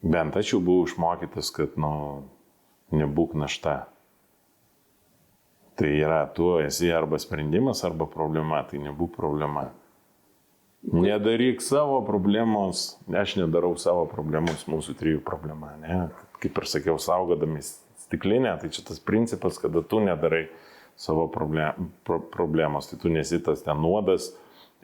bent 0.02 0.36
aš 0.36 0.54
jau 0.54 0.60
buvau 0.64 0.88
išmokytas, 0.88 1.50
kad, 1.54 1.76
nu, 1.80 1.92
nebūk 2.94 3.36
našta. 3.38 3.84
Tai 5.80 5.88
yra, 5.88 6.24
tu 6.36 6.58
esi 6.60 6.90
arba 6.92 7.18
sprendimas, 7.20 7.84
arba 7.88 8.08
problema, 8.10 8.60
tai 8.68 8.82
nebūk 8.84 9.14
problema. 9.16 9.70
Nedaryk 10.80 11.60
savo 11.64 12.00
problemos, 12.04 12.98
aš 13.12 13.36
nedarau 13.40 13.74
savo 13.80 14.06
problemos, 14.08 14.64
mūsų 14.68 14.96
trijų 14.96 15.22
problema, 15.24 15.74
ne? 15.80 16.02
Kaip 16.40 16.56
ir 16.56 16.68
sakiau, 16.68 16.96
saugodami 17.00 17.60
stiklinę, 17.64 18.54
tai 18.60 18.70
čia 18.72 18.84
tas 18.88 19.00
principas, 19.00 19.60
kada 19.60 19.82
tu 19.84 20.00
nedarai 20.04 20.46
savo 21.00 21.26
problem, 21.32 21.90
pro, 22.04 22.20
problemos, 22.32 22.88
tai 22.88 23.00
tu 23.00 23.12
nesi 23.12 23.40
tas 23.44 23.64
ten 23.64 23.80
nuodas 23.80 24.30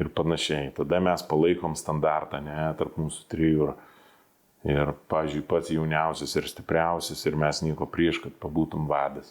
ir 0.00 0.12
panašiai. 0.12 0.70
Tada 0.76 1.00
mes 1.00 1.24
palaikom 1.28 1.76
standartą, 1.76 2.42
ne, 2.44 2.60
tarp 2.76 3.00
mūsų 3.00 3.28
trijų. 3.32 3.68
Ir, 3.68 3.95
Ir, 4.66 4.90
pavyzdžiui, 5.10 5.44
pats 5.46 5.70
jauniausias 5.70 6.32
ir 6.34 6.48
stipriausias 6.50 7.20
ir 7.28 7.36
mes 7.38 7.62
nieko 7.62 7.86
prieš, 7.86 8.18
kad 8.24 8.34
pabūtum 8.42 8.88
vadas. 8.90 9.30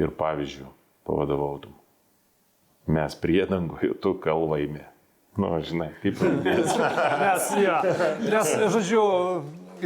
Ir, 0.00 0.10
pavyzdžiui, 0.18 0.66
pavadovautum. 1.06 1.76
Mes 2.90 3.14
priedangoje, 3.16 3.94
tu 4.02 4.16
kalvaime. 4.20 4.88
Nu, 5.38 5.50
žinai, 5.66 5.92
kaip 6.02 6.18
pradės. 6.18 6.74
Nes, 7.22 7.46
ja, 7.62 7.78
nes, 8.22 8.50
žodžiu, 8.74 9.02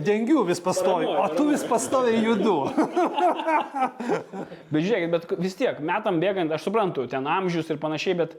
dengiu 0.04 0.42
vis 0.48 0.60
pastovi, 0.60 1.08
o 1.08 1.24
tu 1.32 1.48
vis 1.48 1.64
pastovi 1.68 2.18
judu. 2.20 2.56
Bet 4.72 4.84
žiūrėkit, 4.84 5.10
bet 5.14 5.32
vis 5.40 5.56
tiek, 5.58 5.80
metam 5.80 6.20
bėgant, 6.20 6.52
aš 6.52 6.68
suprantu, 6.68 7.06
ten 7.08 7.26
amžius 7.28 7.70
ir 7.72 7.80
panašiai, 7.80 8.18
bet 8.18 8.36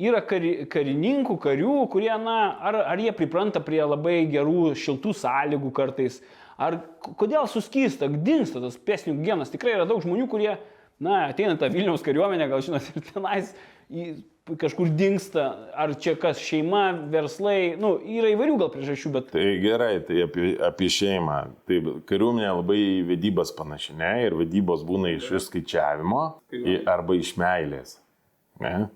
yra 0.00 0.22
kari, 0.24 0.52
karininkų, 0.72 1.36
karių, 1.42 1.76
kurie, 1.92 2.12
na, 2.22 2.38
ar, 2.70 2.80
ar 2.94 3.02
jie 3.02 3.12
pripranta 3.16 3.60
prie 3.64 3.82
labai 3.84 4.22
gerų, 4.32 4.72
šiltų 4.80 5.14
sąlygų 5.20 5.72
kartais, 5.76 6.20
ar 6.60 6.80
kodėl 7.20 7.48
suskysta, 7.50 8.08
dinksta 8.08 8.62
tas 8.64 8.78
pesnių 8.80 9.18
genas. 9.24 9.52
Tikrai 9.52 9.76
yra 9.78 9.86
daug 9.88 10.02
žmonių, 10.04 10.26
kurie, 10.32 10.54
na, 11.00 11.26
ateina 11.30 11.56
tą 11.60 11.70
Vilniaus 11.72 12.04
kariuomenę, 12.06 12.48
gal 12.50 12.64
žinot, 12.64 12.90
ir 12.96 13.06
tenais 13.12 13.54
kažkur 14.60 14.88
dinksta, 14.98 15.44
ar 15.78 15.92
čia 16.00 16.16
kas 16.18 16.40
šeima, 16.42 16.84
verslai, 17.12 17.76
nu, 17.78 17.92
yra 18.02 18.32
įvairių 18.34 18.56
gal 18.60 18.70
priežasčių, 18.72 19.12
bet 19.14 19.28
Tai 19.34 19.44
gerai, 19.62 19.92
tai 20.06 20.22
apie, 20.24 20.54
apie 20.66 20.88
šeimą. 20.90 21.36
Tai 21.68 21.78
kariuomenė 22.08 22.48
labai 22.58 22.80
vedybas 23.06 23.52
panaši, 23.56 23.94
ne? 24.00 24.12
Ir 24.26 24.38
vedybos 24.40 24.82
būna 24.88 25.12
iš 25.14 25.28
išskaičiavimo 25.38 26.24
į- 26.56 26.80
arba 26.90 27.18
iš 27.20 27.36
meilės. 27.40 27.98
Ne? 28.60 28.88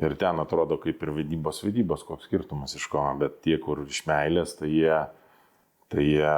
Ir 0.00 0.16
ten 0.16 0.40
atrodo 0.40 0.78
kaip 0.80 1.02
ir 1.04 1.12
vedybos 1.12 1.60
vedybos, 1.64 2.06
koks 2.08 2.24
skirtumas 2.28 2.72
iš 2.78 2.86
ko, 2.88 3.02
bet 3.20 3.42
tie, 3.44 3.58
kur 3.60 3.82
iš 3.84 4.04
meilės, 4.08 4.54
tai 4.56 4.70
jie, 4.72 4.96
tai 5.92 6.06
jie 6.06 6.34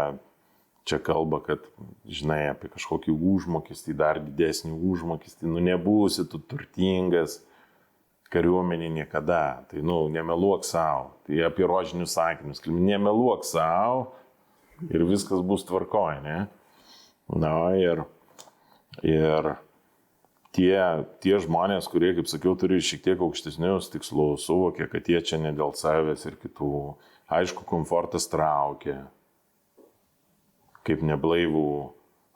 čia 0.88 0.98
kalba, 0.98 1.38
kad, 1.46 1.66
žinai, 2.10 2.48
apie 2.50 2.72
kažkokį 2.72 3.14
užmokestį, 3.14 3.94
dar 3.98 4.18
didesnį 4.22 4.74
užmokestį, 4.90 5.46
nu 5.52 5.62
nebūsi 5.62 6.26
tu 6.30 6.40
turtingas 6.42 7.38
kariuomenė 8.32 8.88
niekada. 8.96 9.62
Tai, 9.70 9.82
nu, 9.86 10.06
nemeluok 10.12 10.66
savo. 10.66 11.12
Tai 11.26 11.44
apie 11.46 11.68
rožinius 11.68 12.16
sakinius, 12.16 12.64
nemeluok 12.66 13.46
savo 13.46 14.08
ir 14.90 15.04
viskas 15.06 15.44
bus 15.46 15.66
tvarkoje, 15.68 16.18
ne? 16.24 16.38
Na 17.32 17.54
ir, 17.78 18.02
ir 19.06 19.54
tie, 20.56 20.76
tie 21.24 21.38
žmonės, 21.42 21.88
kurie, 21.92 22.12
kaip 22.16 22.28
sakiau, 22.30 22.54
turi 22.58 22.80
šiek 22.84 23.02
tiek 23.04 23.24
aukštesnius 23.24 23.90
tikslus, 23.92 24.46
suvokia, 24.46 24.88
kad 24.92 25.08
jie 25.08 25.22
čia 25.24 25.40
ne 25.42 25.54
dėl 25.56 25.74
savęs 25.78 26.26
ir 26.28 26.38
kitų. 26.42 26.74
Aišku, 27.32 27.64
komfortas 27.64 28.28
traukia, 28.28 29.06
kaip 30.84 31.04
neblaivų 31.06 31.66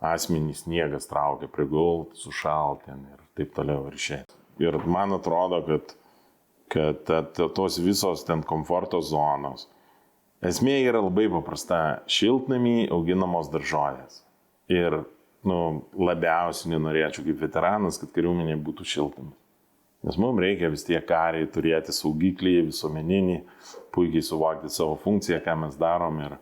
asmenį 0.00 0.54
sniegas 0.56 1.08
traukia, 1.10 1.50
prigult, 1.52 2.16
sušalti 2.16 2.94
ir 2.96 3.22
taip 3.36 3.52
toliau 3.56 3.90
ir 3.90 4.00
šiai. 4.00 4.24
Ir 4.62 4.78
man 4.88 5.12
atrodo, 5.18 5.60
kad 5.66 5.92
kad 6.68 7.04
ta, 7.04 7.22
ta, 7.22 7.48
tos 7.48 7.78
visos 7.78 8.24
ten 8.26 8.42
komforto 8.42 9.00
zonos. 9.02 9.68
Esmė 10.44 10.80
yra 10.84 11.00
labai 11.00 11.28
paprasta. 11.32 12.02
Šiltnamį 12.10 12.88
auginamos 12.94 13.48
daržovės. 13.52 14.22
Ir 14.70 15.04
nu, 15.49 15.59
labiausiai 15.99 16.74
nenorėčiau 16.74 17.24
kaip 17.26 17.42
veteranas, 17.42 18.01
kad 18.03 18.12
kariuomenė 18.14 18.59
būtų 18.66 18.86
šiltnamis. 18.86 19.36
Nes 20.07 20.18
mums 20.22 20.38
reikia 20.38 20.68
vis 20.70 20.84
tiek 20.86 21.03
kariai 21.09 21.49
turėti 21.51 21.94
saugiklį, 21.94 22.68
visuomeninį, 22.68 23.40
puikiai 23.94 24.22
suvokti 24.22 24.70
savo 24.70 24.94
funkciją, 25.03 25.40
ką 25.42 25.57
mes 25.64 25.78
darom. 25.80 26.20
Ir, 26.22 26.36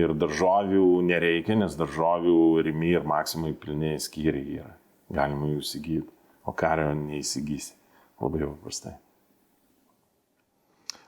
ir 0.00 0.14
daržovių 0.18 0.88
nereikia, 1.06 1.54
nes 1.60 1.76
daržovių 1.78 2.64
rimi 2.66 2.90
ir 2.96 3.06
maksimai 3.06 3.52
pilniai 3.60 4.00
skyriai 4.02 4.58
yra. 4.58 4.74
Galima 5.14 5.52
jų 5.52 5.62
įsigyti, 5.62 6.10
o 6.42 6.56
kario 6.58 6.90
neįsigysi. 6.98 7.76
Labai 8.22 8.42
paprastai. 8.48 8.96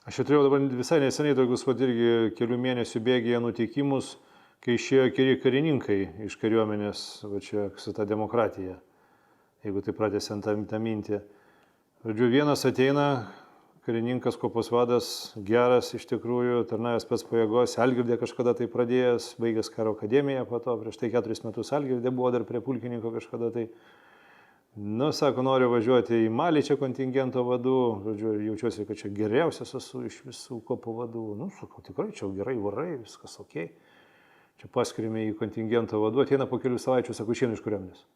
Aš 0.07 0.21
jau 0.21 0.29
turėjau 0.29 0.45
dabar 0.47 0.63
visai 0.79 1.01
neseniai 1.03 1.35
tokius, 1.35 1.65
vad 1.67 1.81
irgi 1.83 2.37
kelių 2.39 2.61
mėnesių 2.63 3.03
bėgėje 3.03 3.41
nutikimus, 3.43 4.13
kai 4.65 4.77
išėjo 4.77 5.09
keli 5.17 5.39
karininkai 5.43 5.99
iš 6.27 6.37
kariuomenės, 6.41 7.01
va 7.29 7.41
čia 7.43 7.71
su 7.81 7.93
ta 7.97 8.07
demokratija, 8.09 8.77
jeigu 9.67 9.83
tai 9.85 9.95
pratęsiant 9.97 10.47
tą, 10.47 10.79
mintį. 10.83 11.21
Žodžiu, 12.07 12.31
vienas 12.31 12.65
ateina, 12.69 13.07
karininkas, 13.87 14.39
kopos 14.39 14.73
vadas, 14.75 15.09
geras 15.47 15.93
iš 15.95 16.09
tikrųjų, 16.11 16.65
tarnavęs 16.71 17.07
pats 17.07 17.23
pajėgos, 17.27 17.77
Algirdė 17.83 18.19
kažkada 18.19 18.57
tai 18.59 18.67
pradėjęs, 18.71 19.37
baigęs 19.43 19.71
karo 19.75 19.95
akademiją, 19.95 20.43
po 20.51 20.59
to 20.63 20.75
prieš 20.81 20.99
tai 21.03 21.13
keturis 21.15 21.45
metus 21.47 21.71
Algirdė 21.77 22.11
buvo 22.11 22.33
dar 22.35 22.47
prie 22.49 22.63
pulkininko 22.63 23.15
kažkada 23.15 23.53
tai. 23.55 23.69
Nu, 24.77 25.09
sako, 25.17 25.41
noriu 25.41 25.71
važiuoti 25.73 26.19
į 26.27 26.33
Malį 26.37 26.61
čia 26.67 26.75
kontingento 26.77 27.41
vadų, 27.47 27.77
žodžiu, 28.05 28.33
jaučiuosi, 28.51 28.85
kad 28.85 28.99
čia 29.01 29.09
geriausias 29.15 29.73
esu 29.79 30.03
iš 30.05 30.19
visų 30.27 30.59
kopo 30.69 30.93
vadų. 30.99 31.23
Nu, 31.39 31.47
sakau, 31.57 31.81
tikrai 31.87 32.11
čia 32.13 32.29
gerai 32.37 32.59
varai, 32.61 32.91
viskas 33.01 33.39
ok. 33.41 33.71
Čia 34.61 34.71
paskirime 34.73 35.27
į 35.29 35.35
kontingento 35.37 36.01
vadų, 36.01 36.23
ateina 36.25 36.47
po 36.49 36.59
kelių 36.61 36.79
savaičių, 36.81 37.17
sako, 37.17 37.35
išėjau 37.37 37.57
iš 37.59 37.65
kariuomenės. 37.65 38.07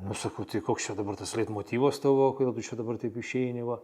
Nu, 0.00 0.14
sakau, 0.16 0.46
tai 0.48 0.62
koks 0.64 0.86
čia 0.88 0.94
dabar 0.96 1.18
tas 1.20 1.34
leitmotyvas 1.36 2.00
tavo, 2.00 2.30
kodėl 2.38 2.54
tu 2.56 2.64
čia 2.64 2.78
dabar 2.78 2.96
taip 3.00 3.18
išeini, 3.20 3.64
va. 3.66 3.82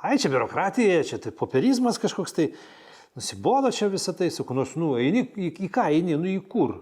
Ai, 0.00 0.14
čia 0.22 0.30
biurokratija, 0.30 1.02
čia 1.08 1.18
tai 1.20 1.34
popierizmas 1.36 1.98
kažkoks 2.00 2.36
tai. 2.36 2.46
Nusibodo 3.18 3.72
čia 3.74 3.88
visą 3.90 4.14
tai, 4.14 4.28
sakau, 4.30 4.54
nors, 4.54 4.76
nu, 4.78 4.92
eini, 5.02 5.24
į, 5.34 5.50
į 5.66 5.68
ką 5.74 5.88
eini, 5.90 6.14
nu, 6.14 6.30
į 6.30 6.44
kur? 6.46 6.76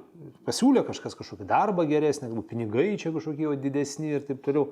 Pasiūlė 0.44 0.82
kažkas 0.84 1.16
kažkokį 1.16 1.48
darbą 1.48 1.86
geresnį, 1.88 2.28
galbūt 2.28 2.50
pinigai 2.50 2.90
čia 3.00 3.14
kažkokie 3.14 3.54
didesni 3.62 4.12
ir 4.12 4.26
taip 4.28 4.44
toliau. 4.44 4.68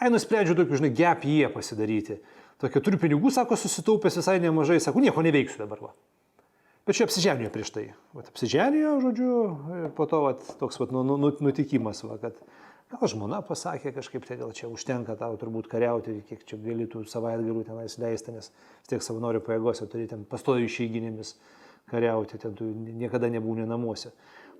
Ai, 0.00 0.10
nusprendžiu 0.10 0.58
tokių, 0.58 0.80
žinai, 0.82 0.90
gap 0.98 1.22
jie 1.24 1.46
pasidaryti. 1.54 2.18
Tokia 2.60 2.82
turiu 2.82 2.98
pinigų, 2.98 3.30
sako, 3.30 3.54
susitaupęs 3.60 4.18
visai 4.18 4.40
nemažai, 4.42 4.80
sako, 4.82 5.04
nieko 5.06 5.22
neveiksiu 5.22 5.62
dabar, 5.62 5.86
va. 5.86 5.94
Bet 6.86 6.94
čia 6.94 7.08
apsiženijo 7.08 7.50
prieš 7.50 7.72
tai. 7.74 7.88
Vat 8.14 8.28
apsiženijo, 8.30 8.92
žodžiu, 9.02 9.30
ir 9.74 9.86
po 9.96 10.06
to 10.06 10.20
vat, 10.22 10.44
toks 10.60 10.78
vat, 10.78 10.92
nu, 10.94 11.02
nu, 11.02 11.16
nutikimas, 11.42 12.04
va, 12.06 12.14
kad 12.22 12.38
gal 12.92 13.10
žmona 13.10 13.40
pasakė 13.42 13.90
kažkaip, 13.96 14.22
tai 14.28 14.36
gal 14.38 14.52
čia 14.54 14.68
užtenka 14.70 15.16
tau 15.18 15.34
turbūt 15.40 15.66
kariauti, 15.72 16.20
kiek 16.28 16.44
čia 16.46 16.58
galėtų 16.62 17.02
savaitgalių 17.10 17.64
tenais 17.66 17.98
leisti, 17.98 18.34
nes 18.36 18.52
tiek 18.86 19.02
savanorių 19.02 19.40
pajėgose 19.48 19.88
turi 19.90 20.06
ten 20.12 20.22
pastovi 20.30 20.68
išeiginėmis 20.68 21.32
kariauti, 21.90 22.38
ten 22.38 22.54
tu 22.54 22.68
niekada 22.70 23.32
nebūni 23.34 23.66
namuose. 23.66 24.12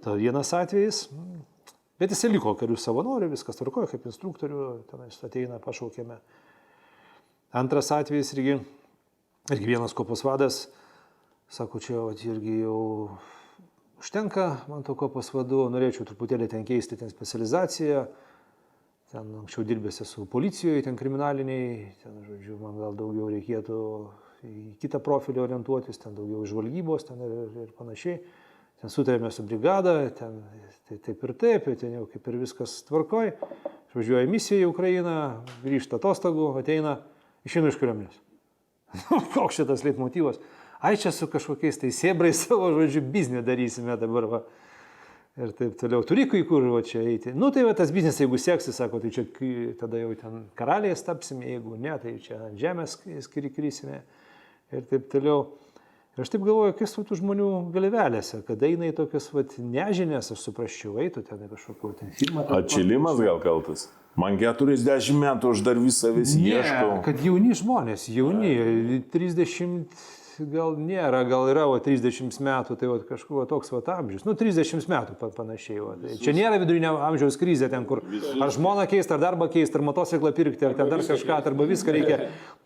Tai 0.02 0.16
vienas 0.18 0.50
atvejis, 0.58 1.04
bet 2.02 2.10
jis 2.10 2.26
liko 2.32 2.56
karių 2.58 2.74
savanorių, 2.82 3.30
viskas 3.36 3.60
tvarkoja, 3.60 3.92
kaip 3.92 4.08
instruktorių, 4.10 4.64
tenais 4.90 5.20
ateina, 5.22 5.60
pašaukėme. 5.62 6.18
Antras 7.54 7.92
atvejis 7.94 8.34
irgi, 8.34 8.58
irgi 9.54 9.70
vienas 9.70 9.94
kopos 9.94 10.26
vadas, 10.26 10.64
sako, 11.48 11.80
čia 11.80 12.00
vat, 12.02 12.22
irgi 12.24 12.60
jau 12.60 13.18
užtenka 14.00 14.46
man 14.68 14.84
to 14.86 14.94
kopos 14.98 15.32
vadu, 15.34 15.66
norėčiau 15.72 16.06
truputėlį 16.08 16.48
ten 16.52 16.64
keisti 16.68 16.98
ten 17.00 17.12
specializaciją. 17.12 18.06
Ten 19.12 19.28
anksčiau 19.38 19.62
dirbęs 19.62 20.00
esu 20.02 20.24
policijoje, 20.26 20.82
ten 20.82 20.96
kriminaliniai, 20.98 21.92
ten, 22.02 22.16
žodžiu, 22.26 22.56
man 22.58 22.74
gal 22.80 22.96
daugiau 22.98 23.28
reikėtų 23.30 23.76
į 24.42 24.62
kitą 24.82 24.98
profilį 24.98 25.44
orientuotis, 25.44 26.00
ten 26.02 26.16
daugiau 26.16 26.42
žvalgybos 26.48 27.06
ten 27.06 27.22
ir, 27.22 27.36
ir 27.62 27.70
panašiai. 27.78 28.18
Ten 28.82 28.92
sutarėme 28.92 29.30
su 29.32 29.46
brigada, 29.46 29.94
ten 30.12 30.42
tai, 30.88 30.98
taip 31.06 31.22
ir 31.22 31.32
taip, 31.38 31.70
ten 31.80 31.94
jau 31.96 32.04
kaip 32.10 32.26
ir 32.28 32.40
viskas 32.42 32.80
tvarkoj. 32.90 33.30
Išvažiuoja 33.88 34.28
misija 34.28 34.66
į 34.66 34.68
Ukrainą, 34.68 35.16
grįžta 35.62 35.96
atostogų, 35.96 36.50
ateina, 36.60 36.98
išeinu 37.48 37.70
iš 37.70 37.78
kariuomenės. 37.80 38.18
Koks 39.36 39.62
šitas 39.62 39.86
leitmotyvas? 39.86 40.42
Ai 40.80 40.96
čia 41.00 41.12
su 41.14 41.28
kažkokiais 41.30 41.80
tai 41.82 41.90
sėbrais 41.94 42.40
savo 42.46 42.72
žodžiu 42.76 43.02
biznį 43.02 43.42
darysime 43.46 43.96
dabar. 44.00 44.30
Va. 44.30 44.42
Ir 45.36 45.50
taip 45.52 45.74
toliau. 45.76 46.00
Turi 46.08 46.24
kai 46.32 46.40
kur 46.48 46.64
va, 46.72 46.78
čia 46.80 47.02
eiti. 47.04 47.34
Nu 47.36 47.50
tai 47.52 47.66
va 47.66 47.74
tas 47.76 47.90
biznis, 47.92 48.16
jeigu 48.22 48.38
seksis, 48.40 48.78
sako, 48.78 49.02
tai 49.02 49.10
čia 49.12 49.26
tada 49.76 50.00
jau 50.00 50.14
ten 50.16 50.46
karaliais 50.56 51.04
tapsime, 51.04 51.44
jeigu 51.44 51.76
ne, 51.76 51.92
tai 52.00 52.14
čia 52.24 52.38
ant 52.46 52.56
žemės 52.56 52.94
skrikrysime 53.26 54.00
ir 54.72 54.86
taip 54.88 55.10
toliau. 55.12 55.42
Ir 56.16 56.24
aš 56.24 56.32
taip 56.32 56.46
galvoju, 56.46 56.72
kas 56.78 56.96
tų 56.96 57.18
žmonių 57.20 57.50
galvelėse, 57.74 58.40
kad 58.48 58.62
eina 58.64 58.88
į 58.88 58.94
tokias 58.96 59.28
vat, 59.36 59.52
nežinės, 59.60 60.30
aš 60.32 60.46
suprasčiau, 60.48 60.94
eitų 61.04 61.26
ten 61.28 61.44
kažkokiu 61.50 61.92
ten 61.98 62.16
filmą. 62.16 62.46
Atšilimas 62.56 63.20
gal 63.20 63.36
kaltas? 63.44 63.90
Man 64.16 64.38
40 64.40 65.12
metų, 65.20 65.52
aš 65.52 65.60
dar 65.66 65.76
visą 65.76 66.14
vis 66.16 66.32
Ne, 66.40 66.54
ieškau. 66.54 67.02
kad 67.04 67.20
jauni 67.20 67.52
žmonės, 67.52 68.08
jauni, 68.08 69.02
30 69.12 69.92
gal 70.50 70.74
nėra, 70.76 71.22
gal 71.28 71.48
yra 71.50 71.64
o 71.70 71.76
30 71.82 72.36
metų, 72.44 72.76
tai 72.78 72.88
va, 72.90 72.96
kažkuo 73.08 73.44
toks 73.48 73.72
va, 73.72 73.80
amžius. 73.96 74.24
Nu, 74.26 74.34
30 74.38 74.88
metų 74.90 75.16
pa- 75.20 75.30
panašiai. 75.34 75.78
Va. 75.80 75.94
Tai 76.02 76.16
čia 76.20 76.34
nėra 76.36 76.58
vidurinio 76.62 76.94
amžiaus 77.06 77.38
krizė 77.40 77.70
ten, 77.72 77.86
kur 77.88 78.02
ar 78.04 78.52
žmoną 78.54 78.86
keisti, 78.90 79.14
ar 79.16 79.22
darbą 79.22 79.48
keisti, 79.52 79.78
ar 79.78 79.84
motociklą 79.86 80.32
pirkti, 80.36 80.68
ar 80.68 80.76
ten 80.78 80.90
dar 80.92 81.04
kažką, 81.06 81.40
arba 81.40 81.68
viską 81.68 81.94
reikia 81.96 82.18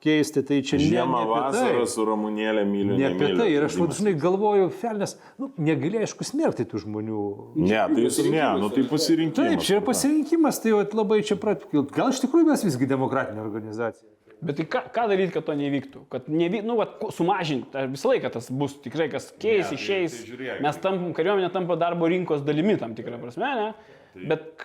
keisti. 0.02 0.42
Tai 0.46 0.60
čia 0.66 0.80
Žiemą, 0.82 1.22
apie 1.22 1.32
vasarą 1.34 1.84
tai. 1.84 1.90
su 1.94 2.06
ramunėlė 2.08 2.66
myliu. 2.68 2.98
Ne 2.98 3.10
apie 3.12 3.32
tai. 3.38 3.48
Ir 3.54 3.66
aš, 3.68 3.78
va, 3.80 3.88
žinai, 4.00 4.14
galvoju, 4.20 4.70
Felnes, 4.80 5.16
nu, 5.40 5.50
negali 5.60 6.02
aišku 6.04 6.26
smerkti 6.26 6.66
tų 6.70 6.84
žmonių. 6.86 7.24
Ne, 7.60 7.82
tai 7.94 8.06
jūs 8.06 8.22
ne, 8.26 8.46
nu 8.60 8.70
tai 8.74 8.86
pasirinkimas. 8.90 9.40
Taip, 9.40 9.66
čia 9.66 9.76
yra 9.78 9.84
pasirinkimas, 9.86 10.62
tai 10.64 10.74
va, 10.76 10.86
labai 11.02 11.20
čia 11.26 11.38
prat... 11.40 11.68
Gal 11.70 12.14
iš 12.14 12.24
tikrųjų 12.24 12.48
mes 12.50 12.64
visgi 12.66 12.88
demokratinė 12.90 13.44
organizacija. 13.44 14.08
Bet 14.40 14.56
tai 14.56 14.64
ką, 14.72 14.80
ką 14.94 15.02
daryti, 15.10 15.34
kad 15.36 15.44
to 15.44 15.52
nevyktų? 15.58 16.06
Kad 16.08 16.28
nevy, 16.32 16.62
nu, 16.64 16.78
vat, 16.80 16.94
sumažinti, 17.12 17.74
ar 17.76 17.90
visą 17.92 18.08
laiką 18.14 18.30
tas 18.32 18.46
bus 18.50 18.78
tikrai, 18.80 19.10
kas 19.12 19.30
keis, 19.36 19.68
tai- 19.68 19.76
išeis. 19.76 20.14
tai 20.22 20.30
žiūrėk. 20.32 20.60
Mes 20.64 20.78
tampam, 20.80 21.10
kariuomenė 21.16 21.52
tampa 21.52 21.76
darbo 21.76 22.08
rinkos 22.08 22.40
dalimi 22.46 22.78
tam 22.80 22.94
tikrą 22.96 23.18
prasme, 23.20 23.50
ne? 23.58 23.72
Tai- 24.14 24.28
Bet 24.32 24.64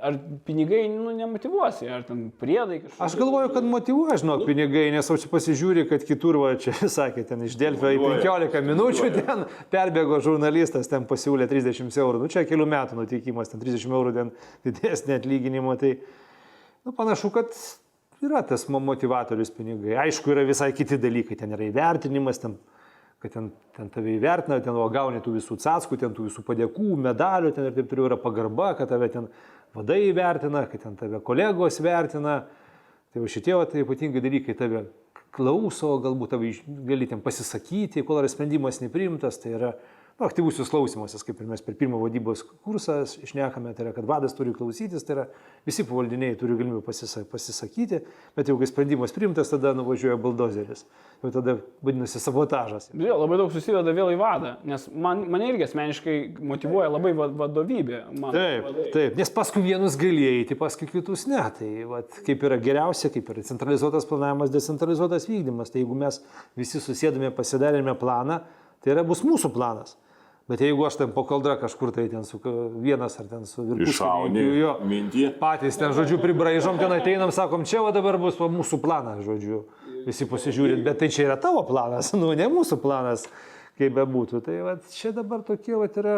ar 0.00 0.14
pinigai, 0.46 0.84
nu, 0.92 1.10
nemotivuosi, 1.16 1.88
ar 1.90 2.04
ten 2.06 2.28
priedai 2.38 2.76
kažkokie. 2.84 3.00
Aš 3.08 3.16
galvoju, 3.18 3.48
kad 3.56 3.64
motivuoja, 3.66 4.18
žinok, 4.22 4.44
pinigai, 4.46 4.84
nes 4.94 5.08
aš 5.10 5.24
pasižiūriu, 5.32 5.88
kad 5.90 6.04
kitur, 6.06 6.36
va, 6.38 6.52
čia 6.60 6.70
sakė, 6.98 7.24
ten 7.26 7.42
iš 7.48 7.56
Delfio 7.58 7.90
į 7.90 7.98
Motyvuoja. 8.04 8.52
15 8.52 8.62
minučių 8.68 9.08
ten 9.16 9.42
perbėgo 9.72 10.20
žurnalistas, 10.22 10.86
ten 10.92 11.08
pasiūlė 11.10 11.48
30 11.50 11.90
eurų. 11.98 12.20
Nu, 12.22 12.28
čia 12.30 12.44
kelių 12.46 12.68
metų 12.70 13.00
nutikimas, 13.00 13.50
ten 13.50 13.58
30 13.64 13.90
eurų 13.90 14.14
ten 14.20 14.30
didesnė 14.68 15.16
atlyginimo. 15.18 15.74
Tai 15.80 15.96
nu, 16.86 16.92
panašu, 16.94 17.32
kad 17.34 17.50
yra 18.24 18.42
tas 18.46 18.66
mo- 18.68 18.82
motivatorius 18.82 19.50
pinigai. 19.54 19.96
Aišku, 20.06 20.32
yra 20.34 20.44
visai 20.48 20.72
kiti 20.76 20.98
dalykai, 21.00 21.36
ten 21.38 21.54
yra 21.56 21.68
įvertinimas, 21.68 22.40
ten 22.42 22.58
kad 23.18 23.32
ten, 23.34 23.50
ten 23.74 23.88
tave 23.90 24.12
įvertina, 24.14 24.60
ten 24.62 24.76
o 24.78 24.86
gauni 24.94 25.18
tų 25.22 25.34
visų 25.38 25.56
atskų, 25.58 25.98
ten 25.98 26.14
tų 26.14 26.28
visų 26.28 26.44
padėkų, 26.46 26.92
medalių, 27.02 27.50
ten 27.54 27.66
ir 27.66 27.74
taip 27.74 27.88
toliau 27.90 28.06
yra 28.12 28.18
pagarba, 28.20 28.72
kad 28.78 28.92
tave 28.92 29.08
ten 29.10 29.26
vadai 29.74 30.04
įvertina, 30.12 30.64
kad 30.70 30.84
ten 30.84 30.94
tave 30.98 31.18
kolegos 31.26 31.80
vertina. 31.82 32.44
Tai 33.08 33.24
va 33.24 33.30
šitie 33.32 33.56
va, 33.56 33.64
tai 33.66 33.82
ypatingai 33.82 34.22
dalykai 34.22 34.54
tave 34.54 34.84
klauso, 35.34 35.96
galbūt 36.04 36.34
tave 36.34 36.52
gali 36.86 37.08
ten 37.10 37.22
pasisakyti, 37.24 38.04
kol 38.06 38.20
yra 38.20 38.30
sprendimas 38.30 38.78
nepriimtas, 38.84 39.40
tai 39.42 39.56
yra 39.56 39.72
nu, 40.18 40.26
aktyvusis 40.26 40.66
klausimasis, 40.72 41.22
kaip 41.22 41.38
ir 41.40 41.46
mes 41.46 41.60
per 41.62 41.76
pirmą 41.78 41.98
vadybos 42.02 42.40
kursą 42.66 42.96
išnekame, 43.22 43.70
tai 43.76 43.84
yra, 43.86 43.92
kad 43.94 44.06
vadas 44.08 44.32
turi 44.34 44.50
klausytis, 44.56 45.04
tai 45.06 45.14
yra 45.14 45.24
visi 45.68 45.84
pavaldiniai 45.86 46.34
turi 46.40 46.56
galimybę 46.58 46.80
pasisa 46.82 47.22
pasisakyti, 47.30 48.00
bet 48.34 48.50
jau 48.50 48.56
kai 48.58 48.66
sprendimas 48.66 49.14
priimtas, 49.14 49.52
tada 49.52 49.70
nuvažiuoja 49.78 50.16
baldozeris. 50.18 50.82
Jau 51.22 51.30
tada 51.34 51.54
vadinasi 51.86 52.18
sabotažas. 52.22 52.90
Vėl 52.98 53.14
labai 53.18 53.38
daug 53.40 53.54
susiveda 53.54 53.94
vėl 53.94 54.10
į 54.14 54.18
vadą, 54.20 54.52
nes 54.66 54.88
man, 54.94 55.22
mane 55.30 55.52
irgi 55.52 55.66
asmeniškai 55.68 56.16
motivuoja 56.50 56.90
labai 56.96 57.14
va- 57.18 57.30
vadovybė. 57.44 58.02
Man, 58.18 58.34
Taip, 58.34 58.68
taip, 58.94 59.16
nes 59.18 59.30
paskui 59.34 59.62
vienus 59.66 59.96
gali 59.98 60.26
eiti, 60.32 60.58
paskui 60.58 60.86
kitus 60.90 61.28
ne. 61.30 61.42
Tai 61.58 61.70
vat, 61.94 62.18
kaip 62.26 62.42
yra 62.46 62.58
geriausia, 62.62 63.10
kaip 63.14 63.30
yra 63.34 63.42
centralizuotas 63.46 64.06
planavimas, 64.06 64.50
decentralizuotas 64.54 65.26
vykdymas. 65.30 65.70
Tai 65.74 65.82
jeigu 65.82 65.94
mes 65.98 66.20
visi 66.58 66.82
susėdame, 66.82 67.30
pasidarėme 67.34 67.94
planą, 67.98 68.40
tai 68.82 68.94
yra 68.94 69.02
bus 69.06 69.22
mūsų 69.26 69.50
planas. 69.54 69.96
Bet 70.48 70.62
jeigu 70.64 70.86
aš 70.88 70.96
ten 70.96 71.10
po 71.12 71.26
kaldra 71.28 71.58
kažkur 71.60 71.90
tai 71.92 72.06
ten 72.08 72.24
su 72.24 72.38
vienas 72.80 73.18
ar 73.20 73.26
ten 73.28 73.44
su 73.44 73.66
Iššauni 73.66 73.82
viršūniu, 73.84 74.54
jo, 74.56 74.70
mintį. 74.88 75.26
patys 75.40 75.76
ten, 75.76 75.92
žodžiu, 75.92 76.16
pribraižom, 76.22 76.78
ten 76.80 76.94
ateinam, 76.96 77.32
sakom, 77.36 77.66
čia 77.68 77.82
va 77.84 77.92
dabar 77.92 78.16
bus 78.16 78.40
mūsų 78.40 78.78
planas, 78.80 79.20
žodžiu, 79.26 79.66
visi 80.06 80.24
pasižiūrint, 80.30 80.80
bet 80.86 81.02
tai 81.02 81.10
čia 81.12 81.26
yra 81.26 81.36
tavo 81.36 81.66
planas, 81.68 82.14
nu 82.20 82.32
ne 82.32 82.48
mūsų 82.48 82.80
planas, 82.80 83.26
kaip 83.76 83.92
bebūtų. 84.00 84.40
Tai 84.46 84.56
va, 84.64 84.78
čia 84.94 85.12
dabar 85.12 85.44
tokie 85.44 85.76
va, 85.76 85.90
yra 86.00 86.16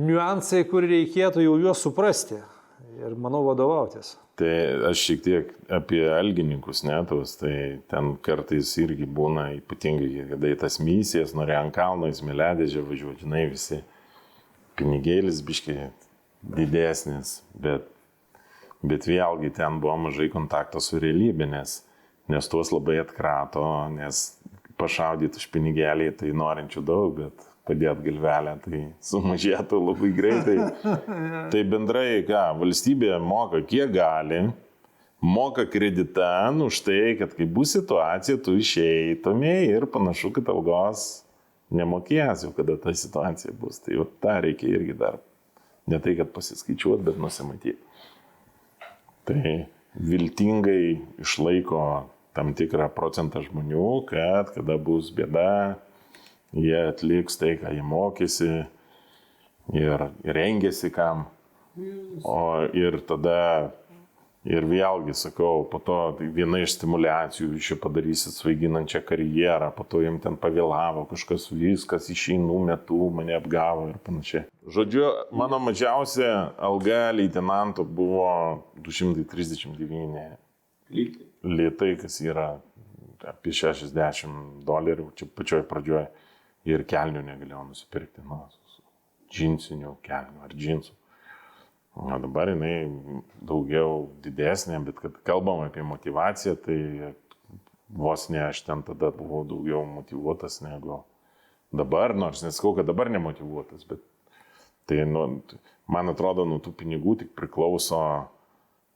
niuansai, 0.00 0.64
kur 0.70 0.88
reikėtų 0.88 1.44
jau 1.44 1.60
juos 1.60 1.84
suprasti 1.84 2.40
ir, 2.40 3.12
manau, 3.20 3.44
vadovautis. 3.50 4.14
Tai 4.40 4.52
aš 4.88 5.00
šiek 5.06 5.24
tiek 5.26 5.50
apie 5.68 6.00
algininkus 6.08 6.80
netos, 6.88 7.34
tai 7.36 7.82
ten 7.92 8.14
kartais 8.24 8.70
irgi 8.80 9.04
būna 9.04 9.50
ypatingai, 9.58 10.24
kada 10.30 10.52
į 10.54 10.56
tas 10.62 10.78
misijas 10.80 11.34
norėjo 11.36 11.66
ant 11.66 11.74
kalno, 11.76 12.08
į 12.08 12.16
smėlėdėžę 12.16 12.84
važiuoti, 12.88 13.26
žinai, 13.26 13.42
visi 13.52 13.82
pinigėlis 14.80 15.42
biškiai 15.44 15.90
didesnis, 16.56 17.42
bet, 17.52 17.84
bet 18.80 19.06
vėlgi 19.10 19.52
ten 19.60 19.78
buvo 19.84 19.98
mažai 20.08 20.30
kontakto 20.32 20.80
su 20.80 21.02
realybė, 21.02 21.50
nes, 21.52 21.82
nes 22.32 22.48
tuos 22.48 22.72
labai 22.72 23.02
atkrato, 23.02 23.66
nes 23.92 24.24
pašaudyti 24.80 25.42
už 25.42 25.50
pinigėlį 25.52 26.08
tai 26.18 26.32
norinčių 26.32 26.82
daug, 26.88 27.20
bet 27.20 27.51
padėti 27.68 28.08
galvelę, 28.08 28.56
tai 28.64 28.82
sumažėtų 29.04 29.78
labai 29.78 30.10
greitai. 30.16 30.56
Tai 31.52 31.62
bendrai, 31.70 32.22
ką, 32.26 32.44
valstybė 32.58 33.16
moka 33.22 33.60
kiek 33.68 33.92
gali, 33.94 34.40
moka 35.22 35.66
kreditą 35.70 36.50
už 36.66 36.80
tai, 36.86 37.14
kad 37.20 37.34
kai 37.38 37.46
bus 37.46 37.76
situacija, 37.76 38.40
tu 38.42 38.56
išeitumai 38.58 39.68
ir 39.70 39.86
panašu, 39.86 40.32
kad 40.34 40.50
algos 40.50 41.22
nemokės 41.72 42.46
jau, 42.46 42.52
kada 42.56 42.76
ta 42.80 42.94
situacija 42.94 43.54
bus. 43.58 43.78
Tai 43.84 43.94
jau 44.00 44.08
tą 44.22 44.40
reikia 44.44 44.72
irgi 44.74 44.96
dar. 44.98 45.20
Ne 45.86 45.98
tai, 46.02 46.16
kad 46.18 46.30
pasiskaičiuot, 46.34 47.02
bet 47.06 47.18
nusimatyti. 47.18 47.78
Tai 49.26 49.54
viltingai 49.94 50.98
išlaiko 51.22 51.82
tam 52.34 52.54
tikrą 52.56 52.88
procentą 52.94 53.42
žmonių, 53.44 53.88
kad 54.08 54.50
kada 54.54 54.78
bus 54.80 55.10
bėda, 55.14 55.76
jie 56.52 56.78
atliks 56.88 57.38
tai, 57.40 57.56
ką 57.60 57.72
jie 57.74 57.84
mokėsi 57.84 58.50
ir 59.76 60.08
rengėsi 60.24 60.90
kam. 60.94 61.26
O 62.28 62.66
ir 62.76 62.98
tada, 63.08 63.72
ir 64.44 64.66
vėlgi 64.68 65.14
sakau, 65.16 65.62
po 65.70 65.78
to 65.80 65.96
viena 66.20 66.60
iš 66.60 66.74
stimulacijų, 66.76 67.54
iš 67.56 67.70
čia 67.70 67.76
padarysit 67.80 68.36
svaiginančią 68.36 69.00
karjerą, 69.08 69.70
po 69.76 69.86
to 69.88 70.02
jiem 70.04 70.18
ten 70.20 70.36
pavėlavo, 70.36 71.06
kažkas 71.12 71.48
viskas 71.54 72.10
išeinu 72.12 72.58
metu, 72.66 72.98
mane 73.14 73.38
apgavo 73.38 73.88
ir 73.88 73.96
panašiai. 74.04 74.44
Žodžiu, 74.68 75.06
mano 75.32 75.62
mažiausia 75.62 76.52
alga 76.60 77.06
leitenanto 77.16 77.86
buvo 77.88 78.28
239 78.84 80.36
litai, 81.42 81.94
kas 81.96 82.20
yra 82.20 82.50
apie 83.24 83.54
60 83.54 84.66
dolerių, 84.66 85.08
čia 85.16 85.30
pačioj 85.30 85.64
pradžioje. 85.70 86.10
Ir 86.68 86.84
kelnių 86.86 87.24
negalėjau 87.26 87.64
nusipirkti, 87.68 88.22
nu, 88.26 88.44
džinsinių 89.32 89.96
kelnių 90.06 90.44
ar 90.46 90.52
džinsų. 90.54 90.94
O 91.92 92.18
dabar 92.22 92.48
jinai 92.48 92.86
daugiau 93.44 94.06
didesnė, 94.24 94.78
bet 94.86 95.00
kad 95.02 95.18
kalbam 95.28 95.66
apie 95.66 95.82
motivaciją, 95.84 96.54
tai 96.64 96.78
vos 97.92 98.28
ne 98.32 98.40
aš 98.46 98.62
ten 98.64 98.84
tada 98.86 99.10
buvau 99.12 99.42
daugiau 99.44 99.82
motivuotas 99.84 100.62
negu 100.64 101.02
dabar, 101.72 102.14
nors 102.16 102.44
nesakau, 102.44 102.72
kad 102.76 102.88
dabar 102.88 103.10
nemotivuotas, 103.12 103.84
bet 103.88 104.00
tai, 104.88 105.02
nu, 105.08 105.42
man 105.90 106.12
atrodo, 106.12 106.46
nuo 106.48 106.60
tų 106.64 106.72
pinigų 106.80 107.18
tik 107.22 107.34
priklauso 107.36 108.00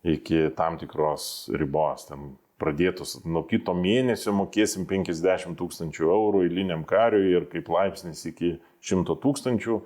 iki 0.07 0.47
tam 0.57 0.79
tikros 0.81 1.51
ribos. 1.57 2.07
Ten 2.09 2.35
pradėtus 2.61 3.19
nuo 3.25 3.43
kito 3.49 3.75
mėnesio 3.77 4.33
mokėsim 4.37 4.87
50 4.89 5.57
tūkstančių 5.61 6.09
eurų 6.09 6.45
eiliniam 6.47 6.85
kariui 6.89 7.35
ir 7.35 7.47
kaip 7.53 7.69
laipsnis 7.73 8.25
iki 8.31 8.57
100 8.81 9.19
tūkstančių. 9.23 9.79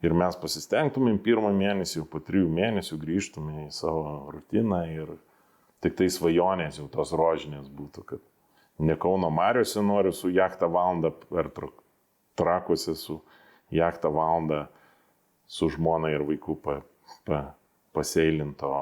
Ir 0.00 0.14
mes 0.16 0.36
pasistengtumėm 0.40 1.18
pirmą 1.20 1.50
mėnesį, 1.52 1.98
jau 1.98 2.06
po 2.08 2.22
trijų 2.24 2.48
mėnesių 2.48 2.96
grįžtumėm 3.02 3.66
į 3.66 3.72
savo 3.76 4.30
rutiną 4.32 4.78
ir 4.88 5.10
tik 5.84 5.98
tai 5.98 6.08
svajonės 6.12 6.78
jau 6.80 6.86
tos 6.92 7.12
rožinės 7.16 7.68
būtų, 7.68 8.04
kad 8.08 8.22
ne 8.80 8.96
Kauno 8.96 9.28
Mariuose 9.28 9.84
noriu 9.84 10.14
su 10.16 10.32
jachtą 10.32 10.70
valandą 10.72 11.12
per 11.12 11.50
tra- 11.52 11.72
trakuose, 12.40 12.96
su 12.96 13.18
jachtą 13.76 14.08
valandą 14.14 14.64
su 15.46 15.68
žmona 15.68 16.14
ir 16.14 16.24
vaiku 16.24 16.56
pa, 16.62 16.80
pa, 17.28 17.42
paseilinto 17.92 18.72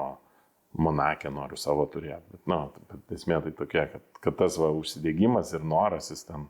Monakė 0.77 1.31
noriu 1.33 1.57
savo 1.57 1.87
turėti. 1.89 2.35
Bet, 2.35 2.43
na, 2.45 2.59
no, 2.67 2.83
bet 2.91 3.15
esmė 3.17 3.39
tai 3.45 3.53
tokia, 3.57 3.87
kad, 3.93 4.03
kad 4.21 4.37
tas 4.43 4.59
va, 4.61 4.69
užsidėgymas 4.77 5.55
ir 5.57 5.65
noras 5.65 6.11
jis 6.13 6.27
ten 6.27 6.45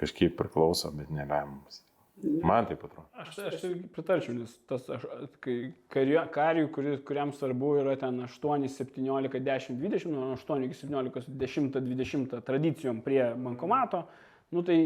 kažkiek 0.00 0.34
priklauso, 0.36 0.90
bet 0.96 1.08
nelemiamas. 1.10 1.80
Man 2.22 2.66
taip 2.68 2.82
atrodo. 2.86 3.06
Aš, 3.18 3.38
aš 3.48 3.62
tai 3.62 3.70
pritarčiau, 3.94 4.34
nes 4.36 4.52
tas 4.70 4.84
aš, 4.94 5.06
kai 5.42 5.56
kariu, 5.90 6.20
kariui, 6.34 6.68
kuri, 6.74 6.92
kuriam 7.06 7.32
svarbu 7.34 7.72
yra 7.80 7.96
ten 7.98 8.20
8, 8.26 8.68
17, 8.70 9.40
10, 9.42 9.80
20, 9.80 10.12
nuo 10.12 10.28
8 10.36 10.66
iki 10.68 10.76
17, 10.84 11.32
10, 11.40 11.80
20 11.80 12.36
tradicijom 12.46 13.00
prie 13.02 13.24
bankomato, 13.34 14.04
nu, 14.54 14.62
tai, 14.66 14.76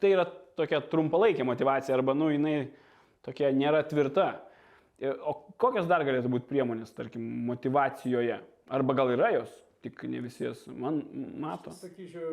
tai 0.00 0.14
yra 0.14 0.24
tokia 0.56 0.80
trumpalaikė 0.92 1.44
motivacija 1.48 1.98
arba 1.98 2.14
nu, 2.16 2.30
jinai 2.32 2.56
tokia 3.26 3.52
nėra 3.56 3.82
tvirta. 3.88 4.30
E, 5.02 5.10
O 5.26 5.34
kokios 5.58 5.88
dar 5.90 6.04
galėtų 6.06 6.30
būti 6.30 6.46
priemonės, 6.52 6.92
tarkim, 6.94 7.24
motivacijoje? 7.48 8.36
Arba 8.72 8.94
gal 8.94 9.10
yra 9.16 9.32
jos, 9.34 9.50
tik 9.82 10.04
ne 10.08 10.20
visi 10.22 10.44
jas 10.46 10.62
man 10.70 11.00
mato. 11.42 11.72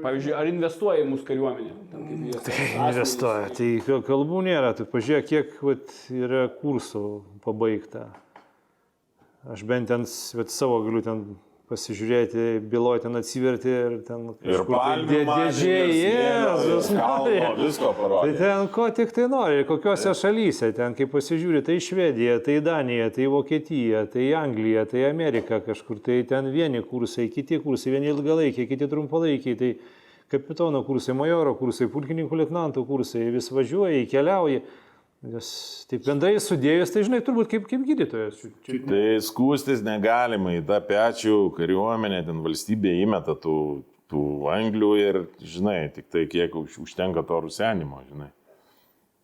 Pavyzdžiui, 0.03 0.36
ar 0.38 0.47
investuoja 0.51 1.01
į 1.03 1.07
mūsų 1.09 1.26
kariuomenę? 1.32 1.74
Tai 2.45 2.59
investuoja. 2.91 3.49
Tai 3.57 3.70
ka- 3.88 4.01
kalbų 4.07 4.43
nėra. 4.45 4.70
Tu 4.78 4.86
pažiūrėk, 4.93 5.28
kiek 5.34 5.57
vat, 5.65 5.95
yra 6.13 6.45
kursų 6.61 7.03
pabaigta. 7.43 8.05
Aš 9.49 9.63
bent 9.65 9.89
ten 9.89 10.05
vat, 10.38 10.53
savo 10.53 10.82
galiu 10.86 11.01
ten 11.01 11.26
pasižiūrėti, 11.70 12.45
byloje 12.72 13.03
ten 13.05 13.15
atsiverti 13.20 13.70
ir 13.70 13.93
ten 14.07 14.26
Ir 14.43 14.55
kažkur 14.55 14.74
tai 14.74 14.80
palmių 14.80 15.09
dė- 15.11 15.26
mažinės, 15.30 15.99
Jėzus 15.99 16.89
kalno, 16.97 17.51
visko 17.59 17.91
Tai 17.93 17.97
parodė. 17.99 18.34
ten 18.39 18.67
ko 18.74 18.88
tik 18.97 19.11
tai 19.15 19.28
nori, 19.32 19.63
kokiose 19.70 20.13
šalyse, 20.17 20.72
ten 20.76 20.95
kaip 20.97 21.11
pasižiūri, 21.13 21.61
tai 21.65 21.78
Švedija, 21.80 22.39
tai 22.43 22.59
Danija, 22.65 23.09
tai 23.13 23.28
Vokietija, 23.32 24.05
tai 24.11 24.32
Anglija, 24.34 24.86
tai 24.89 25.05
Amerika 25.09 25.59
kažkur, 25.61 26.01
tai 26.03 26.24
ten 26.24 26.51
vieni 26.51 26.82
kursai, 26.82 27.30
kiti 27.30 27.59
kursai, 27.61 27.91
vieni 27.95 28.09
ilgalaikiai, 28.13 28.67
kiti 28.67 28.88
trumpalaikiai, 28.89 29.55
tai 29.57 29.72
kapitono 30.30 30.84
kursai, 30.86 31.15
majoro 31.17 31.55
kursai, 31.57 31.88
pulkininkų 31.89 32.38
lieutenantų 32.43 32.86
kursai, 32.86 33.30
vis 33.34 33.49
važiuoja, 33.49 34.03
keliauja. 34.11 34.61
Nes 35.20 35.47
taip 35.89 36.05
bendrai 36.07 36.38
sudėjus, 36.39 36.93
tai 36.95 37.01
žinai, 37.03 37.20
turbūt 37.26 37.49
kaip, 37.51 37.65
kaip 37.67 37.82
gydytojas. 37.84 38.39
Čia- 38.63 38.86
Tai 38.88 39.01
skūstis 39.20 39.82
negalima 39.84 40.53
į 40.55 40.61
tą 40.65 40.78
pečių 40.88 41.34
kariuomenę, 41.57 42.22
ten 42.26 42.39
valstybė 42.45 42.93
įmeta 43.03 43.36
tų, 43.36 43.84
tų 44.09 44.22
anglių 44.47 44.91
ir, 45.01 45.20
žinai, 45.43 45.91
tik 45.93 46.07
tai 46.09 46.26
kiek 46.26 46.55
už- 46.55 46.80
užtenka 46.86 47.26
to 47.28 47.41
rusenimo, 47.41 47.99
žinai. 48.07 48.30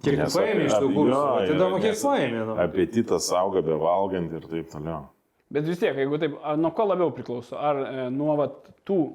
Kiek 0.04 0.20
paėmė 0.20 0.66
iš 0.68 0.74
tų 0.84 0.92
jo, 1.08 1.22
atidama 1.40 1.80
jo, 1.80 1.84
kiek 1.88 1.96
paėmė. 2.04 2.46
Nu. 2.46 2.56
Apetitas 2.60 3.32
auga 3.32 3.62
be 3.64 3.72
valgant 3.80 4.34
ir 4.34 4.42
taip 4.42 4.70
toliau. 4.70 5.06
Bet 5.50 5.64
vis 5.64 5.80
tiek, 5.80 5.96
jeigu 5.96 6.20
taip, 6.20 6.36
nuo 6.58 6.72
ko 6.76 6.84
labiau 6.92 7.12
priklauso? 7.16 7.56
Ar 7.56 7.76
e, 7.78 8.10
nuo 8.12 8.36
vat, 8.36 8.52
tų, 8.86 9.14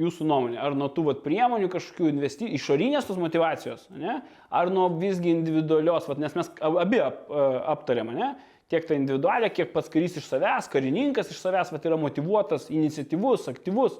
jūsų 0.00 0.26
nuomonė, 0.28 0.58
ar 0.60 0.74
nuo 0.76 0.88
tų 0.92 1.06
vat, 1.08 1.22
priemonių 1.24 1.70
kažkokių 1.72 2.10
investicijų, 2.12 2.52
išorinės 2.58 3.06
tos 3.08 3.16
motivacijos, 3.20 3.86
ne? 3.96 4.18
ar 4.52 4.68
nuo 4.72 4.90
visgi 5.00 5.32
individualios, 5.32 6.08
vat, 6.10 6.20
nes 6.20 6.36
mes 6.36 6.50
ab- 6.60 6.76
abi 6.82 7.00
ap, 7.00 7.22
aptarėme, 7.76 8.12
ne? 8.16 8.34
tiek 8.72 8.84
tą 8.84 8.96
individualią, 8.98 9.48
kiek 9.54 9.72
pats 9.72 9.88
karys 9.92 10.18
iš 10.20 10.26
savęs, 10.28 10.68
karininkas 10.72 11.30
iš 11.32 11.40
savęs 11.40 11.72
vat, 11.72 11.88
yra 11.88 11.96
motivuotas, 12.00 12.68
iniciatyvus, 12.74 13.48
aktyvus 13.52 13.96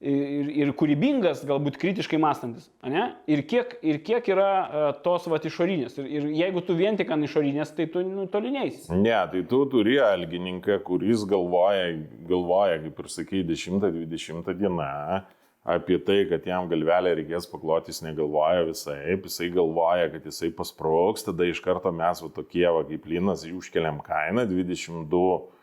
ir, 0.00 0.48
ir 0.62 0.72
kūrybingas, 0.78 1.44
galbūt 1.48 1.78
kritiškai 1.80 2.18
mąstantis. 2.22 2.70
ane? 2.84 3.06
Ir 3.30 3.44
kiek, 3.48 3.76
ir 3.82 4.00
kiek 4.06 4.28
yra 4.32 4.48
e, 4.48 4.82
tos 5.04 5.28
vat, 5.30 5.46
išorinės. 5.46 5.98
Ir, 6.00 6.08
ir 6.18 6.26
jeigu 6.40 6.64
tu 6.66 6.76
vien 6.78 6.98
tik 6.98 7.12
ant 7.14 7.26
išorinės, 7.26 7.74
tai 7.76 7.86
tu 7.92 8.02
nu, 8.06 8.26
toliniais. 8.30 8.88
Ne, 8.90 9.16
tai 9.30 9.44
tu 9.50 9.64
turi 9.70 9.98
algininką, 10.02 10.80
kuris 10.86 11.24
galvoja, 11.28 11.94
galvoja 12.28 12.82
kaip 12.84 13.00
ir 13.04 13.10
sakai, 13.12 13.46
10-20 13.48 14.52
dieną 14.58 14.90
apie 15.64 15.96
tai, 16.04 16.26
kad 16.28 16.44
jam 16.44 16.68
galvelę 16.68 17.14
reikės 17.16 17.46
pakloti, 17.48 17.88
jis 17.88 18.02
negalvoja 18.04 18.66
visai, 18.68 18.98
jisai 19.16 19.48
galvoja, 19.54 20.10
kad 20.12 20.26
jisai 20.28 20.50
pasproks, 20.52 21.24
tada 21.24 21.48
iš 21.48 21.62
karto 21.64 21.88
mes 21.88 22.20
va 22.20 22.28
tokie, 22.36 22.66
va, 22.68 22.82
kaip 22.84 23.06
Linas, 23.08 23.46
užkeliam 23.48 24.02
kainą 24.04 24.44
22 24.50 25.53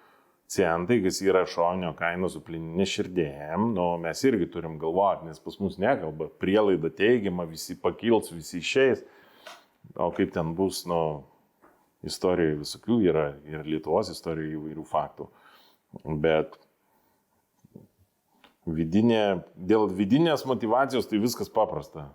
centai, 0.51 0.99
kas 1.03 1.21
yra 1.23 1.45
šonio 1.47 1.93
kaina 1.99 2.27
su 2.31 2.41
plininė 2.43 2.87
širdėjim, 2.89 3.71
nu, 3.75 3.87
mes 4.03 4.21
irgi 4.27 4.49
turim 4.51 4.77
galvoti, 4.81 5.29
nes 5.29 5.39
pas 5.39 5.57
mus 5.63 5.77
nekalba, 5.79 6.27
prielaida 6.41 6.91
teigiama, 6.91 7.47
visi 7.47 7.77
pakils, 7.79 8.33
visi 8.35 8.59
išeis. 8.59 9.05
o 9.95 10.11
kaip 10.15 10.31
ten 10.31 10.53
bus, 10.55 10.85
nu, 10.87 11.23
istorijų 12.07 12.61
visokių 12.61 12.97
yra 13.05 13.25
ir 13.49 13.65
Lietuvos 13.67 14.09
istorijų 14.13 14.57
įvairių 14.57 14.85
faktų. 14.87 15.27
Bet 16.23 16.55
vidinė, 18.65 19.43
dėl 19.55 19.87
vidinės 19.91 20.45
motivacijos 20.49 21.09
tai 21.09 21.21
viskas 21.21 21.51
paprasta. 21.51 22.09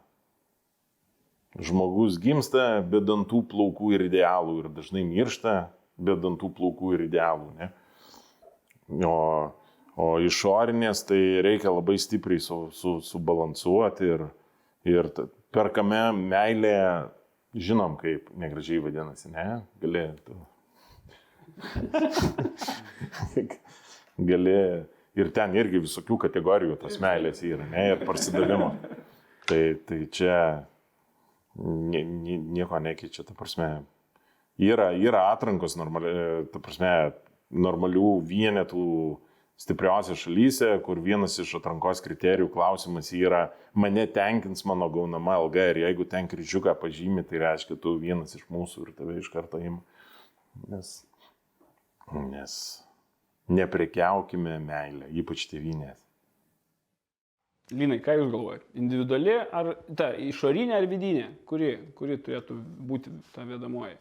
Žmogus 1.56 2.18
gimsta 2.20 2.82
be 2.84 3.00
dantų 3.00 3.46
plaukų 3.50 3.94
ir 3.96 4.06
idealų 4.10 4.58
ir 4.60 4.70
dažnai 4.76 5.06
miršta 5.08 5.70
be 5.96 6.16
dantų 6.20 6.50
plaukų 6.56 6.96
ir 6.96 7.06
idealų. 7.06 7.52
Ne? 7.60 7.70
O, 8.86 9.16
o 9.98 10.06
išorinės 10.22 11.02
tai 11.08 11.20
reikia 11.44 11.72
labai 11.72 11.96
stipriai 11.98 12.40
su, 12.42 12.68
su, 12.76 12.98
subalansuoti 13.02 14.10
ir, 14.14 14.26
ir 14.86 15.10
perkame 15.54 16.02
meilė, 16.16 16.76
žinom 17.56 17.96
kaip 18.00 18.30
negražiai 18.38 18.82
vadinasi, 18.84 19.32
ne? 19.32 19.46
Gali, 19.82 20.04
tu. 20.26 20.36
Gali 24.30 24.56
ir 25.16 25.30
ten 25.34 25.56
irgi 25.56 25.80
visokių 25.82 26.18
kategorijų 26.26 26.76
tos 26.80 27.00
meilės 27.02 27.42
yra, 27.46 27.66
ne? 27.72 27.90
Ir 27.94 28.06
parsidavimo. 28.06 28.70
Tai, 29.46 29.62
tai 29.88 30.00
čia 30.12 30.36
nie, 31.56 32.04
nie, 32.04 32.38
nieko 32.38 32.80
nekeičia, 32.82 33.24
ta 33.26 33.36
prasme. 33.36 33.70
Yra, 34.60 34.90
yra 34.96 35.26
atrankos 35.34 35.76
normali, 35.76 36.12
ta 36.52 36.60
prasme, 36.64 36.90
normalių 37.50 38.10
vienetų 38.26 38.86
stipriausiose 39.56 40.20
šalyse, 40.20 40.70
kur 40.84 41.00
vienas 41.00 41.38
iš 41.40 41.54
atrankos 41.58 42.02
kriterijų 42.04 42.50
klausimas 42.52 43.08
yra, 43.16 43.46
mane 43.72 44.04
tenkins 44.12 44.66
mano 44.68 44.88
gaunama 44.92 45.38
alga 45.40 45.70
ir 45.70 45.80
jeigu 45.86 46.04
ten 46.08 46.28
kryžiuką 46.28 46.76
pažymė, 46.80 47.24
tai 47.28 47.40
reiškia, 47.44 47.78
tu 47.80 47.96
vienas 48.02 48.36
iš 48.36 48.44
mūsų 48.52 48.84
ir 48.84 48.96
tave 48.98 49.20
iš 49.22 49.30
karto 49.32 49.60
im. 49.62 49.80
Nes, 50.68 50.98
nes 52.12 52.58
neprekiaukime 53.48 54.58
meilę, 54.60 55.08
ypač 55.22 55.46
tėvynės. 55.50 56.02
Linai, 57.74 57.98
ką 57.98 58.14
Jūs 58.14 58.28
galvojate? 58.30 58.68
Individuali 58.78 59.32
ar 59.42 59.72
ta 59.98 60.12
išorinė 60.22 60.76
ar 60.76 60.84
vidinė? 60.86 61.24
Kuri, 61.50 61.72
kuri 61.98 62.18
turėtų 62.22 62.54
būti 62.86 63.10
ta 63.34 63.42
vedamoji? 63.48 63.96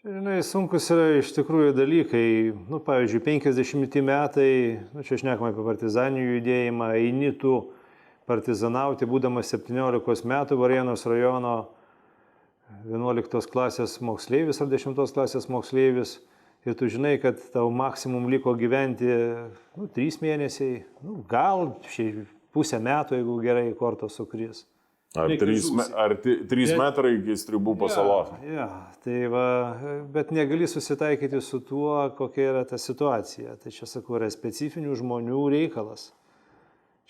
Čia, 0.00 0.14
Žinai, 0.16 0.38
sunkus 0.40 0.86
yra 0.94 1.18
iš 1.18 1.34
tikrųjų 1.36 1.74
dalykai. 1.76 2.28
Nu, 2.72 2.78
pavyzdžiui, 2.80 3.20
50 3.20 3.98
metai, 4.00 4.52
nu, 4.96 5.02
čia 5.04 5.18
šnekam 5.20 5.50
apie 5.50 5.60
partizanijų 5.66 6.38
judėjimą, 6.38 6.86
eini 6.96 7.34
tu 7.36 7.58
partizanauti, 8.24 9.04
būdamas 9.04 9.52
17 9.52 10.24
metų 10.24 10.56
Varėnos 10.56 11.04
rajono 11.04 11.52
11 12.88 13.52
klasės 13.52 13.98
moksleivis 14.00 14.64
ar 14.64 14.72
10 14.72 14.96
klasės 14.96 15.50
moksleivis. 15.52 16.16
Ir 16.64 16.80
tu 16.80 16.88
žinai, 16.88 17.18
kad 17.20 17.36
tau 17.52 17.68
maksimum 17.68 18.32
liko 18.32 18.56
gyventi 18.56 19.04
nu, 19.04 19.84
3 19.84 20.22
mėnesiai, 20.24 20.80
nu, 21.04 21.20
gal 21.28 21.74
šiaip 21.92 22.24
pusę 22.56 22.80
metų, 22.80 23.20
jeigu 23.20 23.36
gerai 23.44 23.68
kortos 23.76 24.16
sukris. 24.16 24.64
Ar 25.18 25.32
trys, 25.34 25.66
me, 25.74 25.82
ar 25.98 26.12
trys 26.22 26.70
metrai 26.78 27.16
iki 27.16 27.34
stribų 27.34 27.72
pasalos? 27.80 28.28
Ja, 28.46 28.68
tai 29.02 29.24
va, 29.32 29.46
bet 30.14 30.30
negali 30.30 30.68
susitaikyti 30.70 31.40
su 31.42 31.58
tuo, 31.66 31.96
kokia 32.14 32.44
yra 32.52 32.62
ta 32.70 32.78
situacija. 32.78 33.56
Tai 33.58 33.72
čia 33.74 33.88
sakau, 33.90 34.20
yra 34.20 34.28
specifinių 34.30 34.94
žmonių 35.00 35.40
reikalas. 35.50 36.12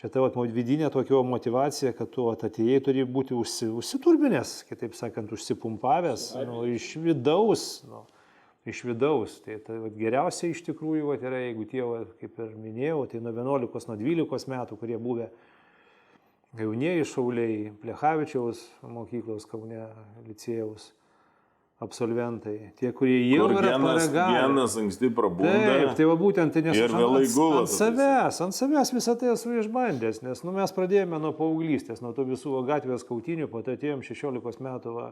Čia 0.00 0.08
tavo 0.08 0.46
vidinė 0.48 0.88
tokia 0.88 1.20
motivacija, 1.28 1.92
kad 1.92 2.08
tu 2.08 2.30
atėjai 2.32 2.80
turi 2.86 3.04
būti 3.04 3.36
užsi, 3.36 3.68
užsiturbinės, 3.68 4.62
kitaip 4.70 4.96
sakant, 4.96 5.28
užsipumpavęs 5.36 6.30
nu, 6.48 6.62
iš 6.72 6.94
vidaus. 7.04 7.66
Nu, 7.84 8.06
iš 8.64 8.80
vidaus. 8.88 9.42
Tai, 9.44 9.58
tai 9.66 9.76
vat, 9.82 9.92
geriausia 10.00 10.48
iš 10.48 10.64
tikrųjų 10.70 11.12
vat, 11.12 11.28
yra, 11.28 11.44
jeigu 11.44 11.68
tie, 11.68 11.84
vat, 11.84 12.16
kaip 12.16 12.40
ir 12.40 12.56
minėjau, 12.56 13.04
tai 13.12 13.20
nuo 13.20 13.36
11, 13.36 13.92
nuo 13.92 14.00
12 14.00 14.54
metų, 14.56 14.80
kurie 14.80 14.96
buvę 14.96 15.28
jaunieji 16.58 17.04
šauliai, 17.06 17.58
Plechavičiaus 17.82 18.64
mokyklos, 18.82 19.46
Kaune, 19.50 19.84
licėjaus 20.26 20.90
absolventai, 21.80 22.74
tie, 22.76 22.90
kurie 22.92 23.22
jau 23.30 23.46
Kur 23.48 23.54
yra 23.62 23.78
paragavę. 23.80 24.34
genas 24.36 24.74
anksti 24.76 25.08
prabūda. 25.16 25.52
Taip, 25.64 25.92
tai 25.96 26.08
va 26.10 26.16
būtent, 26.20 26.52
tai 26.52 26.62
nes 26.66 26.76
Ir 26.76 26.92
vėlai 26.92 27.22
gula 27.32 27.62
ant 27.62 27.72
savęs, 27.72 28.40
ant 28.44 28.56
savęs 28.56 28.92
visą 28.92 29.14
tai 29.16 29.30
esu 29.32 29.54
išbandęs, 29.62 30.20
nes 30.26 30.44
nu, 30.44 30.52
mes 30.52 30.74
pradėjome 30.76 31.20
nuo 31.22 31.32
paauglystės, 31.38 32.02
nuo 32.04 32.12
tų 32.12 32.26
visų 32.34 32.60
gatvės 32.68 33.06
kautinių, 33.08 33.48
po 33.48 33.62
to 33.64 33.78
atėjom 33.78 34.04
16 34.04 34.60
metų 34.66 34.92
va, 34.98 35.06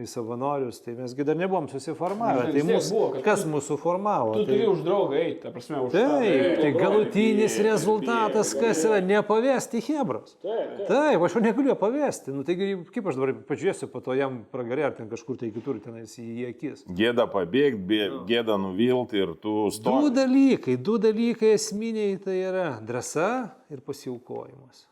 į 0.00 0.06
savanorius, 0.08 0.78
tai 0.80 0.94
mesgi 0.96 1.24
dar 1.24 1.36
nebuvom 1.36 1.66
susiformavę. 1.68 2.46
Nu, 2.48 2.52
Tai 2.54 2.62
mus, 2.72 2.86
buvo, 2.90 3.20
kas 3.22 3.42
tu- 3.44 3.50
mūsų 3.52 3.76
formavo? 3.78 4.32
Tu 4.32 4.46
tai, 4.46 4.54
turi 4.56 4.66
už 4.72 4.78
draugą 4.86 5.18
eiti, 5.20 5.40
ta 5.42 5.50
prasme, 5.52 5.80
už 5.84 5.92
tą- 5.92 6.06
Taip, 6.08 6.60
tai 6.62 6.66
Ei, 6.70 6.72
galutinis 6.72 7.56
bijai, 7.58 7.66
rezultatas, 7.66 8.54
bijai, 8.54 8.60
kas 8.62 8.84
yra 8.88 9.00
nepavesti 9.04 9.82
Hebros. 9.84 10.36
Taip, 10.42 10.86
Taip, 10.88 11.22
aš 11.22 11.34
jo 11.36 11.40
negaliu 11.44 11.76
pavesti. 11.76 12.32
Nu, 12.32 12.42
taigi, 12.42 12.70
kaip 12.90 13.06
aš 13.06 13.14
dabar 13.20 13.34
pažiūrėsiu 13.44 13.90
po 13.92 14.00
to 14.00 14.14
jam 14.16 14.46
pragarė 14.50 14.84
ar 14.86 14.92
ten 14.96 15.10
kažkur 15.10 15.36
tai 15.38 15.50
kitur 15.50 15.78
tenais 15.78 16.16
į 16.16 16.24
į 16.40 16.48
akis. 16.54 16.84
Gėda 16.88 17.28
pabėgti, 17.30 18.26
gėda 18.26 18.56
nuvilti 18.58 19.20
ir 19.20 19.34
tu 19.36 19.68
Du 19.68 19.70
stovi. 19.70 20.10
dalykai, 20.10 20.76
du 20.82 20.96
dalykai 20.98 21.52
esminiai 21.52 22.16
tai 22.18 22.40
yra 22.48 22.80
drąsa 22.80 23.50
ir 23.70 23.78
pasiaukojimas. 23.84 24.86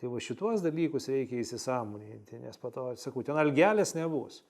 Tai 0.00 0.10
va 0.12 0.20
šituos 0.20 0.60
dalykus 0.64 1.08
reikia 1.08 1.40
įsisamoninti, 1.40 2.36
nes 2.42 2.60
po 2.60 2.68
to, 2.72 2.90
sakau, 3.00 3.24
ten 3.24 3.38
algelės 3.40 3.94
nebus. 3.96 4.42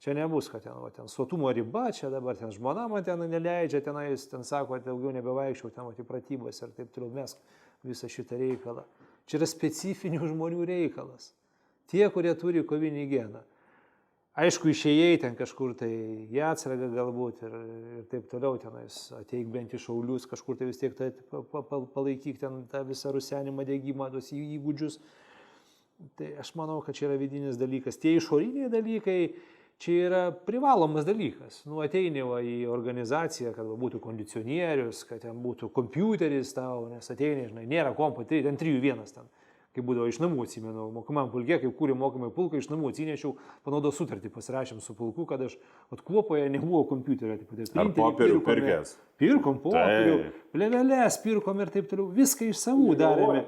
Čia 0.00 0.14
nebus, 0.16 0.48
kad 0.48 0.64
ten, 0.64 0.76
va, 0.80 0.88
ten 0.92 1.08
sotumo 1.12 1.50
riba, 1.52 1.86
čia 1.92 2.08
dabar 2.12 2.36
ten 2.36 2.52
žmona 2.52 2.86
man 2.88 3.04
ten 3.04 3.20
neleidžia, 3.20 3.82
tenais, 3.84 4.24
ten 4.28 4.44
sako, 4.48 4.78
daugiau 4.84 5.12
nebevaikščiau, 5.16 5.72
ten 5.76 5.88
į 5.92 6.06
pratybas 6.08 6.60
ir 6.64 6.72
taip 6.76 6.92
toliau 6.94 7.12
mes 7.16 7.36
visą 7.84 8.08
šitą 8.08 8.38
reikalą. 8.40 8.84
Čia 9.28 9.40
yra 9.40 9.48
specifinių 9.48 10.30
žmonių 10.32 10.64
reikalas. 10.68 11.30
Tie, 11.92 12.02
kurie 12.12 12.32
turi 12.38 12.64
kovinį 12.64 13.04
geną. 13.10 13.42
Aišku, 14.38 14.68
išėjai 14.70 15.16
ten 15.24 15.34
kažkur 15.34 15.72
tai 15.74 15.88
į 16.30 16.38
atsargą 16.46 16.86
galbūt 16.94 17.40
ir, 17.48 17.54
ir 17.98 18.04
taip 18.12 18.28
toliau 18.30 18.60
tenais, 18.62 18.98
ateik 19.16 19.48
bent 19.50 19.72
į 19.74 19.80
šaulius, 19.82 20.28
kažkur 20.30 20.54
tai 20.60 20.68
vis 20.68 20.78
tiek 20.78 20.94
tai, 20.94 21.08
pa, 21.32 21.40
pa, 21.42 21.64
pa, 21.66 21.80
palaikyk 21.96 22.38
ten 22.38 22.60
tą 22.70 22.84
visą 22.86 23.10
rusenimą, 23.16 23.66
dėgymą, 23.66 24.06
tos 24.14 24.30
įgūdžius. 24.36 25.00
Tai 26.16 26.28
aš 26.40 26.52
manau, 26.56 26.78
kad 26.84 26.94
čia 26.94 27.08
yra 27.08 27.18
vidinis 27.18 27.58
dalykas. 27.58 27.98
Tie 27.98 28.14
išoriniai 28.20 28.70
dalykai, 28.70 29.18
čia 29.82 29.98
yra 30.06 30.22
privalomas 30.46 31.04
dalykas. 31.10 31.64
Nu, 31.66 31.82
ateini 31.82 32.22
va, 32.22 32.38
į 32.38 32.68
organizaciją, 32.70 33.50
kad 33.56 33.66
va, 33.66 33.74
būtų 33.82 33.98
kondicionierius, 34.06 35.02
kad 35.10 35.26
ten 35.26 35.42
būtų 35.42 35.72
kompiuteris 35.74 36.54
tau, 36.54 36.86
nes 36.94 37.10
ateini, 37.10 37.48
žinai, 37.50 37.66
nėra 37.66 37.96
kompo, 37.98 38.22
tai 38.22 38.44
ten 38.46 38.62
trijų 38.62 38.78
vienas 38.86 39.18
ten. 39.18 39.26
Kai 39.70 39.84
būdavo 39.86 40.08
iš 40.10 40.16
namų, 40.18 40.48
atsimenu, 40.48 40.88
mokomam 40.90 41.28
pulkė, 41.30 41.60
kai 41.62 41.68
kūrė 41.78 41.94
mokomai 41.94 42.32
pulką, 42.34 42.58
iš 42.58 42.66
namų 42.72 42.88
atsinešiau, 42.90 43.36
panaudo 43.62 43.92
sutartį, 43.94 44.32
pasirašėm 44.34 44.80
su 44.82 44.96
pulku, 44.98 45.22
kad 45.30 45.44
aš 45.46 45.54
atkuopoje 45.94 46.48
nebuvo 46.50 46.80
kompiuterio. 46.90 47.36
Taip, 47.38 47.52
tai 47.54 47.66
Ar 47.68 47.92
printerį 47.92 48.00
popierių 48.00 48.40
pirkęs? 48.48 48.96
Pirkom 49.22 49.60
popierių, 49.62 50.16
plevelės 50.50 51.20
pirkom 51.22 51.62
ir 51.62 51.70
taip 51.70 51.86
toliau. 51.92 52.08
Viską 52.16 52.48
iš 52.50 52.64
savų 52.64 52.96
darėme. 52.98 53.44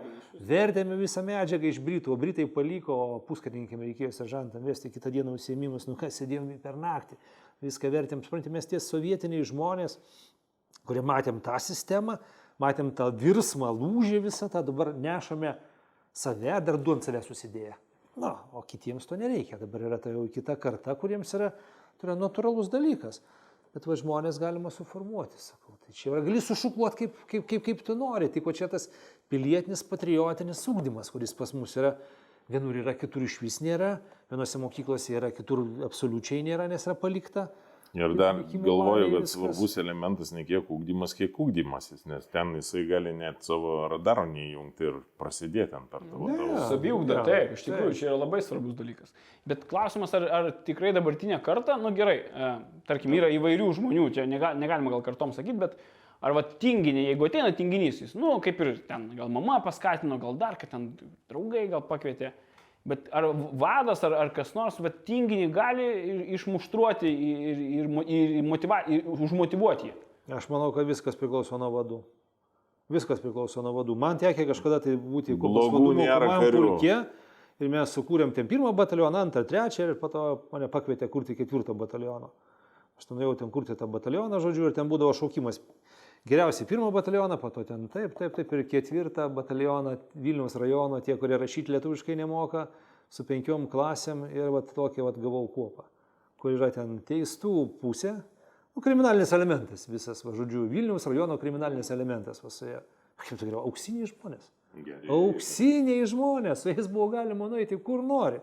Vertėme 0.46 0.94
visą 1.00 1.24
medžiagą 1.26 1.68
iš 1.68 1.80
Britų, 1.82 2.14
o 2.14 2.18
Britai 2.18 2.46
paliko, 2.50 2.94
o 2.94 3.18
puskarininkiam 3.26 3.82
reikėjo 3.82 4.12
seržantam 4.14 4.62
vesti 4.66 4.90
kitą 4.94 5.10
dieną 5.12 5.34
užsiemimus, 5.36 5.88
nu 5.90 5.96
kas 5.98 6.16
sėdėjom 6.22 6.48
per 6.62 6.78
naktį. 6.80 7.18
Viską 7.66 7.90
vertėm, 7.92 8.22
suprantate, 8.24 8.54
mes 8.54 8.70
tie 8.70 8.80
sovietiniai 8.82 9.44
žmonės, 9.46 9.98
kurie 10.88 11.02
matėm 11.04 11.42
tą 11.44 11.58
sistemą, 11.62 12.16
matėm 12.62 12.94
tą 12.96 13.10
virsmą, 13.12 13.68
lūžį 13.76 14.22
visą 14.24 14.48
tą, 14.50 14.64
dabar 14.66 14.94
nešame 14.96 15.52
save, 16.12 16.60
dar 16.64 16.78
du 16.78 16.94
ant 16.94 17.04
savęs 17.04 17.28
susidėję. 17.28 17.74
Na, 18.20 18.34
o 18.52 18.60
kitiems 18.68 19.06
to 19.08 19.16
nereikia. 19.16 19.56
Dabar 19.60 19.86
yra 19.88 19.98
ta 20.00 20.12
jau 20.12 20.26
kita 20.28 20.56
karta, 20.60 20.94
kuriems 21.00 21.32
yra, 21.38 21.52
tai 21.96 22.10
yra 22.10 22.16
natūralus 22.20 22.68
dalykas. 22.72 23.22
Bet 23.72 23.86
va 23.88 23.96
žmonės 23.96 24.36
galima 24.40 24.68
suformuoti, 24.72 25.40
sakau. 25.40 25.78
Tai 25.80 25.94
čia 25.96 26.10
yra, 26.10 26.20
gali 26.26 26.42
sušukuoti 26.44 26.98
kaip, 26.98 27.22
kaip, 27.30 27.46
kaip, 27.48 27.62
kaip 27.68 27.84
tu 27.86 27.96
nori. 27.96 28.28
Tik 28.32 28.44
va 28.44 28.52
čia 28.56 28.68
tas 28.68 28.90
pilietinis, 29.32 29.84
patriotinis 29.88 30.60
ūkdymas, 30.68 31.08
kuris 31.14 31.32
pas 31.38 31.54
mus 31.56 31.78
yra. 31.80 31.94
Vienur 32.52 32.76
yra, 32.82 32.92
kitur 32.98 33.22
iš 33.24 33.38
vis 33.40 33.60
nėra, 33.64 33.94
vienose 34.28 34.60
mokyklose 34.60 35.14
yra, 35.14 35.30
kitur 35.32 35.62
absoliučiai 35.86 36.42
nėra, 36.44 36.66
nes 36.68 36.84
yra 36.84 36.96
palikta. 36.98 37.46
Ir 37.92 38.14
dar 38.16 38.38
galvoju, 38.52 39.04
kad 39.10 39.20
viskas. 39.20 39.32
svarbus 39.34 39.74
elementas 39.76 40.30
ne 40.32 40.46
kiek 40.48 40.70
ūkdymas, 40.72 41.12
kiek 41.12 41.36
ūkdymasis, 41.44 42.06
nes 42.08 42.24
ten 42.32 42.54
jisai 42.56 42.86
gali 42.88 43.12
net 43.12 43.44
savo 43.44 43.82
radaro 43.92 44.24
neįjungti 44.30 44.86
ir 44.88 44.94
prasidėti 45.20 45.76
ant 45.76 45.90
per 45.92 46.06
tavo. 46.06 46.30
Saviugda, 46.70 47.18
Jo, 47.18 47.24
taip, 47.26 47.52
iš 47.58 47.66
tikrųjų, 47.66 47.96
čia 47.98 48.06
yra 48.08 48.14
labai 48.22 48.40
svarbus 48.46 48.78
dalykas. 48.78 49.12
Bet 49.44 49.66
klausimas, 49.68 50.14
ar, 50.16 50.24
ar 50.38 50.48
tikrai 50.64 50.94
dabartinė 50.96 51.42
karta, 51.44 51.76
nu 51.82 51.92
gerai, 51.98 52.16
e, 52.24 52.48
tarkim, 52.88 53.12
yra 53.18 53.28
įvairių 53.36 53.68
žmonių, 53.76 54.06
čia 54.16 54.24
nega, 54.30 54.54
negalima 54.56 54.94
gal 54.94 55.04
kartom 55.04 55.36
sakyti, 55.36 55.60
bet 55.60 55.76
ar 56.24 56.32
va 56.38 56.46
tinginė, 56.48 57.10
jeigu 57.10 57.28
ateina 57.28 57.52
tinginys, 57.58 58.00
jis, 58.06 58.16
nu 58.16 58.38
kaip 58.40 58.64
ir 58.64 58.72
ten, 58.88 59.10
gal 59.18 59.28
mama 59.36 59.58
paskatino, 59.60 60.16
gal 60.22 60.40
dar, 60.40 60.56
kad 60.56 60.72
ten 60.72 60.94
draugai 61.28 61.66
gal 61.68 61.84
pakvietė. 61.84 62.32
Bet 62.84 63.06
ar 63.14 63.28
vadas, 63.54 64.00
ar, 64.02 64.12
ar 64.18 64.30
kas 64.34 64.54
nors, 64.56 64.80
bet 64.82 65.04
tinginį 65.06 65.50
gali 65.54 65.84
ir- 65.86 66.24
išmuštruoti 66.34 67.06
ir, 67.06 67.42
ir, 67.52 67.60
ir, 67.82 67.88
mo- 67.88 68.02
ir, 68.02 68.42
motiva, 68.42 68.80
ir 68.90 69.04
užmotivuoti 69.06 69.86
jį. 69.90 69.94
Aš 70.34 70.48
manau, 70.50 70.72
kad 70.74 70.86
viskas 70.86 71.14
priklauso 71.18 71.58
nuo 71.58 71.70
vadų. 71.76 72.00
Viskas 72.92 73.20
priklauso 73.22 73.62
nuo 73.62 73.72
vadų. 73.78 73.94
Man 73.96 74.18
tekė 74.18 74.48
kažkada 74.50 74.80
tai 74.82 74.96
būti 74.98 75.36
mokomajam 75.38 76.26
karių. 76.42 76.62
pulke. 76.66 76.96
Ir 77.62 77.68
mes 77.70 77.92
sukūrėm 77.94 78.32
ten 78.34 78.48
pirmą 78.50 78.72
batalioną, 78.74 79.20
antrą, 79.22 79.44
trečią 79.46 79.90
ir 79.92 79.94
po 80.00 80.08
to 80.10 80.22
mane 80.50 80.66
pakvietė 80.72 81.06
kurti 81.08 81.36
ketvirtą 81.38 81.76
batalioną. 81.78 82.30
Aš 82.98 83.06
ten 83.06 83.16
nuėjau 83.18 83.36
ten 83.38 83.50
kurti 83.54 83.76
tą 83.78 83.86
batalioną, 83.86 84.40
žodžiu, 84.42 84.66
ir 84.66 84.74
ten 84.74 84.88
būdavo 84.90 85.14
šaukimas. 85.14 85.60
Geriausiai 86.28 86.68
pirmą 86.70 86.92
batalioną, 86.94 87.36
po 87.42 87.50
to 87.50 87.64
ten 87.66 87.88
taip, 87.90 88.12
taip, 88.14 88.34
taip 88.36 88.52
ir 88.54 88.60
ketvirtą 88.70 89.26
batalioną 89.34 89.96
Vilniaus 90.14 90.54
rajono, 90.54 91.00
tie, 91.02 91.16
kurie 91.18 91.34
rašyti 91.40 91.74
lietuviškai 91.74 92.14
nemoka, 92.20 92.68
su 93.10 93.26
penkiom 93.26 93.66
klasėm 93.72 94.28
ir 94.30 94.52
vat 94.54 94.70
tokia 94.76 95.02
vat 95.02 95.18
gavau 95.18 95.48
kuopą, 95.50 95.82
kur 96.38 96.54
yra 96.54 96.70
ten 96.70 97.00
teistų 97.08 97.56
pusė, 97.80 98.14
nu, 98.70 98.84
kriminalinis 98.84 99.34
elementas 99.34 99.88
visas, 99.90 100.22
va, 100.22 100.36
žodžiu, 100.38 100.68
Vilniaus 100.70 101.08
rajono 101.10 101.40
kriminalinis 101.42 101.90
elementas 101.90 102.38
visoje. 102.44 102.78
Kaip 103.22 103.38
tai 103.38 103.50
yra, 103.50 103.60
auksiniai 103.66 104.06
žmonės. 104.08 104.46
Auksiniai 105.12 106.06
žmonės, 106.08 106.62
su 106.62 106.70
jais 106.70 106.86
buvo 106.90 107.10
galima 107.12 107.50
nueiti 107.50 107.76
kur 107.82 108.02
nori. 108.06 108.38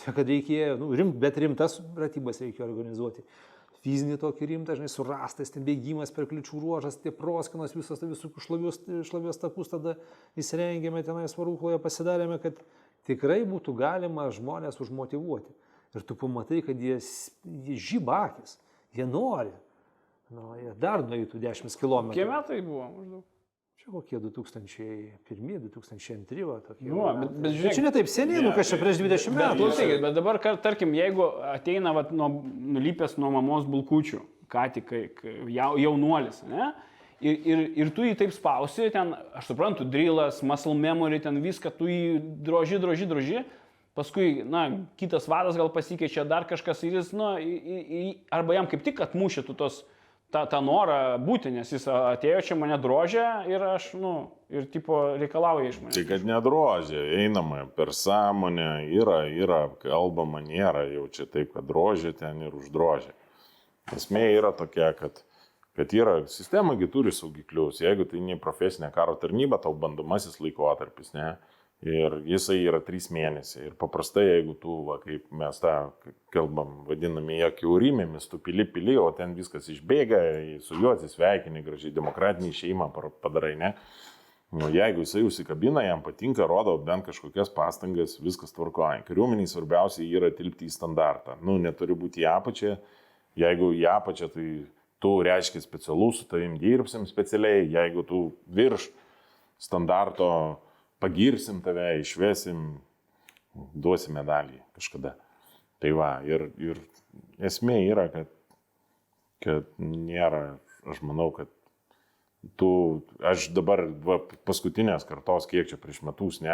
Tai 0.00 0.14
kad 0.16 0.28
reikėjo, 0.28 0.74
nu, 0.80 0.90
rim, 0.96 1.14
bet 1.22 1.38
rimtas 1.40 1.78
pratybas 1.96 2.42
reikėjo 2.42 2.66
organizuoti. 2.66 3.24
Fizinį 3.80 4.18
tokį 4.20 4.46
rimtą, 4.50 4.74
žinai, 4.76 4.90
surastas, 4.92 5.52
ten 5.54 5.64
bėgimas 5.64 6.12
per 6.12 6.26
kliučių 6.28 6.58
ruožas, 6.60 6.98
tie 7.00 7.12
proskinas, 7.16 7.72
visas 7.72 8.02
tai 8.02 8.10
visų 8.10 8.28
šlavius 8.44 9.40
takus 9.40 9.72
tada 9.72 9.94
įsirengėme 10.36 11.00
tenais 11.06 11.32
varukloje, 11.38 11.78
pasidarėme, 11.80 12.36
kad 12.42 12.60
tikrai 13.08 13.40
būtų 13.48 13.72
galima 13.78 14.28
žmonės 14.36 14.82
užmotivuoti. 14.84 15.56
Ir 15.96 16.04
tu 16.06 16.14
pamatai, 16.14 16.60
kad 16.62 16.78
jie, 16.78 17.00
jie 17.66 17.78
žybakis, 17.88 18.58
jie 18.94 19.08
nori. 19.08 19.54
Nu, 20.30 20.52
jie 20.60 20.76
dar 20.78 21.02
nueitų 21.02 21.40
10 21.42 21.74
km. 21.80 22.12
Kiek 22.14 22.28
metai 22.28 22.60
buvo 22.62 22.84
maždaug? 22.92 23.24
Čia 23.80 23.92
kokie 23.92 24.18
2001, 24.20 25.58
2002, 25.72 26.44
va, 26.44 26.58
tokie. 26.60 26.88
Nu, 26.90 26.98
va 27.00 27.14
bet- 27.16 27.30
bet 27.40 27.52
žiūrėk- 27.56 27.74
čia 27.78 27.82
ne 27.86 27.92
taip 27.94 28.08
seniai, 28.12 28.42
nu 28.44 28.52
kas 28.52 28.68
čia 28.68 28.76
prieš 28.76 28.98
20 29.00 29.32
Bet 29.32 29.40
metų. 29.40 29.56
klausykit, 29.56 30.00
bet 30.02 30.14
dabar, 30.14 30.38
kar- 30.38 30.58
tarkim, 30.60 30.92
jeigu 30.92 31.24
ateina 31.54 31.94
vat, 31.94 32.10
nuo, 32.12 32.28
nulypęs 32.76 33.16
nuo 33.18 33.30
mamos 33.30 33.64
bulkučių, 33.64 34.20
ką 34.50 34.72
tik 34.74 34.90
jau, 35.48 35.76
jaunuolis, 35.80 36.42
ne? 36.46 36.72
Ir, 37.22 37.36
ir, 37.46 37.58
ir 37.76 37.90
tu 37.90 38.02
jį 38.02 38.16
taip 38.16 38.32
spausi, 38.32 38.90
ten, 38.92 39.14
aš 39.34 39.46
suprantu, 39.48 39.84
drillas, 39.84 40.42
muscle 40.42 40.74
memory, 40.74 41.20
ten 41.20 41.40
viską, 41.42 41.70
tu 41.76 41.84
jį 41.84 42.20
droži, 42.42 42.78
droži, 42.80 43.06
droži. 43.06 43.44
Paskui, 43.94 44.44
na, 44.44 44.70
kitas 44.96 45.26
vadas 45.28 45.56
gal 45.56 45.68
pasikeičia 45.68 46.24
dar 46.26 46.44
kažkas 46.44 46.82
ir 46.84 46.92
jis, 47.00 47.12
na, 47.12 47.36
į, 47.40 48.16
arba 48.30 48.54
jam 48.54 48.66
kaip 48.66 48.82
tik 48.84 49.00
atmušytų 49.00 49.56
tos, 49.56 49.84
tą, 50.32 50.44
tą 50.50 50.60
norą 50.64 50.98
būti, 51.22 51.52
nes 51.54 51.70
jis 51.72 51.86
atėjo 51.90 52.40
čia 52.46 52.56
mane 52.58 52.78
drožė 52.80 53.24
ir 53.50 53.64
aš, 53.72 53.90
nu, 53.98 54.12
ir 54.52 54.66
tipo 54.72 55.00
reikalauja 55.20 55.70
iš 55.70 55.80
manęs. 55.80 55.96
Tai 55.98 56.04
kad 56.08 56.26
nedrožė, 56.26 57.02
einama 57.22 57.64
per 57.76 57.92
sąmonę, 57.96 58.70
yra, 59.00 59.22
yra, 59.30 59.62
kalbama, 59.82 60.42
nėra 60.44 60.86
jau 60.90 61.06
čia 61.12 61.26
taip, 61.30 61.54
kad 61.56 61.66
drožė 61.68 62.14
ten 62.18 62.42
ir 62.46 62.56
uždrožė. 62.56 63.14
Esmė 63.96 64.26
yra 64.36 64.52
tokia, 64.54 64.92
kad, 64.98 65.22
kad 65.78 65.94
yra, 65.96 66.20
sistemagi 66.30 66.90
turi 66.90 67.14
saugiklius, 67.14 67.82
jeigu 67.82 68.06
tai 68.10 68.22
ne 68.22 68.38
profesinė 68.40 68.92
karo 68.94 69.16
tarnyba, 69.18 69.58
tau 69.62 69.74
bandomasis 69.74 70.38
laikotarpis, 70.42 71.14
ne? 71.16 71.34
Ir 71.80 72.18
jisai 72.28 72.58
yra 72.68 72.82
trys 72.84 73.06
mėnesiai. 73.08 73.70
Ir 73.70 73.76
paprastai, 73.80 74.26
jeigu 74.26 74.52
tu, 74.60 74.74
va, 74.84 74.98
kaip 75.00 75.30
mes 75.32 75.62
tą 75.62 75.74
kalbam, 76.34 76.82
vadiname 76.84 77.38
ją 77.38 77.48
kiaurimėmis, 77.56 78.28
tu 78.28 78.36
pili 78.36 78.66
pili, 78.68 78.98
o 79.00 79.06
ten 79.16 79.32
viskas 79.38 79.70
išbėga, 79.72 80.20
su 80.60 80.76
juo 80.76 80.92
atsisveikini, 80.92 81.64
gražiai 81.64 81.94
demokratinį 81.96 82.52
šeimą 82.58 82.90
padarai, 83.24 83.54
ne? 83.62 83.72
Nu, 84.52 84.68
jeigu 84.74 85.06
jisai 85.06 85.22
užsikabina, 85.24 85.86
jam 85.86 86.04
patinka, 86.04 86.44
rodo 86.50 86.74
bent 86.84 87.06
kažkokias 87.06 87.48
pastangas, 87.54 88.18
viskas 88.20 88.52
tvarkoja. 88.52 89.04
Kariuomeniai 89.06 89.48
svarbiausia 89.48 90.04
yra 90.04 90.28
tilpti 90.36 90.66
į 90.66 90.74
standartą. 90.74 91.36
Nu, 91.40 91.54
neturi 91.62 91.96
būti 91.96 92.26
į 92.26 92.30
apačią. 92.32 92.74
Jeigu 93.38 93.70
į 93.78 93.86
apačią, 93.88 94.26
tai 94.34 94.48
tu 95.00 95.20
reiškia 95.24 95.62
specialus, 95.64 96.18
su 96.18 96.26
tavim 96.28 96.58
dirbsim 96.60 97.06
specialiai. 97.08 97.68
Jeigu 97.70 98.02
tu 98.04 98.24
virš 98.50 98.90
standarto 99.62 100.28
pagirsim 101.00 101.60
tave, 101.64 101.86
išvesim, 102.02 102.78
duosim 103.74 104.16
medalį 104.18 104.60
kažkada. 104.76 105.16
Tai 105.80 105.94
va, 105.96 106.10
ir, 106.28 106.50
ir 106.60 106.80
esmė 107.40 107.78
yra, 107.86 108.08
kad, 108.12 108.28
kad 109.44 109.70
nėra, 109.80 110.58
aš 110.92 111.00
manau, 111.06 111.30
kad 111.36 111.48
tu, 112.60 112.70
aš 113.24 113.48
dabar 113.56 113.82
va, 114.04 114.18
paskutinės 114.48 115.06
kartos, 115.08 115.48
kiek 115.50 115.68
čia 115.70 115.80
prieš 115.80 116.02
metus, 116.06 116.40
ne, 116.44 116.52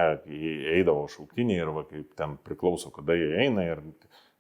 eidavo 0.77 1.07
šauktiniai 1.11 1.63
ir 1.63 1.73
va, 1.75 1.85
kaip 1.91 2.15
ten 2.19 2.37
priklauso, 2.47 2.93
kada 2.95 3.19
jie 3.19 3.33
eina 3.47 3.67
ir 3.67 3.83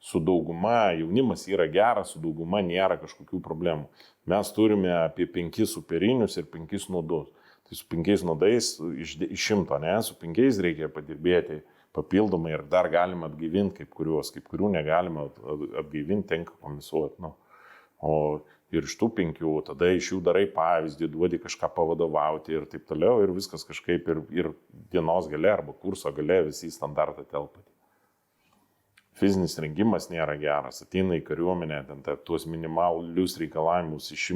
su 0.02 0.20
dauguma, 0.22 0.92
jaunimas 0.98 1.46
yra 1.50 1.66
geras, 1.72 2.12
su 2.14 2.22
dauguma 2.22 2.62
nėra 2.62 2.98
kažkokių 3.00 3.40
problemų. 3.42 3.88
Mes 4.30 4.52
turime 4.54 4.92
apie 5.04 5.26
penkis 5.30 5.74
superinius 5.74 6.38
ir 6.38 6.46
penkis 6.50 6.88
nuodus. 6.92 7.30
Tai 7.66 7.74
su 7.74 7.86
penkiais 7.90 8.22
nuodais 8.22 8.76
iš, 9.02 9.16
iš 9.26 9.46
šimto, 9.48 9.78
ne, 9.82 9.96
su 10.06 10.14
penkiais 10.20 10.60
reikia 10.62 10.86
padirbėti 10.92 11.62
papildomai 11.96 12.52
ir 12.54 12.62
dar 12.70 12.86
galima 12.92 13.26
atgaivinti 13.30 13.80
kaip 13.80 13.94
kuriuos, 13.96 14.30
kaip 14.34 14.46
kurių 14.52 14.70
negalima 14.76 15.26
at- 15.30 15.40
atgaivinti, 15.82 16.28
tenka 16.34 16.54
komisuoti. 16.60 17.18
Nu. 17.24 17.32
O 18.04 18.12
ir 18.74 18.86
iš 18.86 18.96
tų 19.00 19.08
penkių, 19.16 19.54
tada 19.66 19.88
iš 19.94 20.12
jų 20.12 20.20
darai 20.26 20.44
pavyzdį, 20.52 21.08
duodi 21.10 21.40
kažką 21.42 21.70
pavadovauti 21.74 22.54
ir 22.54 22.66
taip 22.70 22.86
toliau 22.88 23.22
ir 23.24 23.32
viskas 23.34 23.64
kažkaip 23.66 24.10
ir, 24.12 24.22
ir 24.34 24.50
dienos 24.92 25.30
gale 25.32 25.52
arba 25.52 25.74
kurso 25.74 26.12
gale 26.14 26.42
visi 26.50 26.70
standartą 26.74 27.24
telpati. 27.24 27.70
Fizinis 29.16 29.56
rengimas 29.62 30.10
nėra 30.12 30.34
geras, 30.36 30.82
ateina 30.84 31.16
į 31.16 31.22
kariuomenę, 31.24 31.78
ten 31.88 32.02
tuos 32.28 32.44
minimalius 32.50 33.38
reikalavimus 33.40 34.10
iš 34.12 34.26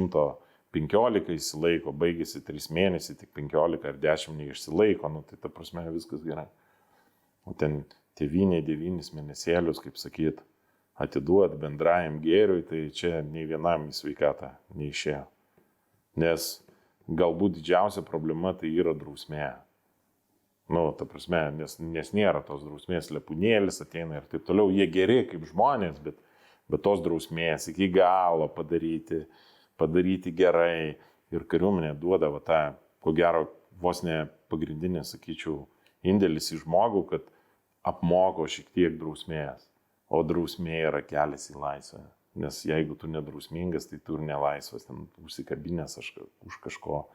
115 0.71 1.35
įsilaiko, 1.35 1.91
baigėsi 1.91 2.39
3 2.47 2.69
mėnesiai, 2.71 3.17
tik 3.19 3.33
15 3.35 3.87
ar 3.89 3.97
10 3.99 4.37
neišsilaiko, 4.39 5.09
nu, 5.11 5.23
tai 5.27 5.39
ta 5.41 5.51
prasme 5.51 5.83
viskas 5.91 6.23
gerai. 6.23 6.47
O 7.43 7.55
ten 7.57 7.81
tėviniai 8.19 8.63
9 8.63 9.11
mėnesėlius, 9.17 9.81
kaip 9.83 9.99
sakyt, 9.99 10.39
atiduot 11.01 11.57
bendrajam 11.59 12.21
gėriui, 12.23 12.63
tai 12.67 12.85
čia 12.95 13.19
nei 13.25 13.47
vienam 13.49 13.89
į 13.89 13.97
sveikatą 13.97 14.53
neišėjo. 14.77 15.25
Nes 16.21 16.47
galbūt 17.07 17.57
didžiausia 17.57 18.03
problema 18.07 18.53
tai 18.55 18.71
yra 18.71 18.93
drausmė. 18.95 19.51
Nu, 20.71 20.85
ta 20.95 21.03
prasme, 21.09 21.43
nes, 21.57 21.77
nes 21.83 22.13
nėra 22.15 22.43
tos 22.47 22.63
drausmės, 22.63 23.11
lepūnėlis 23.11 23.81
ateina 23.83 24.21
ir 24.21 24.27
taip 24.31 24.45
toliau. 24.47 24.71
Jie 24.71 24.87
geri 24.91 25.25
kaip 25.27 25.43
žmonės, 25.49 25.99
bet, 26.03 26.19
bet 26.71 26.83
tos 26.85 27.01
drausmės 27.03 27.67
iki 27.73 27.89
galo 27.91 28.47
padaryti, 28.55 29.25
padaryti 29.81 30.33
gerai. 30.35 30.95
Ir 31.31 31.45
kariuomenė 31.47 31.93
duoda 31.99 32.27
va, 32.31 32.41
tą, 32.43 32.61
ko 32.99 33.13
gero, 33.15 33.45
vos 33.79 34.01
ne 34.03 34.25
pagrindinė, 34.51 35.05
sakyčiau, 35.07 35.61
indėlis 36.03 36.51
į 36.51 36.61
žmogų, 36.65 37.05
kad 37.13 37.29
apmoko 37.87 38.47
šiek 38.51 38.67
tiek 38.75 38.97
drausmės. 38.99 39.69
O 40.11 40.21
drausmė 40.27 40.81
yra 40.89 40.99
kelias 41.07 41.47
į 41.53 41.55
laisvę. 41.55 42.01
Nes 42.41 42.59
jeigu 42.67 42.95
tu 42.99 43.07
nedrausmingas, 43.11 43.87
tai 43.87 43.99
tu 44.03 44.17
ir 44.17 44.25
nelaisvas, 44.27 44.85
ten 44.87 45.07
užsikabinės 45.23 45.97
už 45.99 46.59
kažko 46.63 47.05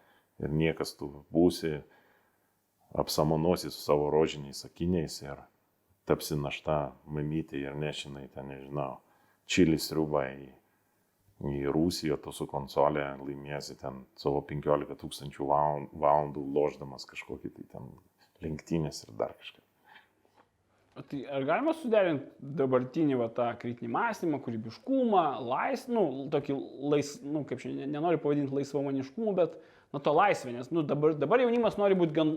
ir 0.40 0.52
niekas 0.52 0.92
tu 0.96 1.08
būsi, 1.32 1.78
apsamonosi 2.96 3.70
su 3.72 3.80
savo 3.80 4.10
rožiniais 4.12 4.62
sakiniais 4.64 5.20
ir 5.24 5.40
tapsi 6.08 6.36
našta 6.38 6.92
mamytė 7.08 7.60
ir 7.64 7.76
nešinai 7.80 8.28
ten, 8.34 8.52
nežinau, 8.52 9.00
čilis 9.48 9.88
rūba 9.96 10.26
į, 11.44 11.66
Rusiją, 11.72 12.16
tu 12.22 12.32
su 12.32 12.46
konsolė 12.48 13.04
laimėsi 13.20 13.76
ten 13.80 14.04
savo 14.16 14.40
15 14.48 14.96
tūkstančių 15.02 15.46
valand- 15.50 15.92
valandų 15.92 16.44
loždamas 16.56 17.04
kažkokį 17.08 17.54
tai 17.56 17.64
ten 17.72 17.92
lenktynės 18.42 19.04
ir 19.04 19.14
dar 19.18 19.34
kažką. 19.36 19.60
O 20.96 21.02
Tai 21.02 21.18
ar 21.28 21.44
galima 21.44 21.74
suderinti 21.76 22.24
dabartinį 22.56 23.18
va, 23.20 23.28
tą 23.28 23.50
kritinį 23.60 23.90
mąstymą, 23.92 24.38
kūrybiškumą, 24.40 25.24
laisvę, 25.44 25.92
nu, 25.92 26.04
tokį 26.32 26.56
lais, 26.88 27.10
nu, 27.20 27.42
kaip 27.44 27.60
šiandien, 27.60 27.90
nenoriu 27.92 28.16
pavadinti 28.22 28.56
laisvamaniškumu, 28.56 29.34
bet, 29.36 29.58
nu, 29.92 30.00
to 30.00 30.14
laisvę, 30.16 30.54
nes, 30.56 30.70
nu, 30.72 30.80
dabar, 30.88 31.12
dabar 31.20 31.44
jaunimas 31.44 31.76
nori 31.76 31.98
būti 32.00 32.16
gan, 32.16 32.32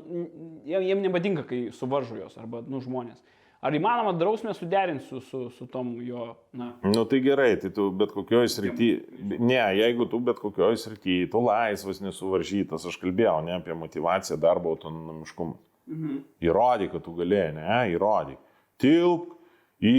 jiem, 0.68 0.89
jiem 0.89 1.06
nepatinka, 1.06 1.45
kai 1.47 1.62
suvaržo 1.72 2.20
jos, 2.20 2.36
arba, 2.41 2.60
nu, 2.68 2.84
žmonės. 2.84 3.24
Ar 3.60 3.76
įmanoma 3.76 4.14
drausmę 4.16 4.53
suderinti 4.55 5.03
su, 5.10 5.20
su, 5.28 5.41
su 5.51 5.66
tom 5.68 5.91
jo, 6.05 6.30
na, 6.55 6.70
Nu 6.88 7.03
tai 7.12 7.20
gerai, 7.20 7.57
tai 7.60 7.74
tu 7.76 7.89
bet 7.91 8.14
kokioje 8.16 8.47
srityje, 8.53 8.99
ne, 9.36 9.60
jeigu 9.76 10.07
tu 10.07 10.22
bet 10.24 10.39
kokioje 10.39 10.80
srityje, 10.80 11.28
tu 11.34 11.41
laisvas, 11.43 11.99
nesuvaržytas, 11.99 12.88
aš 12.88 12.95
kalbėjau 13.01 13.41
ne 13.43 13.57
apie 13.57 13.76
motivaciją, 13.76 14.39
darbo 14.39 14.72
autonomiškumą. 14.78 15.57
Mhm. 15.89 16.22
Įrodyk, 16.45 16.93
kad 16.93 17.03
tu 17.03 17.18
galėjai, 17.18 17.51
ne, 17.57 17.82
įrodyk. 17.97 18.39
Tilp 18.80 19.36
į 19.84 19.97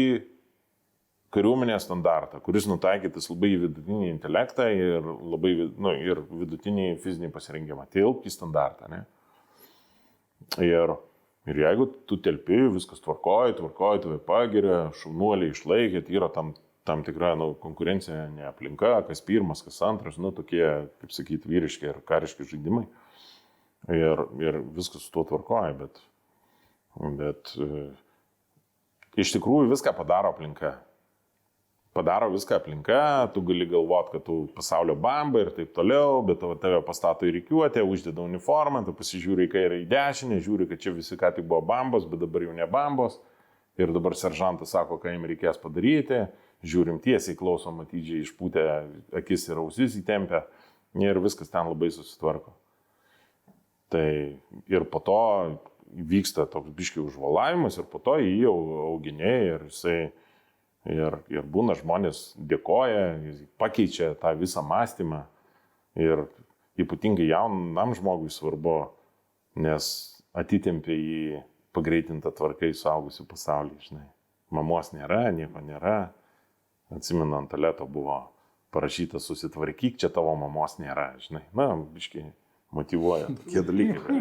kariuomenės 1.34 1.84
standartą, 1.86 2.40
kuris 2.42 2.66
nutaikytas 2.70 3.28
labai 3.30 3.52
į 3.54 3.60
vidutinį 3.66 4.08
intelektą 4.14 4.66
ir, 4.72 5.04
labai, 5.04 5.52
nu, 5.76 5.92
ir 6.00 6.24
vidutinį 6.30 6.94
fizinį 7.02 7.30
pasirinkimą. 7.34 7.86
Tilp 7.92 8.24
į 8.26 8.32
standartą. 8.34 8.88
Ne? 8.90 9.04
Ir, 10.64 10.96
ir 11.50 11.60
jeigu 11.64 11.86
tu 12.08 12.18
telpi, 12.22 12.58
viskas 12.74 13.02
tvarkoji, 13.04 13.58
tvarkoji, 13.58 14.02
tave 14.04 14.18
pagiria, 14.24 14.80
šaunuoliai 15.00 15.54
išlaikė, 15.54 16.04
tai 16.06 16.18
yra 16.18 16.30
tam, 16.32 16.52
tam 16.88 17.04
tikra 17.06 17.34
nu, 17.38 17.52
konkurencinė 17.62 18.46
aplinka, 18.48 18.96
kas 19.08 19.22
pirmas, 19.26 19.64
kas 19.66 19.80
antras, 19.86 20.18
nu, 20.22 20.32
tokie, 20.36 20.64
kaip 21.02 21.14
sakyti, 21.14 21.50
vyriški 21.50 21.90
ir 21.90 22.02
kariški 22.08 22.48
žaidimai. 22.52 22.86
Ir, 23.90 24.22
ir 24.44 24.60
viskas 24.76 25.06
su 25.06 25.12
tuo 25.14 25.24
tvarkoja, 25.24 25.72
bet, 25.78 26.02
bet 27.16 27.54
e, 27.56 27.86
iš 29.22 29.32
tikrųjų 29.38 29.70
viską 29.72 29.94
padaro 29.96 30.34
aplinka. 30.34 30.74
Padaro 31.92 32.28
viską 32.30 32.54
aplinka, 32.54 33.30
tu 33.34 33.42
gali 33.42 33.66
galvoti, 33.66 34.12
kad 34.12 34.22
tu 34.22 34.34
pasaulio 34.54 34.94
bamba 34.94 35.40
ir 35.42 35.48
taip 35.56 35.72
toliau, 35.74 36.20
bet 36.22 36.38
tave- 36.62 36.84
pastato 36.86 37.26
į 37.26 37.32
reikiuotę, 37.40 37.82
uždeda 37.82 38.22
uniformą, 38.22 38.84
tu 38.86 38.94
pasižiūri 38.94 39.48
į 39.48 39.50
kairę, 39.50 39.80
į 39.82 39.88
dešinę, 39.90 40.38
žiūri, 40.38 40.68
kad 40.70 40.78
čia 40.78 40.92
visi 40.94 41.18
ką 41.18 41.32
tik 41.34 41.48
buvo 41.50 41.64
bambos, 41.66 42.06
bet 42.06 42.22
dabar 42.22 42.46
jau 42.46 42.54
ne 42.54 42.66
bambos. 42.70 43.18
Ir 43.80 43.90
dabar 43.96 44.14
seržantas 44.14 44.70
sako, 44.70 45.00
ką 45.02 45.10
jam 45.10 45.26
reikės 45.26 45.58
padaryti, 45.58 46.28
žiūrim 46.62 47.00
tiesiai, 47.02 47.34
klausom 47.38 47.82
atidžiai 47.82 48.22
išpūtę 48.22 48.64
akis 49.16 49.48
ir 49.48 49.58
ausis 49.62 49.96
įtempę 49.98 50.44
ir 51.00 51.18
viskas 51.22 51.50
ten 51.50 51.66
labai 51.70 51.90
susitvarko. 51.90 52.52
Tai 53.90 54.06
ir 54.70 54.86
po 54.86 55.00
to 55.02 55.20
vyksta 55.90 56.46
toks 56.46 56.70
biškiai 56.70 57.02
užvalavimas 57.02 57.78
ir 57.80 57.88
po 57.90 57.98
to 57.98 58.14
jį 58.22 58.44
jau 58.44 58.56
auginiai 58.92 59.56
ir 59.56 59.64
jisai 59.70 60.12
ir, 60.88 61.18
ir 61.32 61.44
būna 61.44 61.76
žmonės 61.78 62.30
dėkoja, 62.36 63.04
pakeičia 63.60 64.14
tą 64.20 64.32
visą 64.38 64.62
mąstymą 64.66 65.24
ir 66.00 66.24
ypatingai 66.80 67.28
jaunam 67.28 67.94
žmogui 67.96 68.30
svarbu, 68.32 68.78
nes 69.60 69.90
atitempia 70.32 70.94
į 70.94 71.42
pagreitintą 71.76 72.32
tvarką 72.34 72.70
į 72.70 72.76
suaugusių 72.78 73.26
pasaulį, 73.30 73.76
žinai. 73.86 74.06
Mamos 74.54 74.90
nėra, 74.94 75.28
nieko 75.34 75.62
nėra. 75.62 76.10
Atsimenu, 76.90 77.36
ant 77.38 77.52
aleto 77.54 77.86
buvo 77.86 78.16
parašyta 78.74 79.20
susitvarkyk, 79.22 79.98
čia 80.00 80.10
tavo 80.10 80.32
mamos 80.38 80.78
nėra, 80.82 81.12
žinai. 81.22 81.44
Na, 81.54 81.68
biškiai 81.94 82.32
motivuoja 82.74 83.26
tokie 83.34 83.62
dalykai. 83.66 84.18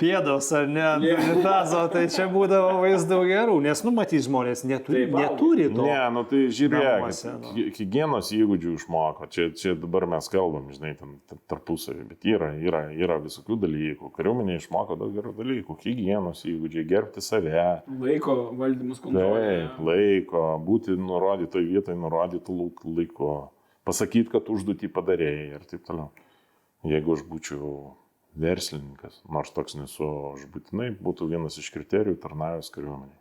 Pėdos 0.00 0.46
ar 0.56 0.68
ne, 0.70 0.80
ant 0.80 1.04
unitazo, 1.04 1.82
tai 1.92 2.06
čia 2.12 2.24
būdavo 2.32 2.78
vaizdų 2.80 3.18
gerų, 3.28 3.56
nes, 3.66 3.82
nu, 3.84 3.92
matys 3.96 4.24
žmonės 4.26 4.62
neturi, 4.68 5.02
Taip, 5.04 5.16
neturi 5.18 5.66
to. 5.74 5.84
Ne, 5.84 5.98
nu 6.14 6.22
tai 6.30 6.40
žiūrėk, 6.56 6.86
Namuose, 6.86 7.34
nu. 7.42 7.52
hygienos 7.76 8.30
įgūdžių 8.36 8.72
išmoko, 8.78 9.28
čia, 9.34 9.50
čia 9.60 9.74
dabar 9.78 10.06
mes 10.10 10.30
kalbam, 10.32 10.70
žinai, 10.72 10.94
ten 10.98 11.18
tarpusavį, 11.52 12.06
bet 12.14 12.24
yra, 12.32 12.50
yra, 12.64 12.82
yra 12.96 13.20
visokių 13.26 13.58
dalykų, 13.66 14.10
kariuomenė 14.16 14.56
išmoko 14.62 14.96
daug 15.00 15.12
gerų 15.18 15.34
dalykų, 15.36 15.76
hygienos 15.84 16.46
įgūdžiai, 16.48 16.86
gerbti 16.90 17.24
save, 17.24 17.66
Laiko 18.00 18.38
valdymus 18.56 19.02
taip, 19.02 19.10
kontrolė. 19.10 19.52
laiko, 19.84 20.46
būti 20.64 20.96
nurodytoj 20.96 21.68
vietoje, 21.74 22.00
nurodytų 22.00 22.58
laiku, 22.96 23.30
pasakyti, 23.84 24.32
kad 24.32 24.48
užduotį 24.52 24.90
padarėjai 24.96 25.46
ir 25.58 25.68
taip 25.68 25.84
toliau. 25.84 26.08
Jeigu 26.88 27.16
aš 27.16 27.24
būčiau 27.28 27.70
verslininkas, 28.40 29.20
nors 29.28 29.50
toks 29.52 29.76
nesu, 29.76 30.06
aš 30.34 30.46
būtinai 30.52 30.92
būtų 31.02 31.28
vienas 31.28 31.58
iš 31.60 31.68
kriterijų 31.74 32.16
tarnavęs 32.22 32.70
kariuomeniai. 32.72 33.18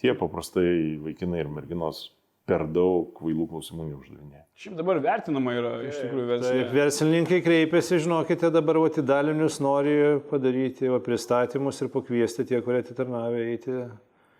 Tie 0.00 0.14
paprastai 0.18 0.96
vaikinai 1.02 1.42
ir 1.42 1.50
merginos 1.52 2.06
per 2.48 2.66
daug 2.68 3.12
kvailų 3.16 3.46
klausimų 3.50 3.86
neuždavinėja. 3.90 4.42
Šiaip 4.60 4.76
dabar 4.78 5.00
vertinama 5.02 5.54
yra 5.56 5.70
iš 5.88 5.96
tikrųjų 5.98 6.24
Taip, 6.28 6.32
versija. 6.44 6.66
verslininkai 6.76 7.38
kreipiasi, 7.44 8.00
žinokite, 8.04 8.50
dabar 8.54 8.78
vat, 8.82 8.98
į 9.00 9.04
dalinius 9.08 9.60
nori 9.64 9.94
padaryti 10.30 10.90
va, 10.92 11.00
pristatymus 11.02 11.80
ir 11.82 11.90
pakviesti 11.94 12.44
tie, 12.50 12.60
kurie 12.64 12.82
atitarnavę 12.84 13.46
eiti 13.50 13.78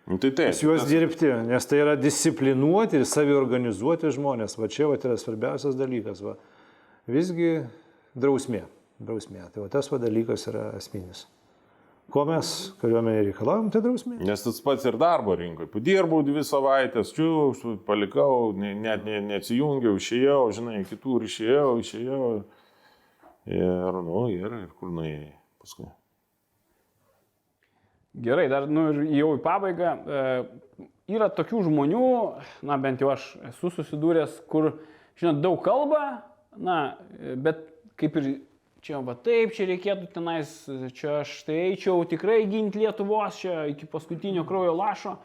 Nu, 0.05 0.19
tai 0.21 0.29
taip. 0.37 0.51
pas 0.53 0.61
juos 0.61 0.85
dirbti, 0.85 1.31
nes 1.49 1.65
tai 1.65 1.79
yra 1.81 1.95
disciplinuoti 1.97 2.99
ir 3.01 3.07
saviorganizuoti 3.09 4.11
žmonės. 4.13 4.53
Va 4.61 4.69
čia 4.69 4.85
va, 4.91 4.99
yra 5.01 5.17
svarbiausias 5.17 5.73
dalykas. 5.79 6.21
Va. 6.21 6.35
Visgi 7.09 7.63
drausmė. 8.15 8.65
drausmė. 8.99 9.49
Tai 9.53 9.65
va, 9.65 9.71
tas 9.71 9.89
va, 9.91 9.99
dalykas 9.99 10.47
yra 10.51 10.69
esminis. 10.79 11.25
Ko 12.13 12.21
mes 12.29 12.49
kariuomenė 12.79 13.23
reikalavom, 13.25 13.71
tai 13.73 13.81
drausmė. 13.81 14.19
Nes 14.23 14.43
tas 14.45 14.59
pats 14.63 14.85
ir 14.85 14.97
darbo 15.01 15.33
rinkoje. 15.35 15.71
Padirbau 15.73 16.21
dvi 16.23 16.43
savaitės, 16.45 17.11
čiū, 17.17 17.75
palikau, 17.87 18.53
ne- 18.53 18.75
net 18.77 19.03
ne, 19.07 19.19
neatsijungiau, 19.25 19.97
išėjau, 19.97 20.43
žinai, 20.53 20.83
kitur 20.85 21.25
išėjau, 21.25 21.71
išėjau. 21.81 22.29
Ir, 23.49 23.99
nu, 24.05 24.23
ir, 24.33 24.57
ir 24.63 24.71
kur 24.79 24.93
nuėjai 24.93 25.33
paskui. 25.61 25.89
Gerai, 28.25 28.47
dar 28.53 28.69
nu, 28.69 28.87
ir 28.93 29.17
jau 29.17 29.33
į 29.35 29.41
pabaigą. 29.43 29.91
E, 29.91 30.87
yra 31.17 31.27
tokių 31.33 31.65
žmonių, 31.67 32.07
na 32.65 32.77
bent 32.81 33.01
jau 33.03 33.11
aš 33.11 33.33
esu 33.49 33.73
susidūręs, 33.75 34.43
kur, 34.49 34.75
žinot, 35.19 35.41
daug 35.43 35.59
kalba, 35.65 36.21
na, 36.55 36.95
bet 37.35 37.74
kaip 37.99 38.17
ir 38.21 38.27
čia, 38.85 38.99
va 39.05 39.15
taip, 39.17 39.53
čia 39.55 39.67
reikėtų 39.69 40.09
tenais, 40.13 40.51
čia 40.97 41.21
aš 41.23 41.37
tai 41.47 41.55
eičiau 41.71 42.03
tikrai 42.09 42.43
ginti 42.49 42.83
Lietuvos, 42.83 43.39
čia 43.41 43.65
iki 43.71 43.87
paskutinio 43.89 44.45
kraujo 44.47 44.75
lašo. 44.77 45.15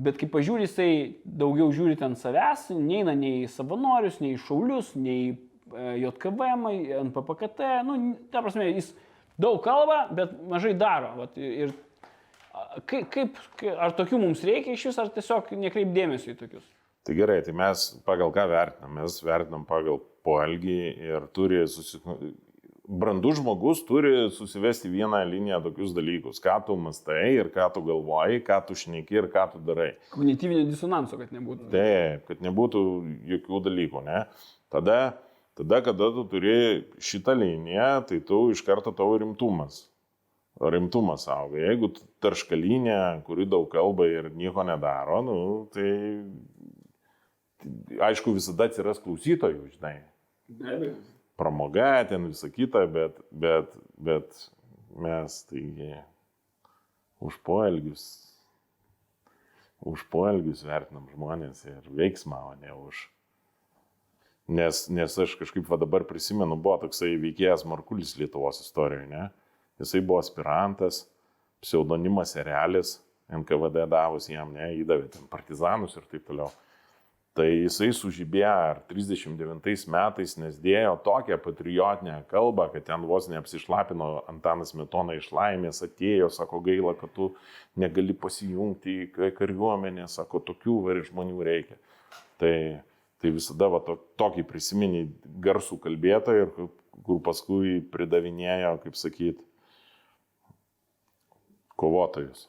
Bet 0.00 0.16
kai 0.18 0.26
pažiūri, 0.26 0.64
jisai 0.66 0.90
daugiau 1.22 1.68
žiūri 1.70 1.94
ten 2.00 2.16
savęs, 2.18 2.70
neina 2.74 3.12
nei 3.14 3.44
į 3.44 3.50
savanorius, 3.52 4.16
nei 4.24 4.32
į 4.34 4.40
šaulius, 4.42 4.88
nei 4.98 5.18
į 5.28 5.28
e, 5.36 5.84
JKVM, 6.02 6.64
NPPKT, 7.12 7.68
nu, 7.86 7.98
ta 8.34 8.42
prasme, 8.42 8.66
jis 8.72 8.88
daug 9.38 9.60
kalba, 9.62 10.08
bet 10.10 10.34
mažai 10.50 10.72
daro. 10.78 11.12
Vat, 11.20 11.38
ir 11.38 11.70
kaip, 12.90 13.06
kaip, 13.14 13.38
kai- 13.60 13.76
ar 13.76 13.94
tokių 13.94 14.18
mums 14.24 14.42
reikia 14.42 14.74
iš 14.74 14.88
vis, 14.90 14.98
ar 14.98 15.12
tiesiog 15.14 15.54
nekreip 15.62 15.94
dėmesio 15.94 16.34
į 16.34 16.40
tokius? 16.42 16.66
Tai 17.06 17.14
gerai, 17.14 17.38
tai 17.46 17.54
mes 17.54 17.86
pagal 18.08 18.34
ką 18.34 18.48
vertinam? 18.50 18.98
Mes 18.98 19.20
vertinam 19.22 19.62
pagal 19.68 20.00
poelgį 20.26 20.80
ir 21.12 21.30
turi 21.36 21.62
susiku... 21.70 22.18
Brandus 22.84 23.38
žmogus 23.38 23.78
turi 23.88 24.26
susivesti 24.28 24.90
vieną 24.92 25.22
liniją 25.24 25.62
tokius 25.64 25.94
dalykus, 25.96 26.36
ką 26.44 26.58
tu 26.66 26.74
mastai 26.76 27.30
ir 27.32 27.48
ką 27.54 27.70
tu 27.72 27.80
galvoji, 27.86 28.42
ką 28.44 28.58
tu 28.68 28.76
šneki 28.76 29.16
ir 29.22 29.28
ką 29.32 29.46
tu 29.54 29.62
darai. 29.64 29.94
Kognityvinio 30.12 30.66
disonanso, 30.68 31.16
kad 31.16 31.32
nebūtų. 31.32 31.70
Taip, 31.72 32.26
kad 32.28 32.44
nebūtų 32.44 32.84
jokių 33.32 33.62
dalykų, 33.70 34.04
ne? 34.04 34.20
Tada, 34.68 34.98
tada, 35.56 35.80
kada 35.88 36.12
tu 36.12 36.26
turi 36.28 36.84
šitą 37.00 37.38
liniją, 37.40 37.88
tai 38.10 38.20
tu 38.20 38.44
iš 38.52 38.60
karto 38.68 38.92
tavo 38.92 39.16
rimtumas. 39.22 39.86
Rimtumas 40.60 41.24
auga. 41.32 41.56
Jeigu 41.64 41.94
tarškalinė, 42.20 43.24
kuri 43.24 43.48
daug 43.48 43.64
kalba 43.72 44.12
ir 44.12 44.28
nieko 44.36 44.60
nedaro, 44.60 45.24
nu, 45.24 45.38
tai, 45.72 45.88
tai 47.64 48.04
aišku 48.12 48.36
visada 48.36 48.68
atsiras 48.68 49.00
klausytojų, 49.00 49.70
žinai. 49.78 50.02
Pramoga, 51.36 52.04
ten 52.08 52.28
visa 52.30 52.50
kita, 52.52 52.84
bet, 52.86 53.18
bet, 53.30 53.72
bet 53.96 54.36
mes 54.94 55.40
taigi 55.48 55.96
už 57.24 57.38
poelgius, 57.42 58.04
už 59.82 60.04
poelgius 60.12 60.62
vertinam 60.66 61.08
žmonės 61.10 61.64
ir 61.66 61.88
veiksmą, 61.88 62.38
o 62.38 62.54
ne 62.60 62.76
už. 62.76 63.08
Nes, 64.44 64.84
nes 64.92 65.16
aš 65.18 65.34
kažkaip 65.40 65.64
va 65.70 65.80
dabar 65.80 66.04
prisimenu, 66.04 66.58
buvo 66.60 66.76
toksai 66.84 67.14
veikėjas 67.16 67.64
Markulis 67.64 68.12
Lietuvos 68.20 68.60
istorijoje, 68.60 69.08
ne? 69.08 69.30
Jisai 69.80 70.04
buvo 70.04 70.20
aspirantas, 70.20 71.06
pseudonimas 71.64 72.36
Erelis, 72.36 72.98
NKVD 73.32 73.86
davus 73.88 74.28
jam, 74.28 74.52
ne, 74.52 74.68
įdavė 74.82 75.08
ten 75.16 75.24
partizanus 75.32 75.96
ir 75.96 76.04
taip 76.10 76.28
toliau. 76.28 76.52
Tai 77.34 77.48
jisai 77.50 77.88
sužibėjo 77.90 78.50
ar 78.68 78.78
39 78.86 79.88
metais, 79.90 80.36
nes 80.38 80.58
dėjo 80.62 80.92
tokią 81.02 81.40
patriotinę 81.42 82.20
kalbą, 82.30 82.68
kad 82.70 82.84
ten 82.86 83.06
vos 83.10 83.26
neapsišlapino 83.32 84.10
Antanas 84.30 84.70
Metona 84.78 85.16
iš 85.18 85.32
laimės, 85.34 85.82
atėjo, 85.82 86.28
sako 86.30 86.60
gaila, 86.62 86.92
kad 87.00 87.10
tu 87.16 87.32
negali 87.74 88.14
pasijungti 88.14 88.94
į 89.08 89.32
kariuomenę, 89.34 90.06
sako 90.14 90.44
tokių 90.52 90.76
vari 90.86 91.02
žmonių 91.08 91.48
reikia. 91.50 91.80
Tai, 92.38 92.54
tai 93.18 93.34
visada 93.34 93.72
va, 93.74 93.82
to, 93.82 93.98
tokį 94.22 94.46
prisiminį 94.54 95.02
garsų 95.42 95.82
kalbėtoją, 95.82 96.46
kur 96.54 97.22
paskui 97.26 97.80
pridavinėjo, 97.90 98.76
kaip 98.86 99.02
sakyt, 99.02 99.42
kovotojus. 101.74 102.46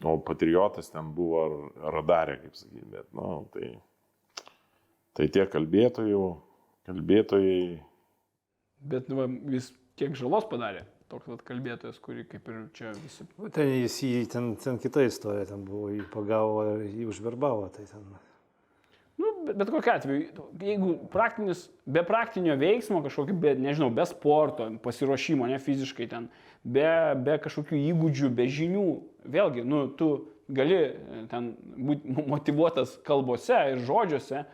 O 0.00 0.16
patriotas 0.24 0.88
ten 0.88 1.10
buvo 1.12 1.42
radarė, 1.92 2.38
kaip 2.46 2.54
sakyti, 2.56 2.86
bet, 2.94 3.08
na, 3.12 3.26
nu, 3.28 3.42
tai, 3.52 3.72
tai 5.18 5.26
tie 5.28 5.44
kalbėtojų, 5.52 6.22
kalbėtojai, 6.88 7.58
Bet 8.82 9.06
nu, 9.12 9.22
vis 9.46 9.70
kiek 10.00 10.16
žalos 10.18 10.48
padarė. 10.50 10.82
toks 11.12 11.28
vat 11.28 11.42
kalbėtojas, 11.44 11.98
kurį 12.02 12.24
kaip 12.24 12.46
ir 12.48 12.60
čia 12.74 12.90
visi. 12.96 13.26
Nu, 13.36 13.50
Ten 13.52 13.68
jis 13.68 13.98
jį, 14.02 14.22
ten, 14.32 14.54
ten 14.56 14.78
kita 14.80 15.04
istorija, 15.04 15.44
ten 15.52 15.64
buvo, 15.66 15.90
jį 15.92 16.06
pagavo 16.10 16.62
jį 16.80 17.04
užverbavo. 17.12 17.68
Tai 17.74 17.84
ten. 17.90 18.06
Bet, 19.42 19.56
bet 19.58 19.70
kokiu 19.70 19.92
atveju, 19.92 20.26
jeigu 20.62 20.92
praktinis, 21.10 21.64
be 21.86 22.04
praktinio 22.06 22.54
veiksmo, 22.60 23.00
kažkokio, 23.02 23.34
be, 23.42 23.54
nežinau, 23.58 23.88
be 23.94 24.04
sporto, 24.06 24.68
pasiruošimo, 24.84 25.48
ne 25.50 25.58
fiziškai 25.62 26.06
ten, 26.10 26.28
be, 26.62 26.86
be 27.24 27.38
kažkokių 27.42 27.80
įgūdžių, 27.90 28.30
be 28.36 28.46
žinių, 28.46 28.86
vėlgi, 29.34 29.64
nu, 29.66 29.84
tu 29.98 30.12
gali 30.52 30.78
e, 30.78 31.22
ten 31.30 31.52
būti 31.74 32.14
motivuotas 32.30 32.94
kalbose 33.06 33.58
ir 33.72 33.82
žodžiuose, 33.86 34.44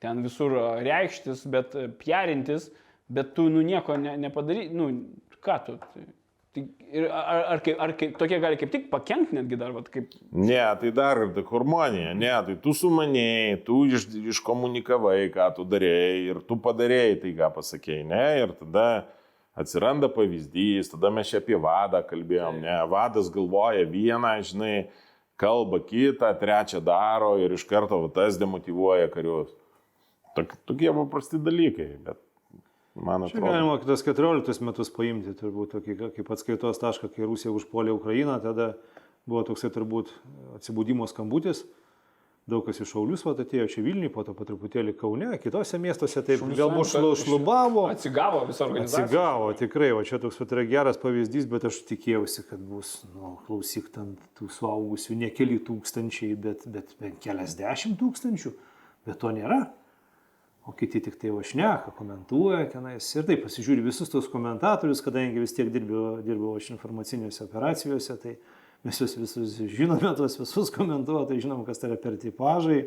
ten 0.00 0.22
visur 0.24 0.56
e, 0.56 0.64
reikštis, 0.86 1.44
bet 1.52 1.76
e, 1.76 1.88
piarintis, 2.00 2.70
bet 3.12 3.34
tu, 3.36 3.48
nu, 3.52 3.64
nieko 3.66 3.98
ne, 4.00 4.16
nepadary, 4.24 4.68
nu, 4.72 4.90
ką 5.44 5.58
tu. 5.66 5.78
Tai, 6.50 6.64
ir 6.90 7.04
ar, 7.06 7.40
ar, 7.52 7.60
ar 7.78 7.92
kaip, 7.94 8.16
tokie 8.18 8.40
gali 8.42 8.56
kaip 8.58 8.72
tik 8.72 8.88
pakenkti 8.90 9.36
netgi 9.36 9.54
dar, 9.58 9.70
vat, 9.70 9.86
kaip 9.94 10.10
Ne, 10.34 10.58
tai 10.80 10.90
dar 10.90 11.20
ir 11.22 11.28
tai 11.36 11.44
harmonija, 11.46 12.10
ne, 12.18 12.32
tai 12.48 12.56
tu 12.64 12.74
sumanėjai, 12.74 13.60
tu 13.68 13.84
iš, 13.86 14.08
iškomunikavai, 14.32 15.28
ką 15.30 15.46
tu 15.54 15.66
darėjai 15.70 16.16
ir 16.32 16.40
tu 16.48 16.58
padarėjai 16.64 17.20
tai, 17.22 17.34
ką 17.38 17.52
pasakėjai, 17.54 18.08
ne, 18.10 18.24
ir 18.42 18.54
tada 18.58 18.86
atsiranda 19.62 20.10
pavyzdys, 20.10 20.90
tada 20.90 21.12
mes 21.14 21.30
čia 21.30 21.38
apie 21.38 21.54
vadą 21.54 22.02
kalbėjom, 22.10 22.58
ne, 22.64 22.80
vadas 22.90 23.30
galvoja 23.30 23.86
vieną, 23.86 24.34
žinai, 24.50 24.74
kalba 25.38 25.78
kitą, 25.86 26.32
trečią 26.42 26.82
daro 26.82 27.36
ir 27.38 27.54
iš 27.54 27.62
karto 27.70 28.02
va, 28.02 28.10
tas 28.18 28.40
demotivuoja 28.42 29.06
karius. 29.14 29.54
Tok, 30.34 30.58
tokie 30.66 30.90
paprasti 30.98 31.38
dalykai, 31.42 31.92
bet 32.10 32.18
man 32.94 33.26
Čia 33.28 33.36
atrodo. 33.38 33.52
galima 33.52 33.78
kitas 33.80 34.02
14 34.06 34.60
metus 34.66 34.90
paimti, 34.94 35.34
turbūt 35.38 35.76
tokį 35.76 35.98
kaip 36.16 36.30
atskaitos 36.34 36.80
tašką, 36.82 37.12
kai 37.14 37.24
Rusija 37.28 37.52
užpuolė 37.54 37.92
Ukrainą, 37.94 38.40
tada 38.42 38.72
buvo 39.26 39.42
toksai 39.46 39.70
turbūt 39.70 40.10
atsibūdimo 40.58 41.06
skambutis. 41.10 41.64
Daug 42.50 42.64
kas 42.66 42.80
iš 42.82 42.88
Šaulius 42.90 43.20
vat, 43.22 43.38
atėjo 43.44 43.68
čia 43.70 43.82
Vilniui, 43.84 44.08
po 44.10 44.24
to 44.26 44.32
po 44.34 44.42
truputėlį 44.48 44.94
Kaune, 44.98 45.28
kitose 45.38 45.78
miestuose 45.78 46.22
taip 46.26 46.40
galbūt 46.56 46.88
šlu- 46.88 47.12
šlubavo. 47.20 47.84
atsigavo 47.92 48.40
visą 48.48 48.64
organizaciją. 48.66 49.04
Atsigavo, 49.04 49.50
tikrai, 49.60 49.90
o 49.94 50.00
čia 50.02 50.18
toks 50.18 50.40
vat 50.40 50.50
yra 50.56 50.64
geras 50.66 50.98
pavyzdys, 50.98 51.46
bet 51.46 51.64
aš 51.68 51.78
tikėjausi, 51.86 52.42
kad 52.48 52.58
bus, 52.58 53.04
nu, 53.14 53.36
klausyk, 53.46 53.92
ten 53.94 54.16
tų 54.40 54.48
suaugusių 54.56 55.16
ne 55.20 55.30
keli 55.30 55.60
tūkstančiai, 55.62 56.32
bet, 56.40 56.64
bet 56.66 56.96
bent 56.98 57.20
keliasdešimt 57.22 58.00
tūkstančių, 58.00 58.52
bet 59.06 59.20
to 59.22 59.30
nėra. 59.36 59.60
O 60.68 60.72
kiti 60.76 61.00
tik 61.00 61.16
tai 61.16 61.30
vašneka, 61.32 61.94
komentuoja 61.96 62.66
tenais 62.68 63.06
ir 63.14 63.24
taip 63.24 63.46
pasižiūri 63.46 63.80
visus 63.84 64.10
tos 64.12 64.26
komentatorius, 64.28 65.00
kadangi 65.00 65.40
vis 65.40 65.54
tiek 65.56 65.70
dirbau, 65.72 66.18
dirbau 66.24 66.58
aš 66.58 66.68
informacinėse 66.74 67.46
operacijose, 67.46 68.16
tai 68.20 68.34
mes 68.84 69.00
juos 69.00 69.16
visus 69.16 69.56
žinome, 69.72 70.12
tuos 70.18 70.36
visus 70.36 70.72
komentuotojus, 70.74 71.46
žinom, 71.46 71.64
kas 71.64 71.80
tai 71.80 71.90
yra 71.90 71.98
per 72.02 72.20
tipažai. 72.20 72.84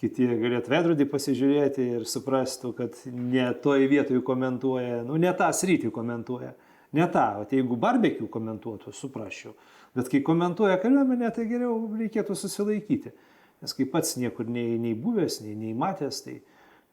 Kiti 0.00 0.26
galėtų 0.26 0.72
vedrodį 0.72 1.06
pasižiūrėti 1.12 1.86
ir 1.98 2.04
suprastų, 2.08 2.72
kad 2.74 2.96
ne 3.06 3.46
toj 3.62 3.84
vietoj 3.90 4.22
komentuoja, 4.26 5.02
nu 5.06 5.18
ne 5.20 5.30
tą 5.36 5.50
sritį 5.52 5.92
komentuoja, 5.92 6.54
ne 6.96 7.08
tą, 7.12 7.26
o 7.42 7.44
tai 7.46 7.60
jeigu 7.60 7.76
barbekių 7.78 8.30
komentuotų, 8.32 8.94
suprasčiau. 8.96 9.52
Bet 9.94 10.08
kai 10.10 10.22
komentuoja 10.24 10.78
kariuomenė, 10.80 11.28
tai 11.36 11.44
geriau 11.50 11.76
reikėtų 12.00 12.36
susilaikyti. 12.38 13.12
Nes 13.60 13.76
kai 13.76 13.84
pats 13.92 14.16
niekur 14.16 14.48
nei, 14.48 14.78
nei 14.80 14.94
buvęs, 14.96 15.42
nei, 15.44 15.52
nei 15.58 15.76
matęs, 15.76 16.22
tai 16.24 16.38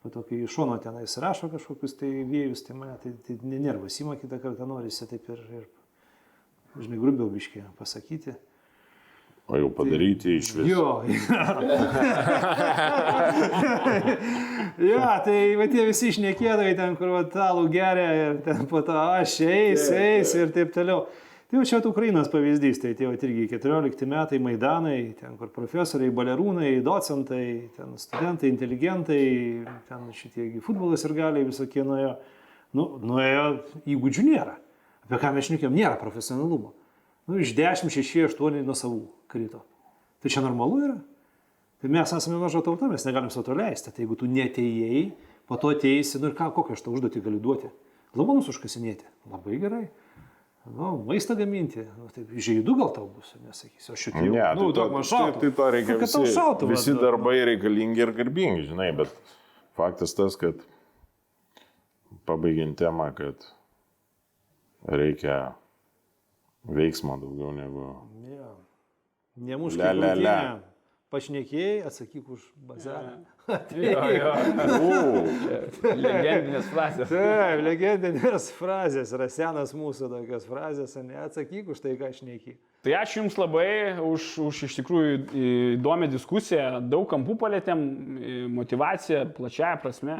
po 0.07 0.13
to, 0.13 0.23
kai 0.23 0.39
iš 0.45 0.53
šono 0.55 0.77
tenais 0.79 1.17
rašo 1.19 1.49
kažkokius 1.51 1.97
tai 1.99 2.09
vėjus, 2.27 2.63
tai 2.63 2.75
mane 2.79 2.95
tai, 3.03 3.11
tai 3.27 3.35
ne 3.43 3.59
nervas 3.59 3.99
įma 3.99 4.15
kitą 4.19 4.39
kartą 4.39 4.67
norisi 4.69 5.07
taip 5.09 5.27
ir, 5.33 5.41
ir 5.59 5.65
žinai, 6.79 6.99
grubiau 7.01 7.27
biškiai 7.33 7.67
pasakyti. 7.75 8.37
O 9.47 9.55
jau 9.55 9.69
padaryti 9.71 10.37
iš 10.39 10.53
viso. 10.55 10.67
Jo. 10.67 11.03
jo, 14.91 15.03
tai 15.27 15.37
va 15.59 15.67
tie 15.71 15.85
visi 15.87 16.11
išnekėdavai 16.11 16.73
ten, 16.75 16.97
kur 16.99 17.13
va 17.13 17.23
talų 17.31 17.67
geria 17.71 18.09
ir 18.23 18.41
ten 18.43 18.67
po 18.67 18.81
to 18.83 18.95
aš 18.95 19.37
eis, 19.47 19.87
eis 19.91 20.35
ir 20.35 20.51
taip 20.55 20.75
toliau. 20.75 21.05
Tai 21.47 21.61
jau 21.61 21.63
čia 21.63 21.77
Ukrainos 21.87 22.27
pavyzdys, 22.27 22.81
tai 22.83 22.89
tie 22.91 23.07
irgi 23.07 23.45
14 23.53 24.03
metai 24.03 24.37
Maidanai, 24.43 25.13
ten 25.15 25.37
kur 25.39 25.47
profesoriai, 25.47 26.11
balerūnai, 26.11 26.73
docentai, 26.83 27.69
ten 27.77 27.93
studentai, 27.95 28.49
inteligentai, 28.51 29.21
ten 29.87 30.09
šitie 30.11 30.49
gi 30.51 30.59
futbolas 30.59 31.05
ir 31.07 31.13
galiai 31.15 31.47
visokie 31.47 31.85
nuėjo. 31.87 32.17
Nu, 32.75 32.89
nuėjo 32.99 33.45
įgūdžių 33.87 34.25
nėra. 34.27 34.57
Apie 35.07 35.19
ką 35.21 35.31
mes 35.37 35.47
šnekėjom, 35.47 35.77
nėra 35.79 35.95
profesionalumo. 36.01 36.73
Nu, 37.31 37.39
iš 37.39 37.53
10, 37.55 37.87
6, 37.95 38.35
8 38.35 38.59
nuo 38.67 38.75
savų 38.75 38.99
krito. 39.31 39.63
Tai 40.19 40.33
čia 40.33 40.43
normalu 40.43 40.81
yra? 40.83 40.97
Tai 41.79 41.93
mes 41.93 42.11
esame 42.11 42.41
maža 42.41 42.59
tauta, 42.65 42.89
mes 42.91 43.07
negalim 43.07 43.31
savo 43.31 43.45
to 43.47 43.55
leisti. 43.55 43.93
Tai 43.95 44.03
jeigu 44.03 44.19
tu 44.19 44.27
netėjai, 44.27 45.05
po 45.47 45.55
to 45.61 45.71
ateisi, 45.71 46.19
nu 46.19 46.27
ir 46.27 46.35
ką, 46.35 46.49
kokią 46.59 46.75
aš 46.75 46.83
tau 46.83 46.97
užduotį 46.97 47.23
galiu 47.23 47.39
duoti? 47.39 47.71
Lavonus 48.19 48.51
užkasinėti. 48.51 49.07
Labai 49.31 49.61
gerai. 49.63 49.85
Nu, 50.75 51.03
maistą 51.07 51.35
gaminti. 51.39 51.85
Nu, 51.97 52.09
taip, 52.13 52.31
žaidų 52.43 52.75
gal 52.79 52.89
tau 52.95 53.07
bus, 53.09 53.29
nesakysiu. 53.45 53.93
Aš 53.95 54.07
šitai. 54.07 54.23
Ne, 54.33 54.43
nu, 54.57 54.69
tai, 54.75 54.87
man 54.91 55.05
tai, 55.05 55.09
šautų. 55.11 55.41
tai 55.43 55.51
to 55.59 55.67
reikia 55.75 55.95
tau 56.01 56.23
visi, 56.23 56.33
šautų, 56.35 56.69
visi 56.71 56.93
vat, 56.95 57.03
darbai 57.05 57.35
reikalingi 57.51 58.03
ir 58.03 58.11
garbingi, 58.17 58.65
žinai, 58.71 58.89
bet 58.97 59.13
faktas 59.79 60.15
tas, 60.17 60.35
kad 60.39 60.59
pabaigiant 62.27 62.75
temą, 62.79 63.09
kad 63.17 63.47
reikia 64.87 65.37
veiksmo 66.67 67.15
daugiau 67.21 67.53
negu... 67.55 67.87
Jo. 68.27 68.51
Nemušk 69.47 69.79
Le, 69.79 69.93
le, 69.93 70.15
le. 70.19 70.37
Pašnekėjai, 71.07 71.85
atsakyk 71.87 72.29
už 72.35 72.45
bazarą. 72.67 73.17
Jo, 73.47 74.01
jo. 74.11 74.31
U, 74.83 74.95
Legendinės 76.03 76.65
frazės. 76.67 77.07
Taip, 77.07 77.61
legendinės 77.63 78.49
frazės, 78.51 79.13
yra 79.15 79.29
senas 79.31 79.71
mūsų 79.71 80.09
tokios 80.11 80.43
frazės, 80.49 80.97
neatsakyk 80.99 81.69
už 81.71 81.79
tai, 81.85 81.93
ką 81.95 82.09
aš 82.11 82.19
neky. 82.27 82.57
Tai 82.83 82.97
ačiū 82.99 83.21
Jums 83.21 83.37
labai 83.39 83.69
už, 84.03 84.25
už 84.49 84.65
iš 84.67 84.75
tikrųjų 84.81 85.13
įdomią 85.77 86.09
diskusiją, 86.11 86.81
daug 86.91 87.07
kampų 87.07 87.37
palėtėm, 87.45 87.85
motivaciją, 88.57 89.23
plačiaja 89.39 89.79
prasme. 89.79 90.19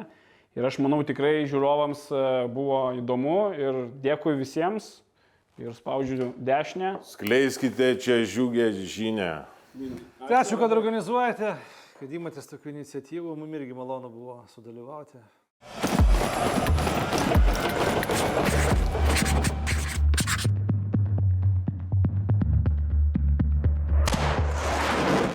Ir 0.57 0.65
aš 0.65 0.79
manau 0.81 1.03
tikrai 1.05 1.43
žiūrovams 1.51 2.07
e, 2.09 2.21
buvo 2.49 2.79
įdomu 2.97 3.35
ir 3.59 3.83
dėkui 4.01 4.39
visiems. 4.39 4.87
Ir 5.59 5.75
spaudžiu 5.75 6.31
dešinę. 6.37 6.95
skleiskite 7.05 7.91
čia 8.01 8.23
žiūgę 8.23 8.71
žinę. 8.87 9.31
Tai 10.27 10.35
ačiū, 10.43 10.57
kad 10.59 10.73
organizuojate, 10.75 11.53
kad 12.01 12.15
įmatės 12.17 12.49
tokių 12.51 12.73
iniciatyvų, 12.73 13.35
mums 13.39 13.55
irgi 13.61 13.77
malonu 13.77 14.09
buvo 14.11 14.41
sudalyvauti. 14.51 15.23